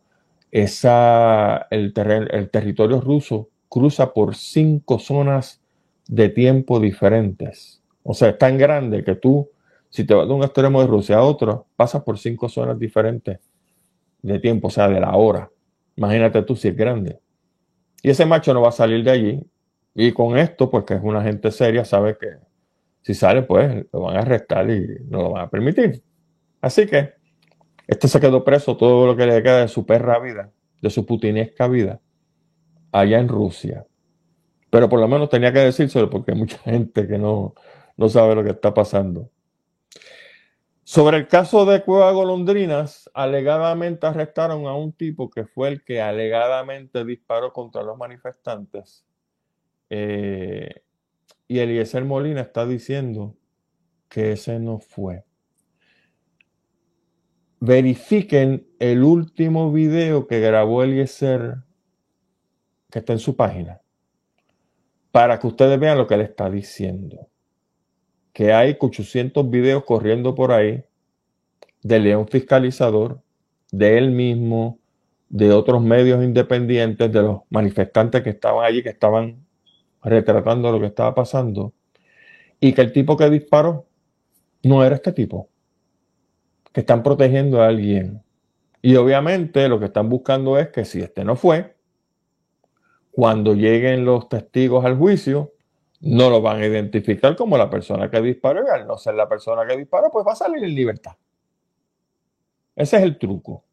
Esa, 0.52 1.66
el, 1.70 1.92
el 2.30 2.50
territorio 2.50 3.00
ruso 3.00 3.48
cruza 3.68 4.12
por 4.12 4.34
cinco 4.34 4.98
zonas 4.98 5.60
de 6.06 6.28
tiempo 6.28 6.80
diferentes. 6.80 7.82
O 8.02 8.14
sea, 8.14 8.30
es 8.30 8.38
tan 8.38 8.56
grande 8.56 9.04
que 9.04 9.14
tú, 9.14 9.50
si 9.90 10.04
te 10.04 10.14
vas 10.14 10.26
de 10.26 10.34
un 10.34 10.42
extremo 10.42 10.80
de 10.80 10.86
Rusia 10.86 11.18
a 11.18 11.22
otro, 11.22 11.66
pasas 11.76 12.02
por 12.02 12.18
cinco 12.18 12.48
zonas 12.48 12.78
diferentes 12.78 13.38
de 14.22 14.38
tiempo, 14.38 14.68
o 14.68 14.70
sea, 14.70 14.88
de 14.88 15.00
la 15.00 15.14
hora. 15.16 15.50
Imagínate 15.96 16.42
tú 16.42 16.56
si 16.56 16.68
es 16.68 16.76
grande. 16.76 17.18
Y 18.02 18.10
ese 18.10 18.24
macho 18.24 18.54
no 18.54 18.62
va 18.62 18.68
a 18.68 18.72
salir 18.72 19.04
de 19.04 19.10
allí. 19.10 19.40
Y 19.94 20.12
con 20.12 20.38
esto, 20.38 20.70
pues 20.70 20.84
que 20.84 20.94
es 20.94 21.00
una 21.02 21.22
gente 21.22 21.50
seria, 21.50 21.84
sabe 21.84 22.16
que 22.18 22.28
si 23.02 23.14
sale, 23.14 23.42
pues 23.42 23.86
lo 23.92 24.02
van 24.02 24.16
a 24.16 24.20
arrestar 24.20 24.70
y 24.70 24.86
no 25.08 25.22
lo 25.22 25.30
van 25.32 25.44
a 25.44 25.50
permitir. 25.50 26.02
Así 26.60 26.86
que 26.86 27.14
este 27.86 28.06
se 28.06 28.20
quedó 28.20 28.44
preso 28.44 28.76
todo 28.76 29.06
lo 29.06 29.16
que 29.16 29.26
le 29.26 29.42
queda 29.42 29.60
de 29.60 29.68
su 29.68 29.86
perra 29.86 30.18
vida, 30.18 30.52
de 30.80 30.90
su 30.90 31.06
putinesca 31.06 31.68
vida, 31.68 32.00
allá 32.92 33.18
en 33.18 33.28
Rusia. 33.28 33.86
Pero 34.70 34.88
por 34.88 35.00
lo 35.00 35.08
menos 35.08 35.28
tenía 35.30 35.52
que 35.52 35.60
decírselo 35.60 36.10
porque 36.10 36.32
hay 36.32 36.38
mucha 36.38 36.58
gente 36.58 37.06
que 37.06 37.18
no, 37.18 37.54
no 37.96 38.08
sabe 38.08 38.34
lo 38.34 38.44
que 38.44 38.50
está 38.50 38.72
pasando. 38.74 39.30
Sobre 40.84 41.18
el 41.18 41.28
caso 41.28 41.66
de 41.66 41.82
Cueva 41.82 42.10
Golondrinas, 42.12 43.10
alegadamente 43.12 44.06
arrestaron 44.06 44.66
a 44.66 44.74
un 44.74 44.94
tipo 44.94 45.28
que 45.28 45.44
fue 45.44 45.68
el 45.68 45.84
que 45.84 46.00
alegadamente 46.00 47.04
disparó 47.04 47.52
contra 47.52 47.82
los 47.82 47.98
manifestantes. 47.98 49.04
Eh, 49.90 50.82
y 51.46 51.58
Eliezer 51.58 52.06
Molina 52.06 52.40
está 52.40 52.64
diciendo 52.64 53.36
que 54.08 54.32
ese 54.32 54.58
no 54.60 54.78
fue. 54.78 55.24
Verifiquen 57.60 58.66
el 58.78 59.02
último 59.02 59.70
video 59.70 60.26
que 60.26 60.40
grabó 60.40 60.84
Eliezer, 60.84 61.64
que 62.90 63.00
está 63.00 63.12
en 63.12 63.18
su 63.18 63.36
página, 63.36 63.80
para 65.10 65.38
que 65.38 65.46
ustedes 65.46 65.78
vean 65.78 65.98
lo 65.98 66.06
que 66.06 66.14
él 66.14 66.22
está 66.22 66.50
diciendo 66.50 67.28
que 68.38 68.52
hay 68.52 68.76
800 68.78 69.50
videos 69.50 69.82
corriendo 69.82 70.32
por 70.32 70.52
ahí 70.52 70.84
de 71.82 71.98
León 71.98 72.28
Fiscalizador, 72.28 73.20
de 73.72 73.98
él 73.98 74.12
mismo, 74.12 74.78
de 75.28 75.50
otros 75.50 75.82
medios 75.82 76.22
independientes, 76.22 77.10
de 77.12 77.20
los 77.20 77.40
manifestantes 77.50 78.22
que 78.22 78.30
estaban 78.30 78.64
allí, 78.64 78.84
que 78.84 78.90
estaban 78.90 79.44
retratando 80.04 80.70
lo 80.70 80.78
que 80.78 80.86
estaba 80.86 81.16
pasando, 81.16 81.72
y 82.60 82.74
que 82.74 82.80
el 82.80 82.92
tipo 82.92 83.16
que 83.16 83.28
disparó 83.28 83.86
no 84.62 84.84
era 84.84 84.94
este 84.94 85.10
tipo, 85.10 85.48
que 86.72 86.82
están 86.82 87.02
protegiendo 87.02 87.60
a 87.60 87.66
alguien. 87.66 88.22
Y 88.82 88.94
obviamente 88.94 89.68
lo 89.68 89.80
que 89.80 89.86
están 89.86 90.08
buscando 90.08 90.58
es 90.58 90.68
que 90.68 90.84
si 90.84 91.00
este 91.00 91.24
no 91.24 91.34
fue, 91.34 91.74
cuando 93.18 93.52
lleguen 93.52 94.04
los 94.04 94.28
testigos 94.28 94.84
al 94.84 94.96
juicio, 94.96 95.52
no 96.02 96.30
lo 96.30 96.40
van 96.40 96.62
a 96.62 96.66
identificar 96.66 97.34
como 97.34 97.58
la 97.58 97.68
persona 97.68 98.08
que 98.08 98.22
disparó 98.22 98.64
y 98.64 98.70
al 98.70 98.86
no 98.86 98.96
ser 98.96 99.16
la 99.16 99.28
persona 99.28 99.66
que 99.66 99.76
disparó, 99.76 100.08
pues 100.12 100.24
va 100.24 100.34
a 100.34 100.36
salir 100.36 100.62
en 100.62 100.72
libertad. 100.72 101.16
Ese 102.76 102.96
es 102.96 103.02
el 103.02 103.18
truco. 103.18 103.64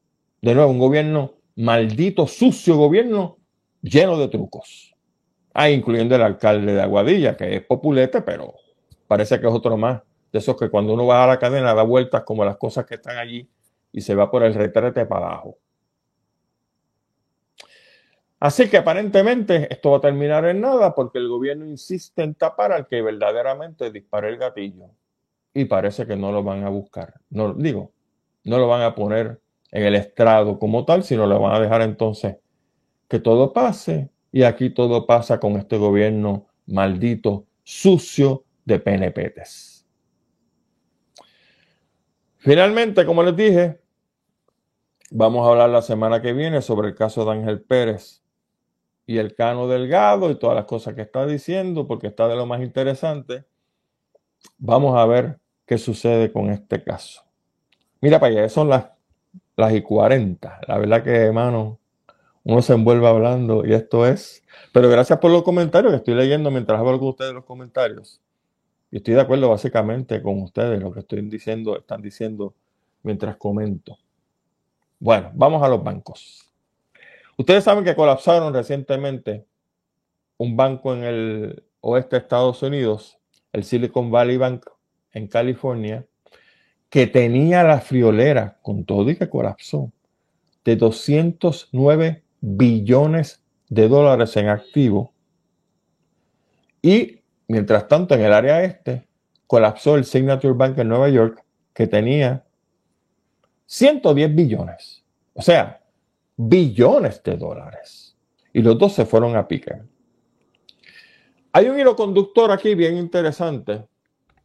De 0.42 0.56
nuevo, 0.56 0.72
un 0.72 0.80
gobierno 0.80 1.34
maldito, 1.58 2.26
sucio 2.26 2.76
gobierno 2.76 3.38
lleno 3.84 4.18
de 4.18 4.30
trucos. 4.30 4.96
Ah, 5.54 5.70
incluyendo 5.70 6.16
el 6.16 6.24
alcalde 6.24 6.74
de 6.74 6.82
Aguadilla, 6.82 7.38
que 7.38 7.58
es 7.58 7.62
populete, 7.62 8.24
pero 8.24 8.56
parece 9.08 9.40
que 9.40 9.46
es 9.46 9.54
otro 9.54 9.78
más. 9.78 10.02
De 10.32 10.40
esos 10.40 10.58
que 10.58 10.72
cuando 10.72 10.92
uno 10.92 11.06
va 11.06 11.24
a 11.24 11.28
la 11.28 11.38
cadena 11.38 11.76
da 11.76 11.84
vueltas 11.84 12.24
como 12.24 12.44
las 12.44 12.58
cosas 12.58 12.88
que 12.88 12.96
están 12.96 13.20
allí 13.20 13.48
y 13.92 14.02
se 14.02 14.16
va 14.16 14.32
por 14.32 14.42
el 14.42 14.56
retrete 14.56 15.06
para 15.06 15.28
abajo. 15.28 15.60
Así 18.46 18.70
que 18.70 18.78
aparentemente 18.78 19.68
esto 19.74 19.90
va 19.90 19.98
a 19.98 20.02
terminar 20.02 20.46
en 20.46 20.62
nada 20.62 20.94
porque 20.94 21.18
el 21.18 21.28
gobierno 21.28 21.66
insiste 21.66 22.22
en 22.22 22.36
tapar 22.36 22.72
al 22.72 22.86
que 22.86 23.02
verdaderamente 23.02 23.90
dispare 23.90 24.30
el 24.30 24.38
gatillo. 24.38 24.92
Y 25.52 25.66
parece 25.66 26.06
que 26.06 26.16
no 26.16 26.32
lo 26.32 26.44
van 26.44 26.64
a 26.64 26.70
buscar. 26.70 27.16
No, 27.32 27.56
digo, 27.56 27.92
no 28.44 28.60
lo 28.60 28.68
van 28.68 28.84
a 28.84 28.94
poner 28.94 29.42
en 29.72 29.84
el 29.86 29.96
estrado 29.96 30.60
como 30.60 30.86
tal, 30.86 31.04
sino 31.04 31.26
lo 31.26 31.40
van 31.40 31.56
a 31.56 31.60
dejar 31.60 31.82
entonces 31.82 32.38
que 33.08 33.20
todo 33.20 33.52
pase. 33.52 34.12
Y 34.32 34.44
aquí 34.44 34.70
todo 34.70 35.08
pasa 35.08 35.40
con 35.40 35.54
este 35.54 35.78
gobierno 35.78 36.46
maldito, 36.68 37.48
sucio 37.64 38.44
de 38.64 38.78
PNPs. 38.78 39.88
Finalmente, 42.38 43.08
como 43.08 43.24
les 43.24 43.36
dije, 43.36 43.82
vamos 45.10 45.48
a 45.48 45.50
hablar 45.50 45.72
la 45.72 45.82
semana 45.82 46.22
que 46.22 46.32
viene 46.32 46.62
sobre 46.62 46.90
el 46.90 46.94
caso 46.94 47.26
de 47.26 47.32
Ángel 47.32 47.60
Pérez 47.64 48.22
y 49.06 49.18
el 49.18 49.36
Cano 49.36 49.68
Delgado 49.68 50.32
y 50.32 50.36
todas 50.36 50.56
las 50.56 50.66
cosas 50.66 50.96
que 50.96 51.02
está 51.02 51.26
diciendo, 51.26 51.88
porque 51.88 52.08
está 52.08 52.28
de 52.28 52.36
lo 52.36 52.46
más 52.46 52.62
interesante. 52.62 53.46
Vamos 54.58 54.98
a 54.98 55.06
ver 55.06 55.40
qué 55.66 55.78
sucede 55.78 56.32
con 56.32 56.50
este 56.50 56.84
caso. 56.84 57.24
Mira 58.02 58.20
para 58.20 58.34
allá, 58.34 58.50
son 58.50 58.70
las, 58.70 58.88
las 59.56 59.74
y 59.74 59.82
40. 59.82 60.62
La 60.68 60.78
verdad 60.78 61.04
que, 61.04 61.12
hermano, 61.12 61.80
uno 62.44 62.62
se 62.62 62.74
envuelve 62.74 63.08
hablando 63.08 63.66
y 63.66 63.74
esto 63.74 64.06
es. 64.06 64.44
Pero 64.72 64.90
gracias 64.90 65.20
por 65.20 65.32
los 65.32 65.44
comentarios 65.44 65.92
que 65.92 65.98
estoy 65.98 66.14
leyendo 66.14 66.52
mientras 66.52 66.80
hablo 66.80 67.00
con 67.00 67.10
ustedes 67.10 67.34
los 67.34 67.46
comentarios. 67.46 68.22
Y 68.92 68.98
estoy 68.98 69.16
de 69.16 69.22
acuerdo 69.22 69.50
básicamente 69.50 70.22
con 70.22 70.42
ustedes, 70.42 70.82
lo 70.82 70.92
que 70.92 71.00
estoy 71.00 71.22
diciendo, 71.22 71.78
están 71.78 72.02
diciendo 72.02 72.54
mientras 73.04 73.36
comento. 73.38 73.98
Bueno, 75.00 75.32
vamos 75.34 75.62
a 75.64 75.68
los 75.68 75.84
bancos. 75.84 76.45
Ustedes 77.38 77.64
saben 77.64 77.84
que 77.84 77.96
colapsaron 77.96 78.54
recientemente 78.54 79.46
un 80.38 80.56
banco 80.56 80.94
en 80.94 81.04
el 81.04 81.64
oeste 81.82 82.16
de 82.16 82.22
Estados 82.22 82.62
Unidos, 82.64 83.18
el 83.52 83.64
Silicon 83.64 84.10
Valley 84.10 84.38
Bank 84.38 84.66
en 85.12 85.28
California, 85.28 86.06
que 86.90 87.08
tenía 87.08 87.64
la 87.64 87.82
friolera 87.82 88.58
con 88.62 88.86
todo 88.86 89.10
y 89.10 89.18
que 89.18 89.30
colapsó 89.30 89.92
de 90.64 90.76
209 90.76 92.24
billones 92.42 93.44
de 93.70 93.88
dólares 93.88 94.36
en 94.38 94.50
activo. 94.50 95.14
Y 96.82 97.22
mientras 97.48 97.88
tanto, 97.88 98.16
en 98.16 98.22
el 98.22 98.34
área 98.34 98.64
este, 98.64 99.08
colapsó 99.48 99.96
el 99.96 100.06
Signature 100.06 100.54
Bank 100.54 100.78
en 100.78 100.90
Nueva 100.90 101.10
York, 101.10 101.44
que 101.74 101.88
tenía 101.88 102.46
110 103.66 104.34
billones. 104.36 105.04
O 105.34 105.42
sea, 105.42 105.82
billones 106.38 107.22
de 107.24 107.38
dólares. 107.38 108.18
Y 108.54 108.62
los 108.62 108.78
dos 108.78 108.94
se 108.94 109.06
fueron 109.06 109.36
a 109.36 109.48
pique. 109.48 109.74
Hay 111.52 111.68
un 111.68 111.80
hilo 111.80 111.96
conductor 111.96 112.52
aquí 112.52 112.76
bien 112.76 112.98
interesante 112.98 113.86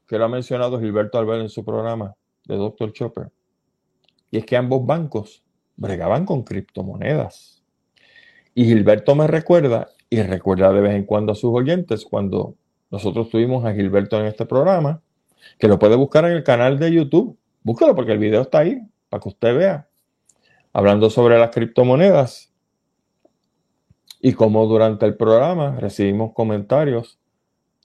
que 0.07 0.19
lo 0.19 0.25
ha 0.25 0.29
mencionado 0.29 0.81
Gilberto 0.81 1.19
Albert 1.19 1.43
en 1.43 1.49
su 1.49 1.65
programa 1.65 2.15
de 2.45 2.57
Dr. 2.57 2.93
Chopper. 2.93 3.31
Y 4.31 4.39
es 4.39 4.45
que 4.45 4.57
ambos 4.57 4.85
bancos 4.85 5.43
bregaban 5.77 6.25
con 6.25 6.43
criptomonedas. 6.43 7.63
Y 8.55 8.65
Gilberto 8.65 9.15
me 9.15 9.27
recuerda, 9.27 9.89
y 10.09 10.23
recuerda 10.23 10.73
de 10.73 10.81
vez 10.81 10.95
en 10.95 11.05
cuando 11.05 11.33
a 11.33 11.37
sus 11.37 11.53
oyentes, 11.53 12.05
cuando 12.05 12.57
nosotros 12.91 13.29
tuvimos 13.31 13.65
a 13.65 13.73
Gilberto 13.73 14.19
en 14.19 14.27
este 14.27 14.47
programa, 14.47 15.01
que 15.59 15.69
lo 15.69 15.79
puede 15.79 15.97
buscar 15.97 16.25
en 16.25 16.33
el 16.33 16.43
canal 16.43 16.79
de 16.79 16.93
YouTube. 16.93 17.39
Búscalo 17.63 17.95
porque 17.95 18.13
el 18.13 18.19
video 18.19 18.43
está 18.43 18.61
ahí, 18.61 18.81
para 19.09 19.21
que 19.21 19.29
usted 19.29 19.57
vea 19.57 19.90
hablando 20.73 21.11
sobre 21.11 21.39
las 21.39 21.51
criptomonedas 21.51 22.53
y 24.21 24.35
como 24.35 24.67
durante 24.67 25.07
el 25.07 25.17
programa 25.17 25.77
recibimos 25.81 26.33
comentarios 26.35 27.19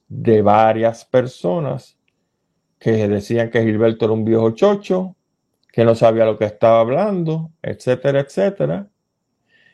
de 0.08 0.42
varias 0.42 1.04
personas 1.04 1.98
que 2.78 3.08
decían 3.08 3.50
que 3.50 3.62
Gilberto 3.62 4.04
era 4.04 4.14
un 4.14 4.24
viejo 4.24 4.50
chocho, 4.50 5.16
que 5.72 5.84
no 5.84 5.94
sabía 5.94 6.26
lo 6.26 6.38
que 6.38 6.44
estaba 6.44 6.80
hablando, 6.80 7.50
etcétera, 7.62 8.20
etcétera. 8.20 8.88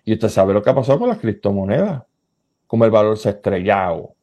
Y 0.05 0.15
usted 0.15 0.29
sabe 0.29 0.55
lo 0.55 0.63
que 0.63 0.71
ha 0.71 0.75
pasado 0.75 1.01
con 1.01 1.09
las 1.09 1.19
criptomonedas, 1.19 2.05
como 2.67 2.85
el 2.85 2.91
valor 2.91 3.19
se 3.19 3.29
ha 3.29 3.33
estrellado. 3.33 4.15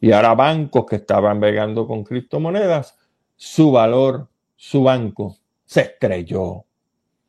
Y 0.00 0.12
ahora 0.12 0.34
bancos 0.34 0.86
que 0.86 0.96
estaban 0.96 1.40
vegando 1.40 1.86
con 1.86 2.04
criptomonedas, 2.04 2.98
su 3.36 3.70
valor, 3.70 4.28
su 4.56 4.82
banco, 4.82 5.36
se 5.64 5.82
estrelló. 5.82 6.64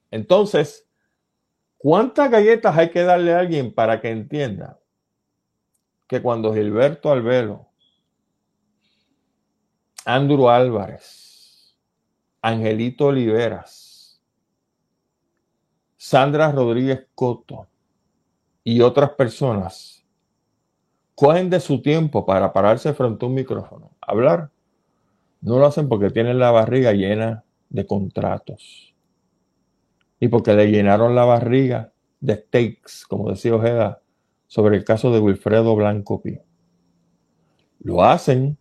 Entonces, 0.10 0.88
¿Cuántas 1.84 2.32
galletas 2.32 2.78
hay 2.78 2.92
que 2.92 3.04
darle 3.04 3.34
a 3.34 3.40
alguien 3.40 3.74
para 3.74 4.00
que 4.00 4.10
entienda 4.10 4.80
que 6.08 6.22
cuando 6.22 6.54
Gilberto 6.54 7.12
Albelo, 7.12 7.68
Andrew 10.06 10.48
Álvarez, 10.48 11.76
Angelito 12.42 13.08
Oliveras, 13.08 14.24
Sandra 15.98 16.54
Rodríguez 16.54 17.06
Coto 17.16 17.68
y 18.64 18.80
otras 18.80 19.10
personas 19.10 20.06
cogen 21.16 21.50
de 21.50 21.60
su 21.60 21.82
tiempo 21.82 22.26
para 22.26 22.54
pararse 22.54 22.94
frente 22.94 23.26
a 23.26 23.28
un 23.28 23.36
micrófono, 23.36 23.92
hablar, 24.00 24.52
no 25.42 25.60
lo 25.60 25.66
hacen 25.66 25.90
porque 25.90 26.12
tienen 26.12 26.40
la 26.40 26.52
barriga 26.52 26.94
llena 26.94 27.44
de 27.68 27.86
contratos 27.86 28.93
y 30.24 30.30
porque 30.30 30.54
le 30.54 30.72
llenaron 30.72 31.16
la 31.16 31.26
barriga 31.26 31.92
de 32.22 32.36
steaks, 32.36 33.06
como 33.08 33.30
decía 33.30 33.56
Ojeda, 33.56 34.02
sobre 34.48 34.78
el 34.78 34.86
caso 34.86 35.12
de 35.12 35.20
Wilfredo 35.20 35.76
Blanco 35.76 36.22
Pi. 36.22 36.40
Lo 37.82 38.06
hacen 38.06 38.58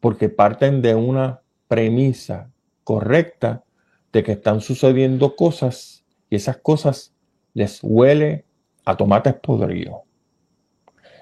porque 0.00 0.30
parten 0.30 0.80
de 0.80 0.94
una 0.94 1.42
premisa 1.66 2.50
correcta 2.82 3.62
de 4.10 4.22
que 4.22 4.32
están 4.32 4.62
sucediendo 4.62 5.36
cosas 5.36 6.06
y 6.30 6.36
esas 6.36 6.56
cosas 6.56 7.14
les 7.52 7.80
huele 7.82 8.46
a 8.86 8.96
tomates 8.96 9.34
podridos. 9.34 9.98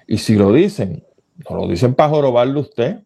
Y 0.06 0.18
si 0.18 0.36
lo 0.36 0.52
dicen, 0.52 1.04
no 1.50 1.56
lo 1.56 1.66
dicen 1.66 1.96
para 1.96 2.10
jorobarle 2.10 2.60
usted, 2.60 3.02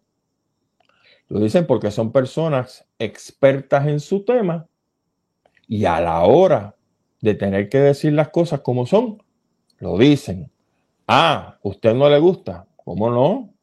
lo 1.28 1.40
dicen 1.40 1.66
porque 1.66 1.90
son 1.90 2.12
personas 2.12 2.86
expertas 2.98 3.86
en 3.86 4.00
su 4.00 4.22
tema 4.22 4.66
y 5.70 5.84
a 5.84 6.00
la 6.00 6.24
hora 6.24 6.74
de 7.20 7.34
tener 7.34 7.68
que 7.68 7.78
decir 7.78 8.12
las 8.12 8.30
cosas 8.30 8.60
como 8.60 8.86
son, 8.86 9.22
lo 9.78 9.96
dicen. 9.96 10.50
Ah, 11.06 11.58
usted 11.62 11.94
no 11.94 12.08
le 12.10 12.18
gusta. 12.18 12.66
¿Cómo 12.74 13.08
no? 13.08 13.54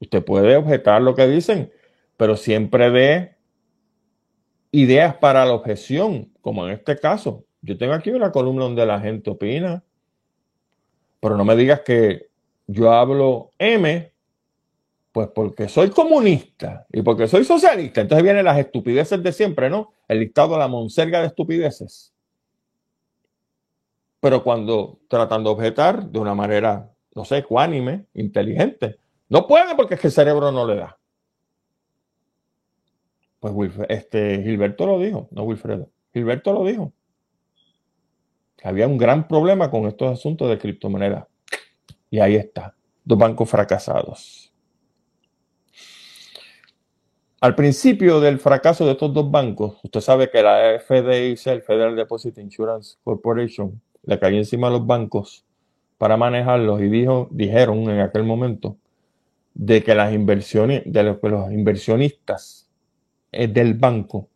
Usted 0.00 0.24
puede 0.24 0.56
objetar 0.56 1.02
lo 1.02 1.14
que 1.14 1.28
dicen, 1.28 1.70
pero 2.16 2.38
siempre 2.38 2.90
dé 2.90 3.36
ideas 4.70 5.14
para 5.16 5.44
la 5.44 5.52
objeción, 5.52 6.32
como 6.40 6.66
en 6.66 6.72
este 6.72 6.98
caso. 6.98 7.44
Yo 7.60 7.76
tengo 7.76 7.92
aquí 7.92 8.08
una 8.08 8.32
columna 8.32 8.64
donde 8.64 8.86
la 8.86 8.98
gente 8.98 9.28
opina, 9.28 9.84
pero 11.20 11.36
no 11.36 11.44
me 11.44 11.54
digas 11.54 11.80
que 11.80 12.30
yo 12.66 12.90
hablo 12.90 13.50
M, 13.58 14.10
pues 15.12 15.28
porque 15.28 15.68
soy 15.68 15.90
comunista 15.90 16.86
y 16.90 17.02
porque 17.02 17.28
soy 17.28 17.44
socialista. 17.44 18.00
Entonces 18.00 18.24
vienen 18.24 18.46
las 18.46 18.58
estupideces 18.58 19.22
de 19.22 19.32
siempre, 19.32 19.68
¿no? 19.68 19.92
El 20.08 20.20
listado 20.20 20.54
de 20.54 20.58
la 20.58 20.68
monserga 20.68 21.20
de 21.20 21.26
estupideces. 21.26 22.14
Pero 24.20 24.42
cuando 24.42 25.00
tratan 25.08 25.44
de 25.44 25.50
objetar 25.50 26.06
de 26.06 26.18
una 26.18 26.34
manera, 26.34 26.90
no 27.14 27.24
sé, 27.24 27.38
ecuánime, 27.38 28.06
inteligente, 28.14 28.98
no 29.28 29.46
pueden 29.46 29.76
porque 29.76 29.94
es 29.94 30.00
que 30.00 30.06
el 30.06 30.12
cerebro 30.12 30.50
no 30.50 30.66
le 30.66 30.76
da. 30.76 30.98
Pues 33.40 33.72
este, 33.88 34.42
Gilberto 34.42 34.86
lo 34.86 34.98
dijo, 34.98 35.28
no 35.30 35.42
Wilfredo. 35.42 35.90
Gilberto 36.14 36.52
lo 36.52 36.64
dijo. 36.64 36.92
había 38.62 38.86
un 38.86 38.96
gran 38.96 39.26
problema 39.26 39.70
con 39.70 39.86
estos 39.86 40.12
asuntos 40.12 40.48
de 40.48 40.58
criptomonedas. 40.58 41.26
Y 42.08 42.20
ahí 42.20 42.36
está, 42.36 42.74
dos 43.04 43.18
bancos 43.18 43.50
fracasados. 43.50 44.51
Al 47.42 47.56
principio 47.56 48.20
del 48.20 48.38
fracaso 48.38 48.86
de 48.86 48.92
estos 48.92 49.12
dos 49.12 49.28
bancos, 49.28 49.80
usted 49.82 49.98
sabe 49.98 50.30
que 50.30 50.44
la 50.44 50.78
FDIC, 50.78 51.44
el 51.48 51.62
Federal 51.62 51.96
Deposit 51.96 52.38
Insurance 52.38 52.98
Corporation, 53.02 53.82
le 54.04 54.16
cayó 54.20 54.36
encima 54.36 54.68
a 54.68 54.70
los 54.70 54.86
bancos 54.86 55.44
para 55.98 56.16
manejarlos 56.16 56.80
y 56.80 56.88
dijo, 56.88 57.26
dijeron 57.32 57.78
en 57.90 57.98
aquel 57.98 58.22
momento 58.22 58.76
de 59.54 59.82
que 59.82 59.92
las 59.96 60.12
inversiones, 60.12 60.82
de 60.86 61.02
los, 61.02 61.18
los 61.20 61.50
inversionistas 61.50 62.70
del 63.32 63.74
banco 63.74 64.28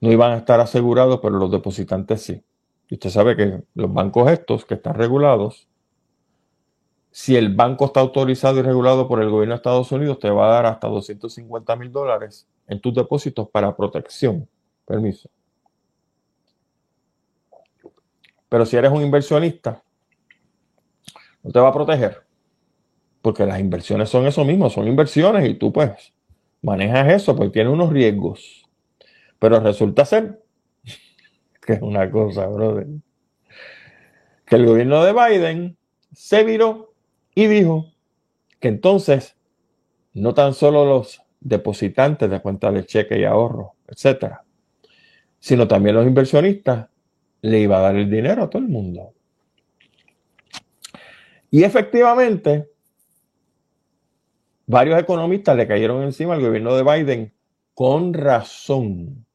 no 0.00 0.10
iban 0.10 0.32
a 0.32 0.38
estar 0.38 0.58
asegurados, 0.58 1.20
pero 1.22 1.38
los 1.38 1.52
depositantes 1.52 2.20
sí. 2.20 2.42
Y 2.90 2.94
usted 2.94 3.10
sabe 3.10 3.36
que 3.36 3.62
los 3.76 3.94
bancos 3.94 4.28
estos 4.32 4.64
que 4.64 4.74
están 4.74 4.94
regulados, 4.94 5.68
si 7.16 7.36
el 7.36 7.54
banco 7.54 7.84
está 7.84 8.00
autorizado 8.00 8.58
y 8.58 8.62
regulado 8.62 9.06
por 9.06 9.22
el 9.22 9.30
gobierno 9.30 9.54
de 9.54 9.58
Estados 9.58 9.92
Unidos, 9.92 10.18
te 10.18 10.28
va 10.30 10.46
a 10.46 10.54
dar 10.54 10.66
hasta 10.66 10.88
250 10.88 11.76
mil 11.76 11.92
dólares 11.92 12.48
en 12.66 12.80
tus 12.80 12.92
depósitos 12.92 13.48
para 13.50 13.76
protección. 13.76 14.48
Permiso. 14.84 15.30
Pero 18.48 18.66
si 18.66 18.76
eres 18.76 18.90
un 18.90 19.02
inversionista, 19.02 19.80
no 21.44 21.52
te 21.52 21.60
va 21.60 21.68
a 21.68 21.72
proteger. 21.72 22.24
Porque 23.22 23.46
las 23.46 23.60
inversiones 23.60 24.08
son 24.08 24.26
eso 24.26 24.44
mismo, 24.44 24.68
son 24.68 24.88
inversiones 24.88 25.48
y 25.48 25.54
tú 25.54 25.72
pues 25.72 26.12
manejas 26.62 27.12
eso 27.12 27.36
porque 27.36 27.52
tiene 27.52 27.70
unos 27.70 27.92
riesgos. 27.92 28.68
Pero 29.38 29.60
resulta 29.60 30.04
ser 30.04 30.42
que 31.64 31.74
es 31.74 31.80
una 31.80 32.10
cosa, 32.10 32.48
brother, 32.48 32.88
que 34.44 34.56
el 34.56 34.66
gobierno 34.66 35.04
de 35.04 35.12
Biden 35.12 35.76
se 36.12 36.42
viró 36.42 36.93
y 37.34 37.46
dijo 37.46 37.92
que 38.60 38.68
entonces 38.68 39.36
no 40.12 40.34
tan 40.34 40.54
solo 40.54 40.84
los 40.84 41.22
depositantes 41.40 42.30
de 42.30 42.40
cuentas 42.40 42.74
de 42.74 42.86
cheque 42.86 43.18
y 43.18 43.24
ahorro, 43.24 43.74
etcétera, 43.86 44.44
sino 45.38 45.68
también 45.68 45.96
los 45.96 46.06
inversionistas 46.06 46.88
le 47.42 47.60
iba 47.60 47.78
a 47.78 47.82
dar 47.82 47.96
el 47.96 48.10
dinero 48.10 48.44
a 48.44 48.50
todo 48.50 48.62
el 48.62 48.68
mundo. 48.68 49.12
Y 51.50 51.62
efectivamente, 51.62 52.74
Varios 54.66 54.98
economistas 54.98 55.56
le 55.56 55.66
cayeron 55.66 56.02
encima 56.02 56.34
al 56.34 56.40
gobierno 56.40 56.74
de 56.74 56.82
Biden 56.82 57.34
con 57.74 58.14
razón, 58.14 59.26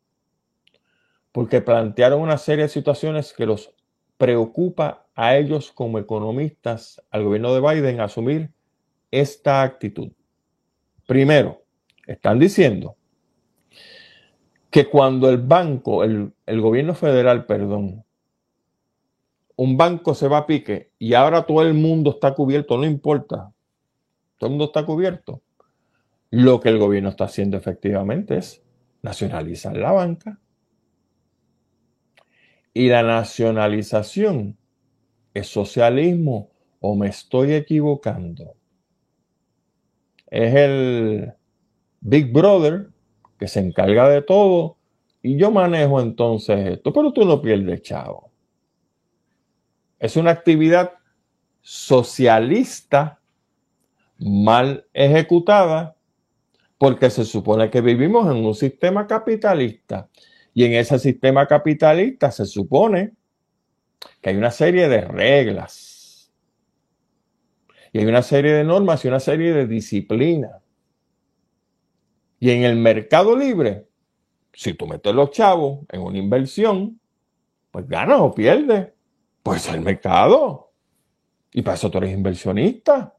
porque 1.31 1.61
plantearon 1.61 2.21
una 2.21 2.39
serie 2.39 2.63
de 2.63 2.69
situaciones 2.69 3.33
que 3.33 3.45
los 3.45 3.71
preocupa 4.19 5.07
a 5.15 5.37
ellos 5.37 5.71
como 5.71 5.97
economistas, 5.97 7.01
al 7.09 7.23
gobierno 7.23 7.53
de 7.53 7.61
Biden, 7.61 8.01
asumir 8.01 8.51
esta 9.11 9.63
actitud. 9.63 10.11
Primero, 11.07 11.63
están 12.05 12.37
diciendo 12.37 12.97
que 14.69 14.89
cuando 14.89 15.29
el 15.29 15.37
banco, 15.37 16.03
el, 16.03 16.33
el, 16.45 16.59
gobierno 16.59 16.93
federal, 16.95 17.45
perdón, 17.45 18.03
un 19.55 19.77
banco 19.77 20.13
se 20.13 20.27
va 20.27 20.39
a 20.39 20.45
pique 20.45 20.91
y 20.99 21.13
ahora 21.13 21.43
todo 21.43 21.61
el 21.61 21.73
mundo 21.73 22.11
está 22.11 22.35
cubierto, 22.35 22.77
no 22.77 22.85
importa, 22.85 23.53
todo 24.37 24.49
el 24.49 24.51
mundo 24.51 24.65
está 24.65 24.85
cubierto. 24.85 25.41
Lo 26.29 26.59
que 26.59 26.67
el 26.67 26.77
gobierno 26.77 27.07
está 27.07 27.23
haciendo 27.23 27.55
efectivamente 27.55 28.37
es 28.37 28.61
nacionalizar 29.01 29.77
la 29.77 29.93
banca. 29.93 30.39
Y 32.73 32.89
la 32.89 33.03
nacionalización 33.03 34.57
es 35.33 35.47
socialismo 35.47 36.51
o 36.79 36.95
me 36.95 37.07
estoy 37.09 37.53
equivocando. 37.53 38.55
Es 40.27 40.55
el 40.55 41.33
Big 42.01 42.31
Brother 42.31 42.89
que 43.37 43.47
se 43.47 43.59
encarga 43.59 44.09
de 44.09 44.21
todo 44.21 44.77
y 45.21 45.37
yo 45.37 45.51
manejo 45.51 45.99
entonces 45.99 46.67
esto, 46.67 46.93
pero 46.93 47.11
tú 47.11 47.25
no 47.25 47.41
pierdes 47.41 47.81
chavo. 47.81 48.31
Es 49.97 50.15
una 50.15 50.31
actividad 50.31 50.93
socialista 51.61 53.19
mal 54.17 54.85
ejecutada 54.93 55.95
porque 56.77 57.09
se 57.09 57.25
supone 57.25 57.69
que 57.69 57.81
vivimos 57.81 58.25
en 58.31 58.45
un 58.45 58.55
sistema 58.55 59.05
capitalista 59.05 60.09
y 60.53 60.65
en 60.65 60.73
ese 60.73 60.99
sistema 60.99 61.47
capitalista 61.47 62.31
se 62.31 62.45
supone 62.45 63.13
que 64.21 64.29
hay 64.29 64.35
una 64.35 64.51
serie 64.51 64.87
de 64.87 65.01
reglas 65.01 66.31
y 67.91 67.99
hay 67.99 68.05
una 68.05 68.21
serie 68.21 68.53
de 68.53 68.63
normas 68.63 69.03
y 69.03 69.07
una 69.07 69.19
serie 69.19 69.53
de 69.53 69.67
disciplinas. 69.67 70.61
Y 72.39 72.51
en 72.51 72.63
el 72.63 72.77
mercado 72.77 73.35
libre, 73.35 73.87
si 74.53 74.73
tú 74.73 74.87
metes 74.87 75.13
los 75.13 75.31
chavos 75.31 75.79
en 75.89 76.01
una 76.01 76.17
inversión, 76.17 76.99
pues 77.71 77.87
ganas 77.87 78.19
o 78.21 78.33
pierdes. 78.33 78.89
Pues 79.43 79.67
el 79.69 79.81
mercado. 79.81 80.71
Y 81.51 81.61
para 81.61 81.75
eso 81.75 81.89
tú 81.89 81.97
eres 81.97 82.11
inversionista 82.11 83.15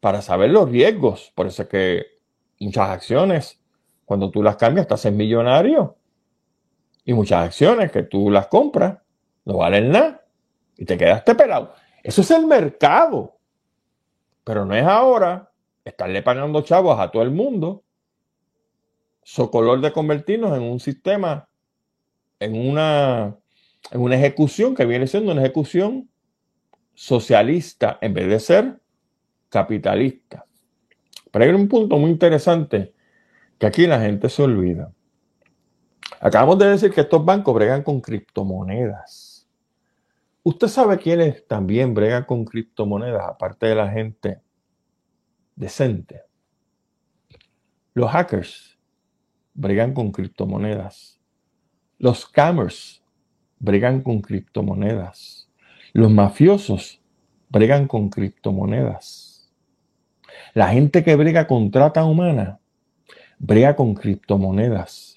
para 0.00 0.20
saber 0.20 0.50
los 0.50 0.68
riesgos. 0.68 1.32
Por 1.34 1.46
eso 1.46 1.62
es 1.62 1.68
que 1.68 2.06
muchas 2.60 2.90
acciones, 2.90 3.60
cuando 4.04 4.30
tú 4.30 4.42
las 4.42 4.56
cambias, 4.56 4.86
te 4.86 4.94
haces 4.94 5.12
millonario. 5.12 5.96
Y 7.06 7.14
muchas 7.14 7.46
acciones 7.46 7.92
que 7.92 8.02
tú 8.02 8.30
las 8.30 8.48
compras 8.48 8.98
no 9.44 9.58
valen 9.58 9.92
nada. 9.92 10.26
Y 10.76 10.84
te 10.84 10.98
quedaste 10.98 11.36
pelado. 11.36 11.72
Eso 12.02 12.20
es 12.20 12.30
el 12.32 12.46
mercado. 12.46 13.38
Pero 14.44 14.66
no 14.66 14.74
es 14.74 14.84
ahora 14.84 15.50
estarle 15.84 16.20
pagando 16.22 16.60
chavos 16.62 16.98
a 16.98 17.10
todo 17.10 17.22
el 17.22 17.30
mundo. 17.30 17.84
color 19.52 19.80
de 19.80 19.92
convertirnos 19.92 20.54
en 20.56 20.64
un 20.64 20.80
sistema, 20.80 21.48
en 22.40 22.68
una, 22.68 23.36
en 23.92 24.00
una 24.00 24.16
ejecución 24.16 24.74
que 24.74 24.84
viene 24.84 25.06
siendo 25.06 25.30
una 25.32 25.42
ejecución 25.42 26.10
socialista 26.94 27.98
en 28.00 28.14
vez 28.14 28.28
de 28.28 28.40
ser 28.40 28.80
capitalista. 29.48 30.44
Pero 31.30 31.44
hay 31.44 31.50
un 31.52 31.68
punto 31.68 31.98
muy 31.98 32.10
interesante 32.10 32.94
que 33.58 33.66
aquí 33.66 33.86
la 33.86 34.00
gente 34.00 34.28
se 34.28 34.42
olvida. 34.42 34.92
Acabamos 36.20 36.58
de 36.58 36.68
decir 36.68 36.92
que 36.92 37.02
estos 37.02 37.24
bancos 37.24 37.54
bregan 37.54 37.82
con 37.82 38.00
criptomonedas. 38.00 39.46
Usted 40.42 40.68
sabe 40.68 40.98
quiénes 40.98 41.46
también 41.46 41.92
bregan 41.94 42.24
con 42.24 42.44
criptomonedas, 42.44 43.24
aparte 43.26 43.66
de 43.66 43.74
la 43.74 43.90
gente 43.90 44.40
decente. 45.54 46.22
Los 47.94 48.10
hackers 48.10 48.78
bregan 49.54 49.92
con 49.92 50.12
criptomonedas. 50.12 51.20
Los 51.98 52.20
scammers 52.20 53.02
bregan 53.58 54.02
con 54.02 54.20
criptomonedas. 54.20 55.48
Los 55.92 56.10
mafiosos 56.10 57.00
bregan 57.48 57.88
con 57.88 58.10
criptomonedas. 58.10 59.50
La 60.54 60.68
gente 60.68 61.02
que 61.02 61.16
brega 61.16 61.46
con 61.46 61.70
trata 61.70 62.04
humana 62.04 62.60
brega 63.38 63.76
con 63.76 63.94
criptomonedas. 63.94 65.15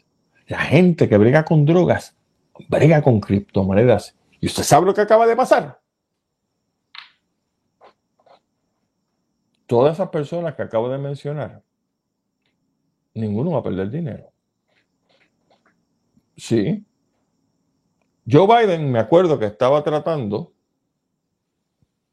La 0.49 0.59
gente 0.59 1.07
que 1.07 1.17
brega 1.17 1.45
con 1.45 1.65
drogas 1.65 2.19
brega 2.67 3.01
con 3.01 3.19
criptomonedas. 3.19 4.15
¿Y 4.39 4.47
usted 4.47 4.63
sabe 4.63 4.85
lo 4.85 4.93
que 4.93 5.01
acaba 5.01 5.25
de 5.25 5.35
pasar? 5.35 5.79
Todas 9.65 9.93
esas 9.93 10.09
personas 10.09 10.55
que 10.55 10.63
acabo 10.63 10.89
de 10.89 10.97
mencionar, 10.97 11.61
ninguno 13.13 13.51
va 13.51 13.59
a 13.59 13.63
perder 13.63 13.89
dinero. 13.89 14.31
Sí. 16.35 16.83
Joe 18.29 18.47
Biden, 18.47 18.91
me 18.91 18.99
acuerdo 18.99 19.37
que 19.37 19.45
estaba 19.45 19.83
tratando, 19.83 20.53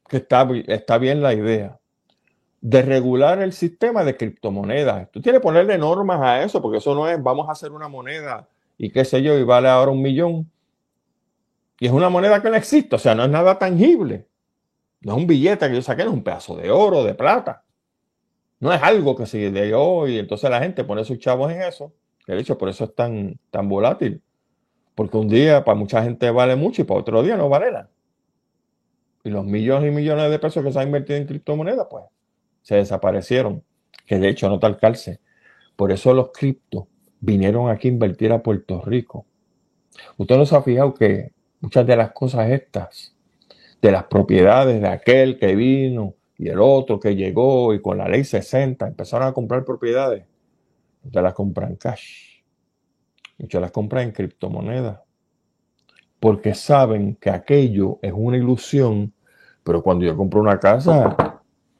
que 0.07 0.17
está, 0.17 0.47
está 0.67 0.97
bien 0.97 1.21
la 1.21 1.33
idea, 1.33 1.79
de 2.69 2.81
regular 2.81 3.41
el 3.41 3.53
sistema 3.53 4.03
de 4.03 4.17
criptomonedas. 4.17 5.09
Tú 5.11 5.21
tienes 5.21 5.39
que 5.39 5.43
ponerle 5.43 5.77
normas 5.77 6.19
a 6.21 6.43
eso, 6.43 6.61
porque 6.61 6.79
eso 6.79 6.93
no 6.93 7.07
es, 7.07 7.21
vamos 7.23 7.47
a 7.47 7.53
hacer 7.53 7.71
una 7.71 7.87
moneda 7.87 8.45
y 8.77 8.89
qué 8.89 9.05
sé 9.05 9.23
yo, 9.23 9.39
y 9.39 9.43
vale 9.43 9.69
ahora 9.69 9.89
un 9.89 10.01
millón. 10.01 10.51
Y 11.79 11.85
es 11.85 11.93
una 11.93 12.09
moneda 12.09 12.41
que 12.41 12.49
no 12.49 12.57
existe, 12.57 12.97
o 12.97 12.99
sea, 12.99 13.15
no 13.15 13.23
es 13.23 13.29
nada 13.29 13.57
tangible. 13.57 14.27
No 14.99 15.13
es 15.13 15.17
un 15.19 15.27
billete 15.27 15.69
que 15.69 15.75
yo 15.75 15.81
saqué, 15.81 16.03
no 16.03 16.09
es 16.09 16.17
un 16.17 16.23
pedazo 16.25 16.57
de 16.57 16.69
oro, 16.69 17.05
de 17.05 17.13
plata. 17.13 17.63
No 18.59 18.73
es 18.73 18.83
algo 18.83 19.15
que 19.15 19.25
se 19.25 19.49
de 19.49 19.73
hoy, 19.73 20.19
entonces 20.19 20.49
la 20.49 20.59
gente 20.59 20.83
pone 20.83 21.05
sus 21.05 21.19
chavos 21.19 21.49
en 21.49 21.61
eso. 21.61 21.93
De 22.27 22.37
hecho, 22.37 22.57
por 22.57 22.67
eso 22.67 22.83
es 22.83 22.93
tan, 22.93 23.39
tan 23.49 23.69
volátil. 23.69 24.21
Porque 24.93 25.15
un 25.15 25.29
día 25.29 25.63
para 25.63 25.77
mucha 25.77 26.03
gente 26.03 26.29
vale 26.31 26.57
mucho 26.57 26.81
y 26.81 26.85
para 26.85 26.99
otro 26.99 27.23
día 27.23 27.37
no 27.37 27.47
vale 27.47 27.71
nada. 27.71 27.89
Y 29.23 29.29
los 29.29 29.45
millones 29.45 29.89
y 29.89 29.95
millones 29.95 30.29
de 30.29 30.37
pesos 30.37 30.65
que 30.65 30.73
se 30.73 30.79
han 30.79 30.87
invertido 30.87 31.17
en 31.17 31.27
criptomonedas, 31.27 31.87
pues, 31.89 32.03
se 32.67 32.75
desaparecieron. 32.75 33.63
Que 34.05 34.19
de 34.19 34.27
hecho 34.27 34.49
no 34.49 34.59
tal 34.59 34.77
calce. 34.77 35.21
Por 35.77 35.93
eso 35.93 36.13
los 36.13 36.31
criptos 36.33 36.83
vinieron 37.21 37.69
aquí 37.69 37.87
a 37.87 37.91
invertir 37.91 38.33
a 38.33 38.43
Puerto 38.43 38.81
Rico. 38.81 39.25
Usted 40.17 40.35
no 40.35 40.45
se 40.45 40.53
ha 40.53 40.61
fijado 40.61 40.93
que 40.93 41.31
muchas 41.61 41.87
de 41.87 41.95
las 41.95 42.11
cosas 42.11 42.49
estas, 42.49 43.15
de 43.81 43.89
las 43.89 44.03
propiedades 44.03 44.81
de 44.81 44.87
aquel 44.89 45.39
que 45.39 45.55
vino 45.55 46.15
y 46.37 46.49
el 46.49 46.59
otro 46.59 46.99
que 46.99 47.15
llegó 47.15 47.73
y 47.73 47.81
con 47.81 47.99
la 47.99 48.09
ley 48.09 48.25
60 48.25 48.85
empezaron 48.85 49.29
a 49.29 49.33
comprar 49.33 49.63
propiedades, 49.63 50.25
usted 51.05 51.21
las 51.21 51.33
compran 51.33 51.77
cash. 51.77 52.41
Muchas 53.37 53.61
las 53.61 53.71
compran 53.71 54.03
en 54.03 54.11
criptomonedas. 54.11 54.99
Porque 56.19 56.53
saben 56.53 57.15
que 57.15 57.29
aquello 57.29 57.99
es 58.01 58.11
una 58.13 58.35
ilusión, 58.35 59.13
pero 59.63 59.81
cuando 59.81 60.03
yo 60.03 60.17
compro 60.17 60.41
una 60.41 60.59
casa, 60.59 61.36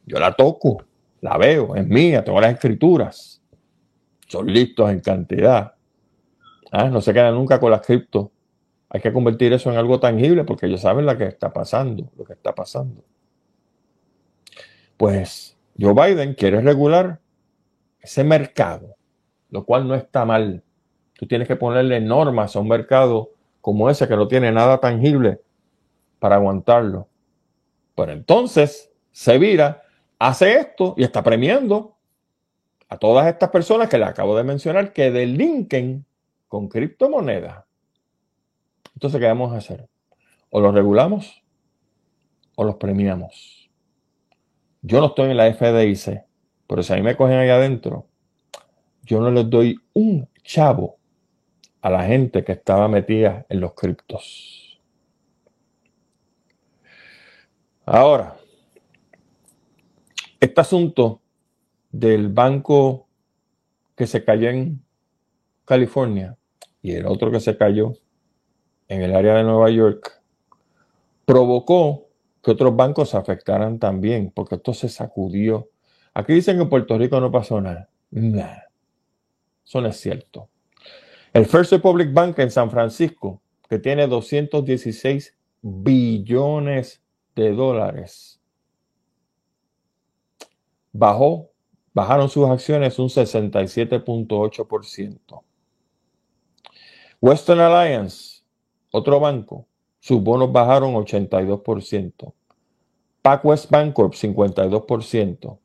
yo 0.08 0.20
la 0.20 0.34
toco, 0.34 0.84
la 1.22 1.38
veo, 1.38 1.76
es 1.76 1.88
mía, 1.88 2.24
tengo 2.24 2.42
las 2.42 2.54
escrituras 2.54 3.38
son 4.28 4.48
listos 4.48 4.90
en 4.92 5.00
cantidad. 5.00 5.74
Ah, 6.72 6.90
no 6.90 7.02
se 7.02 7.14
quedan 7.14 7.34
nunca 7.34 7.60
con 7.60 7.72
las 7.72 7.82
cripto. 7.82 8.32
Hay 8.90 9.02
que 9.02 9.12
convertir 9.12 9.54
eso 9.54 9.72
en 9.72 9.78
algo 9.78 10.00
tangible 10.00 10.44
porque 10.44 10.66
ellos 10.66 10.82
saben 10.82 11.06
lo 11.06 11.18
que 11.18 11.26
está 11.26 11.52
pasando, 11.52 12.10
lo 12.18 12.24
que 12.26 12.34
está 12.34 12.54
pasando. 12.54 13.04
Pues 14.98 15.58
Joe 15.80 15.94
Biden 15.94 16.34
quiere 16.34 16.62
regular 16.62 17.20
ese 18.00 18.24
mercado, 18.24 18.96
lo 19.50 19.66
cual 19.66 19.88
no 19.88 19.96
está 19.96 20.26
mal. 20.26 20.64
Tú 21.14 21.26
tienes 21.26 21.48
que 21.48 21.56
ponerle 21.56 22.00
normas 22.00 22.56
a 22.56 22.60
un 22.60 22.68
mercado 22.68 23.32
como 23.62 23.90
ese 23.90 24.08
que 24.08 24.16
no 24.16 24.28
tiene 24.28 24.52
nada 24.52 24.80
tangible 24.80 25.42
para 26.20 26.36
aguantarlo. 26.36 27.08
Pero 27.96 28.12
entonces 28.12 28.92
se 29.12 29.38
vira, 29.38 29.84
hace 30.20 30.56
esto 30.58 30.94
y 30.98 31.04
está 31.04 31.24
premiando 31.24 31.98
a 32.90 32.98
todas 32.98 33.28
estas 33.28 33.50
personas 33.50 33.90
que 33.90 33.98
le 33.98 34.06
acabo 34.06 34.36
de 34.38 34.44
mencionar 34.44 34.94
que 34.94 35.12
delinquen 35.12 36.06
con 36.48 36.68
criptomonedas. 36.70 37.66
Entonces, 38.94 39.20
¿qué 39.20 39.28
vamos 39.28 39.54
a 39.54 39.58
hacer? 39.58 39.88
O 40.50 40.62
los 40.62 40.74
regulamos 40.74 41.44
o 42.56 42.64
los 42.64 42.76
premiamos. 42.76 43.70
Yo 44.82 45.00
no 45.00 45.08
estoy 45.08 45.32
en 45.32 45.38
la 45.38 45.54
FDIC, 45.54 46.24
pero 46.66 46.82
si 46.82 46.94
a 46.94 46.96
mí 46.96 47.02
me 47.02 47.18
cogen 47.18 47.38
ahí 47.38 47.50
adentro, 47.50 48.08
yo 49.04 49.20
no 49.20 49.30
les 49.32 49.50
doy 49.50 49.78
un 49.94 50.30
chavo 50.44 50.98
a 51.82 51.90
la 51.90 52.04
gente 52.06 52.44
que 52.44 52.54
estaba 52.54 52.88
metida 52.88 53.46
en 53.50 53.60
los 53.60 53.74
criptos. 53.74 54.82
Ahora, 57.86 58.36
este 60.40 60.62
asunto 60.62 61.22
del 61.92 62.30
banco 62.30 63.08
que 63.96 64.08
se 64.08 64.24
cayó 64.24 64.50
en 64.50 64.82
California 65.66 66.38
y 66.82 66.92
el 66.92 67.06
otro 67.06 67.32
que 67.32 67.40
se 67.40 67.58
cayó 67.58 67.94
en 68.88 69.02
el 69.02 69.16
área 69.16 69.36
de 69.36 69.44
Nueva 69.44 69.70
York, 69.70 70.22
provocó 71.26 72.08
que 72.42 72.52
otros 72.52 72.76
bancos 72.76 73.10
se 73.10 73.18
afectaran 73.18 73.80
también, 73.80 74.32
porque 74.34 74.56
esto 74.56 74.74
se 74.74 74.88
sacudió. 74.88 75.70
Aquí 76.14 76.34
dicen 76.34 76.56
que 76.56 76.64
en 76.64 76.70
Puerto 76.70 76.98
Rico 76.98 77.20
no 77.20 77.32
pasó 77.32 77.60
nada. 77.60 77.90
Eso 78.12 79.82
no 79.82 79.88
es 79.90 79.98
cierto. 79.98 80.48
El 81.34 81.46
First 81.46 81.74
Republic 81.74 82.14
Bank 82.14 82.40
en 82.40 82.50
San 82.50 82.72
Francisco, 82.72 83.42
que 83.68 83.80
tiene 83.80 84.08
216 84.08 85.36
billones 85.62 87.02
de 87.36 87.52
dólares, 87.52 88.37
bajó 90.98 91.52
bajaron 91.98 92.30
sus 92.30 92.48
acciones 92.48 92.98
un 93.00 93.10
67.8%. 93.10 95.44
Western 97.20 97.60
Alliance, 97.60 98.44
otro 98.92 99.20
banco, 99.20 99.66
sus 100.00 100.22
bonos 100.22 100.52
bajaron 100.52 100.94
82%. 100.94 102.36
PacWest 103.24 103.72
Bancorp, 103.72 104.14
52%. 104.14 105.58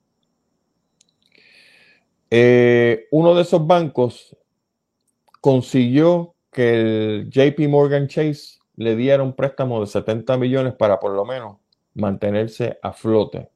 Eh, 2.31 3.09
uno 3.11 3.35
de 3.35 3.43
esos 3.43 3.67
bancos 3.67 4.35
consiguió 5.43 6.35
que 6.51 6.81
el 6.81 7.29
JP 7.29 7.69
Morgan 7.69 8.09
Chase 8.09 8.57
le 8.77 8.97
diera 8.97 9.23
un 9.23 9.35
préstamo 9.35 9.83
de 9.83 9.87
70 9.87 10.39
millones 10.39 10.73
para 10.73 10.99
por 10.99 11.13
lo 11.13 11.27
menos 11.27 11.59
mantenerse 11.93 12.79
a 12.83 12.95
flote. 12.95 13.52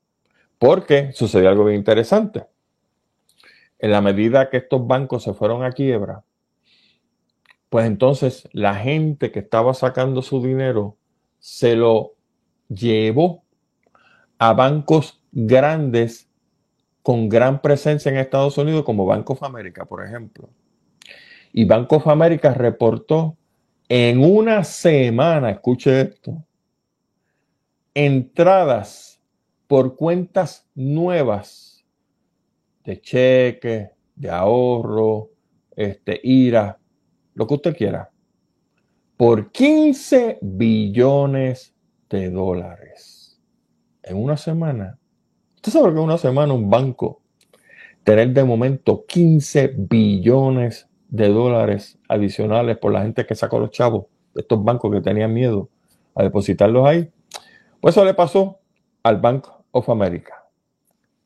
Porque 0.59 1.13
sucedió 1.13 1.49
algo 1.49 1.65
bien 1.65 1.79
interesante 1.79 2.47
en 3.79 3.91
la 3.91 4.01
medida 4.01 4.49
que 4.51 4.59
estos 4.59 4.87
bancos 4.87 5.23
se 5.23 5.35
fueron 5.35 5.63
a 5.63 5.73
quiebra, 5.73 6.25
pues 7.69 7.87
entonces 7.87 8.49
la 8.53 8.75
gente 8.75 9.31
que 9.31 9.41
estaba 9.41 9.75
sacando 9.75 10.23
su 10.23 10.43
dinero 10.43 10.97
se 11.39 11.77
lo 11.77 12.15
llevó 12.69 13.45
a 14.39 14.53
bancos 14.53 15.21
grandes 15.33 16.29
con 17.03 17.29
gran 17.29 17.61
presencia 17.61 18.11
en 18.11 18.19
Estados 18.19 18.59
Unidos 18.59 18.85
como 18.85 19.07
Bank 19.07 19.29
of 19.31 19.43
America, 19.43 19.85
por 19.85 20.05
ejemplo. 20.05 20.49
Y 21.53 21.65
Bank 21.65 21.93
of 21.93 22.09
America 22.09 22.53
reportó 22.53 23.37
en 23.89 24.19
una 24.19 24.65
semana, 24.65 25.51
escuche 25.51 26.01
esto, 26.01 26.43
entradas 27.95 29.16
por 29.67 29.97
cuentas 29.97 30.67
nuevas 30.75 31.85
de 32.85 33.01
cheque, 33.01 33.91
de 34.14 34.31
ahorro, 34.31 35.31
este, 35.75 36.21
IRA, 36.23 36.79
lo 37.35 37.47
que 37.47 37.55
usted 37.55 37.77
quiera, 37.77 38.11
por 39.17 39.51
15 39.51 40.39
billones 40.41 41.75
de 42.09 42.31
dólares 42.31 43.41
en 44.03 44.17
una 44.17 44.37
semana. 44.37 44.99
Usted 45.57 45.73
sabe 45.73 45.93
que 45.93 45.99
en 45.99 46.05
una 46.05 46.19
semana 46.19 46.53
un 46.53 46.71
banco 46.71 47.21
tener 48.05 48.33
de 48.33 48.45
momento 48.45 49.05
15 49.07 49.75
billones 49.77 50.89
de 51.09 51.29
dólares 51.29 51.99
adicionales 52.09 52.79
por 52.79 52.93
la 52.93 53.03
gente 53.03 53.27
que 53.27 53.35
sacó 53.35 53.59
los 53.59 53.71
chavos 53.71 54.07
de 54.33 54.43
estos 54.43 54.62
bancos 54.62 54.93
que 54.93 55.01
tenían 55.01 55.35
miedo 55.35 55.69
a 56.14 56.23
depositarlos 56.23 56.87
ahí. 56.87 57.11
Pues 57.81 57.97
eso 57.97 58.05
le 58.05 58.14
pasó 58.14 58.61
al 59.03 59.21
Bank 59.21 59.49
of 59.77 59.89
America. 59.91 60.45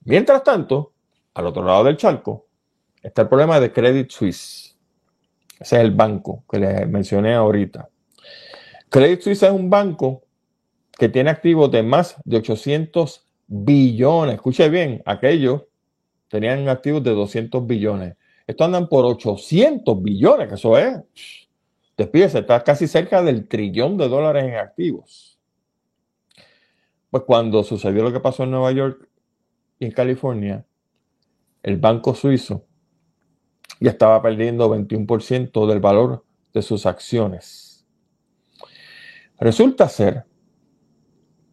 Mientras 0.04 0.42
tanto, 0.42 0.92
al 1.34 1.46
otro 1.46 1.64
lado 1.64 1.84
del 1.84 1.96
charco, 1.96 2.46
está 3.02 3.22
el 3.22 3.28
problema 3.28 3.60
de 3.60 3.72
Credit 3.72 4.10
Suisse. 4.10 4.76
Ese 5.58 5.76
es 5.76 5.82
el 5.82 5.92
banco 5.92 6.44
que 6.50 6.58
les 6.58 6.88
mencioné 6.88 7.34
ahorita. 7.34 7.88
Credit 8.88 9.20
Suisse 9.20 9.42
es 9.44 9.52
un 9.52 9.70
banco 9.70 10.24
que 10.98 11.08
tiene 11.08 11.30
activos 11.30 11.70
de 11.70 11.82
más 11.82 12.16
de 12.24 12.38
800 12.38 13.26
billones. 13.46 14.34
Escuche 14.34 14.68
bien, 14.68 15.02
aquellos 15.06 15.62
tenían 16.28 16.68
activos 16.68 17.02
de 17.04 17.12
200 17.12 17.66
billones. 17.66 18.16
Estos 18.46 18.64
andan 18.64 18.88
por 18.88 19.04
800 19.04 20.02
billones, 20.02 20.48
que 20.48 20.54
eso 20.54 20.76
es. 20.76 20.98
Despídese, 21.96 22.40
está 22.40 22.64
casi 22.64 22.88
cerca 22.88 23.22
del 23.22 23.46
trillón 23.46 23.96
de 23.96 24.08
dólares 24.08 24.44
en 24.44 24.54
activos. 24.56 25.29
Pues 27.10 27.24
cuando 27.24 27.62
sucedió 27.64 28.02
lo 28.02 28.12
que 28.12 28.20
pasó 28.20 28.44
en 28.44 28.52
Nueva 28.52 28.72
York 28.72 29.08
y 29.78 29.86
en 29.86 29.92
California, 29.92 30.64
el 31.62 31.76
banco 31.76 32.14
suizo 32.14 32.64
ya 33.80 33.90
estaba 33.90 34.20
perdiendo 34.22 34.68
21% 34.68 35.66
del 35.66 35.80
valor 35.80 36.24
de 36.52 36.62
sus 36.62 36.86
acciones. 36.86 37.86
Resulta 39.38 39.88
ser 39.88 40.24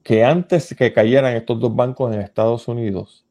que 0.03 0.23
antes 0.23 0.75
que 0.75 0.93
cayeran 0.93 1.35
estos 1.35 1.59
dos 1.59 1.75
bancos 1.75 2.13
en 2.13 2.21
Estados 2.21 2.67
Unidos, 2.67 3.25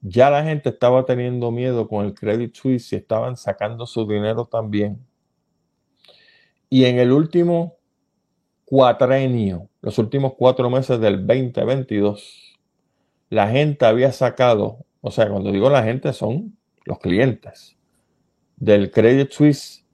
ya 0.00 0.28
la 0.30 0.42
gente 0.42 0.70
estaba 0.70 1.04
teniendo 1.04 1.50
miedo 1.52 1.86
con 1.86 2.04
el 2.04 2.14
Credit 2.14 2.54
Suisse 2.54 2.92
y 2.92 2.96
estaban 2.96 3.36
sacando 3.36 3.86
su 3.86 4.06
dinero 4.06 4.44
también. 4.44 5.06
Y 6.68 6.84
en 6.86 6.98
el 6.98 7.12
último 7.12 7.76
cuatrenio, 8.64 9.68
los 9.82 9.98
últimos 9.98 10.34
cuatro 10.38 10.70
meses 10.70 11.00
del 11.00 11.26
2022, 11.26 12.58
la 13.28 13.48
gente 13.48 13.84
había 13.84 14.12
sacado, 14.12 14.86
o 15.00 15.10
sea, 15.10 15.28
cuando 15.28 15.50
digo 15.50 15.68
la 15.68 15.82
gente 15.82 16.12
son 16.12 16.56
los 16.84 16.98
clientes 17.00 17.76
del 18.56 18.92
Credit 18.92 19.30
Suisse, 19.30 19.84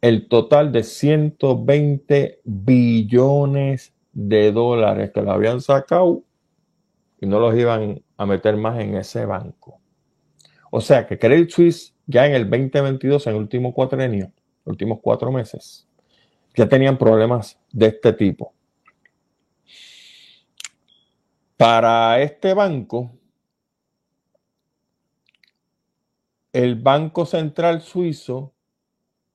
el 0.00 0.28
total 0.28 0.70
de 0.70 0.84
120 0.84 2.40
billones 2.44 3.92
de 4.12 4.52
dólares 4.52 5.10
que 5.12 5.22
lo 5.22 5.32
habían 5.32 5.60
sacado 5.60 6.22
y 7.20 7.26
no 7.26 7.40
los 7.40 7.56
iban 7.56 8.02
a 8.16 8.26
meter 8.26 8.56
más 8.56 8.80
en 8.80 8.96
ese 8.96 9.26
banco. 9.26 9.80
O 10.70 10.80
sea 10.80 11.06
que 11.06 11.18
Credit 11.18 11.50
Suisse 11.50 11.94
ya 12.06 12.26
en 12.26 12.34
el 12.34 12.48
2022, 12.48 13.26
en 13.26 13.34
el 13.34 13.40
último 13.40 13.74
cuatrenio, 13.74 14.32
últimos 14.64 15.00
cuatro 15.02 15.32
meses, 15.32 15.88
ya 16.54 16.68
tenían 16.68 16.98
problemas 16.98 17.58
de 17.72 17.86
este 17.86 18.12
tipo. 18.12 18.54
Para 21.62 22.20
este 22.20 22.54
banco, 22.54 23.12
el 26.52 26.74
Banco 26.74 27.24
Central 27.24 27.82
Suizo, 27.82 28.52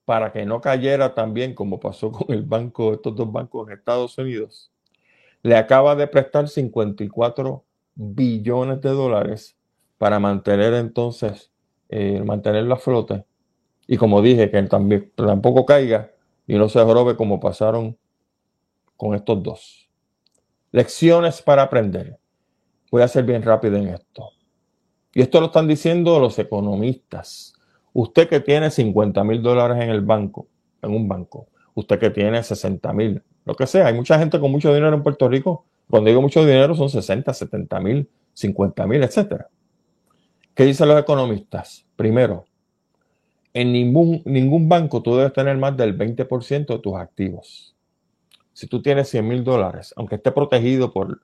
para 0.03 0.33
que 0.33 0.45
no 0.45 0.59
cayera 0.59 1.15
también 1.15 1.55
como 1.55 1.79
pasó 1.79 2.11
con 2.11 2.35
el 2.35 2.43
banco, 2.43 2.95
estos 2.95 3.15
dos 3.15 3.31
bancos 3.31 3.69
en 3.69 3.77
Estados 3.77 4.17
Unidos, 4.17 4.73
le 5.41 5.55
acaba 5.55 5.95
de 5.95 6.05
prestar 6.07 6.49
54 6.49 7.63
billones 7.95 8.81
de 8.81 8.89
dólares 8.89 9.55
para 9.97 10.19
mantener 10.19 10.73
entonces, 10.73 11.49
eh, 11.87 12.21
mantener 12.25 12.65
la 12.65 12.75
flota. 12.75 13.23
Y 13.87 13.95
como 13.95 14.21
dije, 14.21 14.51
que 14.51 14.61
también, 14.63 15.13
tampoco 15.15 15.65
caiga 15.65 16.11
y 16.45 16.55
no 16.57 16.67
se 16.67 16.83
jorobe 16.83 17.15
como 17.15 17.39
pasaron 17.39 17.97
con 18.97 19.15
estos 19.15 19.41
dos. 19.41 19.86
Lecciones 20.77 21.41
para 21.41 21.63
aprender. 21.63 22.19
Voy 22.91 23.01
a 23.01 23.07
ser 23.07 23.23
bien 23.23 23.41
rápido 23.41 23.77
en 23.77 23.87
esto. 23.87 24.29
Y 25.11 25.23
esto 25.23 25.39
lo 25.39 25.47
están 25.47 25.67
diciendo 25.67 26.19
los 26.19 26.37
economistas. 26.37 27.55
Usted 27.93 28.29
que 28.29 28.41
tiene 28.41 28.69
50 28.69 29.23
mil 29.23 29.41
dólares 29.41 29.81
en 29.81 29.89
el 29.89 30.01
banco, 30.01 30.45
en 30.83 30.91
un 30.91 31.07
banco, 31.07 31.47
usted 31.73 31.97
que 31.97 32.11
tiene 32.11 32.43
60 32.43 32.93
mil, 32.93 33.23
lo 33.43 33.55
que 33.55 33.65
sea. 33.65 33.87
Hay 33.87 33.95
mucha 33.95 34.19
gente 34.19 34.39
con 34.39 34.51
mucho 34.51 34.71
dinero 34.71 34.95
en 34.95 35.01
Puerto 35.01 35.27
Rico. 35.27 35.65
Cuando 35.89 36.09
digo 36.09 36.21
mucho 36.21 36.45
dinero 36.45 36.75
son 36.75 36.91
60, 36.91 37.33
70 37.33 37.79
mil, 37.79 38.07
50 38.33 38.85
mil, 38.85 39.01
etc. 39.01 39.45
¿Qué 40.53 40.63
dicen 40.63 40.89
los 40.89 41.01
economistas? 41.01 41.87
Primero, 41.95 42.45
en 43.51 43.71
ningún, 43.71 44.21
ningún 44.25 44.69
banco 44.69 45.01
tú 45.01 45.15
debes 45.15 45.33
tener 45.33 45.57
más 45.57 45.75
del 45.75 45.97
20% 45.97 46.67
de 46.67 46.77
tus 46.77 46.93
activos. 46.93 47.76
Si 48.57 48.65
tú 48.65 48.81
tienes 48.81 49.07
100 49.09 49.27
mil 49.27 49.43
dólares, 49.43 49.93
aunque 49.97 50.15
esté 50.15 50.31
protegido 50.31 50.91
por 50.91 51.21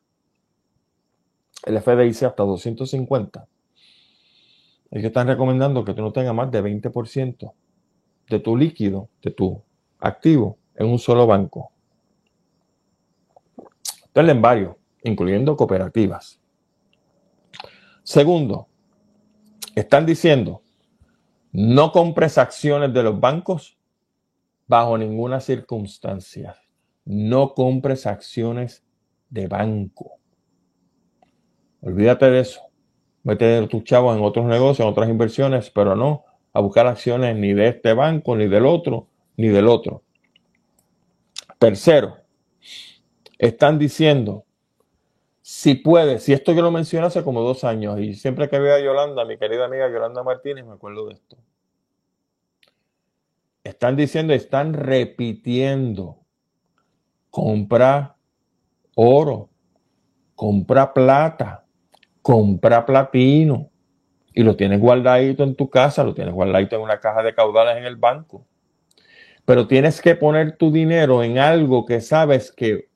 el 1.65 1.81
FDIC 1.81 2.21
hasta 2.21 2.43
250, 2.43 3.47
es 4.91 5.01
que 5.01 5.07
están 5.07 5.25
recomendando 5.25 5.83
que 5.83 5.95
tú 5.95 6.03
no 6.03 6.13
tengas 6.13 6.35
más 6.35 6.51
de 6.51 6.61
20% 6.61 7.53
de 8.29 8.39
tu 8.39 8.55
líquido, 8.55 9.09
de 9.23 9.31
tu 9.31 9.63
activo, 9.99 10.59
en 10.75 10.85
un 10.85 10.99
solo 10.99 11.25
banco. 11.25 11.71
Tenle 14.11 14.33
en 14.33 14.41
varios, 14.43 14.75
incluyendo 15.03 15.57
cooperativas. 15.57 16.39
Segundo, 18.03 18.67
están 19.73 20.05
diciendo 20.05 20.61
no 21.51 21.91
compres 21.91 22.37
acciones 22.37 22.93
de 22.93 23.01
los 23.01 23.19
bancos 23.19 23.75
bajo 24.67 24.99
ninguna 24.99 25.39
circunstancia. 25.39 26.57
No 27.05 27.53
compres 27.53 28.05
acciones 28.05 28.83
de 29.29 29.47
banco. 29.47 30.19
Olvídate 31.81 32.29
de 32.31 32.39
eso. 32.39 32.61
Mete 33.23 33.65
tus 33.67 33.83
chavos 33.83 34.17
en 34.17 34.23
otros 34.23 34.45
negocios, 34.45 34.85
en 34.85 34.91
otras 34.91 35.09
inversiones, 35.09 35.69
pero 35.69 35.95
no 35.95 36.25
a 36.53 36.61
buscar 36.61 36.87
acciones 36.87 37.35
ni 37.35 37.53
de 37.53 37.67
este 37.69 37.93
banco, 37.93 38.35
ni 38.35 38.47
del 38.47 38.65
otro, 38.65 39.07
ni 39.37 39.47
del 39.47 39.67
otro. 39.67 40.03
Tercero, 41.57 42.17
están 43.37 43.79
diciendo, 43.79 44.45
si 45.41 45.75
puedes, 45.75 46.23
si 46.23 46.33
esto 46.33 46.53
yo 46.53 46.61
lo 46.61 46.71
mencioné 46.71 47.07
hace 47.07 47.23
como 47.23 47.41
dos 47.41 47.63
años 47.63 47.99
y 47.99 48.13
siempre 48.13 48.49
que 48.49 48.59
veo 48.59 48.75
a 48.75 48.79
Yolanda, 48.79 49.25
mi 49.25 49.37
querida 49.37 49.65
amiga 49.65 49.89
Yolanda 49.89 50.23
Martínez, 50.23 50.65
me 50.65 50.73
acuerdo 50.73 51.07
de 51.07 51.15
esto. 51.15 51.37
Están 53.63 53.95
diciendo, 53.95 54.33
están 54.33 54.73
repitiendo, 54.73 56.22
compra 57.33 58.15
oro, 58.93 59.49
compra 60.35 60.93
plata, 60.93 61.65
compra 62.21 62.85
platino 62.85 63.71
y 64.35 64.43
lo 64.43 64.55
tienes 64.55 64.79
guardadito 64.79 65.43
en 65.43 65.55
tu 65.55 65.67
casa, 65.67 66.03
lo 66.03 66.13
tienes 66.13 66.35
guardadito 66.35 66.75
en 66.75 66.83
una 66.83 66.99
caja 66.99 67.23
de 67.23 67.33
caudales 67.33 67.77
en 67.77 67.85
el 67.85 67.95
banco. 67.95 68.45
Pero 69.45 69.65
tienes 69.65 69.99
que 69.99 70.13
poner 70.13 70.57
tu 70.57 70.71
dinero 70.71 71.23
en 71.23 71.39
algo 71.39 71.87
que 71.87 72.01
sabes 72.01 72.51
que 72.51 72.89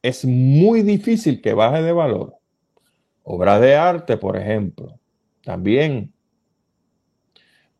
es 0.00 0.24
muy 0.24 0.82
difícil 0.82 1.42
que 1.42 1.52
baje 1.52 1.82
de 1.82 1.92
valor. 1.92 2.36
Obras 3.24 3.60
de 3.60 3.74
arte, 3.74 4.16
por 4.16 4.36
ejemplo. 4.36 5.00
También 5.42 6.14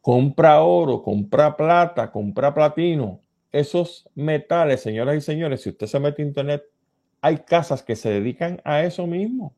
compra 0.00 0.62
oro, 0.62 1.00
compra 1.04 1.56
plata, 1.56 2.10
compra 2.10 2.52
platino. 2.52 3.20
Esos 3.52 4.08
metales, 4.14 4.80
señoras 4.80 5.16
y 5.16 5.20
señores, 5.20 5.62
si 5.62 5.70
usted 5.70 5.86
se 5.86 6.00
mete 6.00 6.22
a 6.22 6.26
internet, 6.26 6.64
hay 7.20 7.38
casas 7.38 7.82
que 7.82 7.96
se 7.96 8.10
dedican 8.10 8.60
a 8.64 8.82
eso 8.82 9.06
mismo. 9.06 9.54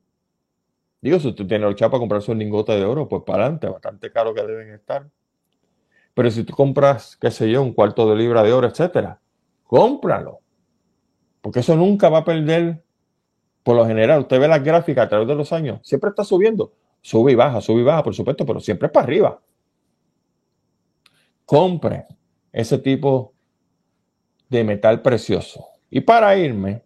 Digo, 1.01 1.19
si 1.21 1.29
usted 1.29 1.47
tiene 1.47 1.67
el 1.67 1.75
para 1.75 1.91
comprarse 1.91 2.31
un 2.31 2.39
lingote 2.39 2.73
de 2.73 2.85
oro, 2.85 3.09
pues 3.09 3.23
para 3.25 3.45
adelante, 3.45 3.69
bastante 3.69 4.11
caro 4.11 4.35
que 4.35 4.43
deben 4.43 4.73
estar. 4.73 5.09
Pero 6.15 6.31
si 6.31 6.45
tú 6.45 6.55
compras, 6.55 7.17
qué 7.17 7.31
sé 7.31 7.51
yo, 7.51 7.63
un 7.63 7.73
cuarto 7.73 8.09
de 8.11 8.17
libra 8.17 8.43
de 8.43 8.53
oro, 8.53 8.67
etcétera, 8.67 9.21
cómpralo. 9.65 10.41
Porque 11.41 11.61
eso 11.61 11.77
nunca 11.77 12.09
va 12.09 12.19
a 12.19 12.25
perder. 12.25 12.83
Por 13.63 13.77
lo 13.77 13.87
general, 13.87 14.21
usted 14.21 14.41
ve 14.41 14.49
las 14.49 14.63
gráficas 14.63 15.07
a 15.07 15.09
través 15.09 15.29
de 15.29 15.35
los 15.35 15.53
años, 15.53 15.81
siempre 15.83 16.11
está 16.11 16.25
subiendo. 16.25 16.73
Sube 17.01 17.33
y 17.33 17.35
baja, 17.35 17.61
sube 17.61 17.81
y 17.81 17.85
baja, 17.85 18.03
por 18.03 18.15
supuesto, 18.15 18.45
pero 18.45 18.61
siempre 18.61 18.87
es 18.87 18.93
para 18.93 19.05
arriba 19.05 19.41
compre 21.49 22.05
ese 22.53 22.77
tipo 22.77 23.33
de 24.49 24.65
metal 24.65 25.03
precioso. 25.03 25.67
Y 25.91 26.01
para 26.01 26.37
irme, 26.37 26.83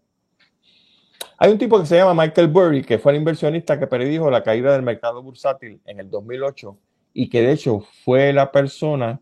hay 1.38 1.50
un 1.50 1.58
tipo 1.58 1.80
que 1.80 1.86
se 1.86 1.96
llama 1.96 2.22
Michael 2.22 2.48
Burry, 2.48 2.82
que 2.82 2.98
fue 2.98 3.12
el 3.12 3.18
inversionista 3.18 3.78
que 3.78 3.86
predijo 3.86 4.30
la 4.30 4.42
caída 4.42 4.72
del 4.72 4.82
mercado 4.82 5.22
bursátil 5.22 5.80
en 5.86 6.00
el 6.00 6.08
2008 6.08 6.78
y 7.14 7.28
que 7.28 7.42
de 7.42 7.52
hecho 7.52 7.80
fue 8.04 8.32
la 8.32 8.52
persona 8.52 9.20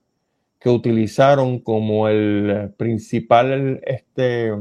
que 0.58 0.68
utilizaron 0.68 1.58
como 1.60 2.08
el 2.08 2.74
principal 2.76 3.80
este, 3.84 4.52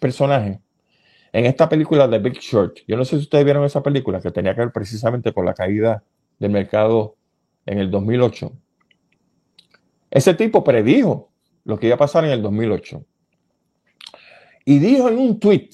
personaje 0.00 0.60
en 1.32 1.46
esta 1.46 1.68
película 1.68 2.08
de 2.08 2.18
Big 2.18 2.38
Short. 2.40 2.78
Yo 2.86 2.96
no 2.96 3.04
sé 3.04 3.16
si 3.16 3.22
ustedes 3.22 3.44
vieron 3.44 3.64
esa 3.64 3.82
película 3.82 4.20
que 4.20 4.30
tenía 4.30 4.54
que 4.54 4.62
ver 4.62 4.72
precisamente 4.72 5.32
con 5.32 5.46
la 5.46 5.54
caída 5.54 6.02
del 6.38 6.50
mercado 6.50 7.16
en 7.64 7.78
el 7.78 7.90
2008. 7.90 8.52
Ese 10.10 10.34
tipo 10.34 10.62
predijo 10.62 11.31
lo 11.64 11.78
que 11.78 11.86
iba 11.86 11.94
a 11.94 11.98
pasar 11.98 12.24
en 12.24 12.30
el 12.30 12.42
2008. 12.42 13.04
Y 14.64 14.78
dijo 14.78 15.08
en 15.08 15.18
un 15.18 15.40
tweet 15.40 15.70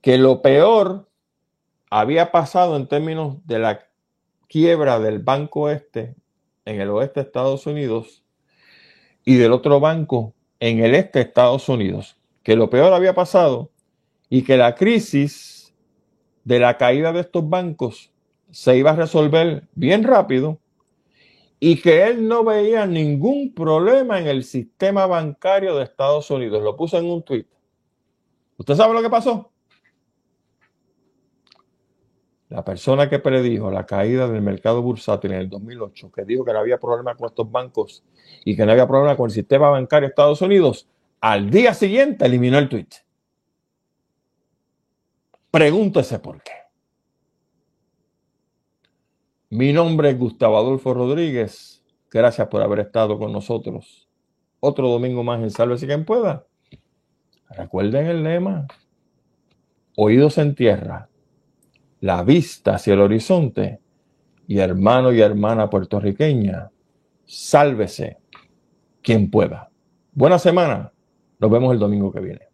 que 0.00 0.18
lo 0.18 0.42
peor 0.42 1.08
había 1.90 2.30
pasado 2.30 2.76
en 2.76 2.86
términos 2.86 3.44
de 3.46 3.58
la 3.58 3.86
quiebra 4.48 4.98
del 4.98 5.18
banco 5.18 5.70
este 5.70 6.14
en 6.64 6.80
el 6.80 6.90
oeste 6.90 7.20
de 7.20 7.26
Estados 7.26 7.66
Unidos 7.66 8.24
y 9.24 9.36
del 9.36 9.52
otro 9.52 9.80
banco 9.80 10.34
en 10.60 10.84
el 10.84 10.94
este 10.94 11.18
de 11.18 11.24
Estados 11.24 11.68
Unidos. 11.68 12.16
Que 12.42 12.56
lo 12.56 12.70
peor 12.70 12.92
había 12.92 13.14
pasado 13.14 13.70
y 14.28 14.42
que 14.42 14.56
la 14.56 14.74
crisis 14.74 15.74
de 16.44 16.58
la 16.58 16.78
caída 16.78 17.12
de 17.12 17.20
estos 17.20 17.48
bancos 17.48 18.12
se 18.50 18.76
iba 18.76 18.92
a 18.92 18.96
resolver 18.96 19.68
bien 19.74 20.04
rápido 20.04 20.59
y 21.62 21.80
que 21.80 22.06
él 22.06 22.26
no 22.26 22.42
veía 22.42 22.86
ningún 22.86 23.52
problema 23.54 24.18
en 24.18 24.26
el 24.26 24.44
sistema 24.44 25.06
bancario 25.06 25.76
de 25.76 25.84
Estados 25.84 26.30
Unidos. 26.30 26.62
Lo 26.62 26.74
puso 26.74 26.98
en 26.98 27.04
un 27.04 27.22
tuit. 27.22 27.46
¿Usted 28.56 28.74
sabe 28.74 28.94
lo 28.94 29.02
que 29.02 29.10
pasó? 29.10 29.52
La 32.48 32.64
persona 32.64 33.08
que 33.08 33.18
predijo 33.18 33.70
la 33.70 33.84
caída 33.84 34.26
del 34.26 34.40
mercado 34.40 34.80
bursátil 34.82 35.32
en 35.32 35.40
el 35.40 35.50
2008, 35.50 36.10
que 36.10 36.24
dijo 36.24 36.44
que 36.44 36.52
no 36.52 36.58
había 36.60 36.80
problema 36.80 37.14
con 37.14 37.28
estos 37.28 37.50
bancos 37.50 38.02
y 38.44 38.56
que 38.56 38.64
no 38.64 38.72
había 38.72 38.88
problema 38.88 39.16
con 39.16 39.26
el 39.26 39.32
sistema 39.32 39.68
bancario 39.68 40.08
de 40.08 40.10
Estados 40.10 40.40
Unidos, 40.40 40.88
al 41.20 41.50
día 41.50 41.74
siguiente 41.74 42.24
eliminó 42.24 42.58
el 42.58 42.70
tweet. 42.70 42.88
Pregúntese 45.50 46.18
por 46.18 46.42
qué. 46.42 46.59
Mi 49.52 49.72
nombre 49.72 50.10
es 50.10 50.18
Gustavo 50.18 50.56
Adolfo 50.58 50.94
Rodríguez. 50.94 51.82
Gracias 52.08 52.46
por 52.46 52.62
haber 52.62 52.78
estado 52.78 53.18
con 53.18 53.32
nosotros. 53.32 54.08
Otro 54.60 54.88
domingo 54.88 55.24
más 55.24 55.42
en 55.42 55.50
Sálvese 55.50 55.88
quien 55.88 56.04
pueda. 56.04 56.46
Recuerden 57.48 58.06
el 58.06 58.22
lema. 58.22 58.68
Oídos 59.96 60.38
en 60.38 60.54
tierra, 60.54 61.08
la 61.98 62.22
vista 62.22 62.76
hacia 62.76 62.94
el 62.94 63.00
horizonte 63.00 63.80
y 64.46 64.60
hermano 64.60 65.12
y 65.12 65.20
hermana 65.20 65.68
puertorriqueña, 65.68 66.70
sálvese 67.24 68.18
quien 69.02 69.32
pueda. 69.32 69.68
Buena 70.12 70.38
semana. 70.38 70.92
Nos 71.40 71.50
vemos 71.50 71.72
el 71.72 71.80
domingo 71.80 72.12
que 72.12 72.20
viene. 72.20 72.49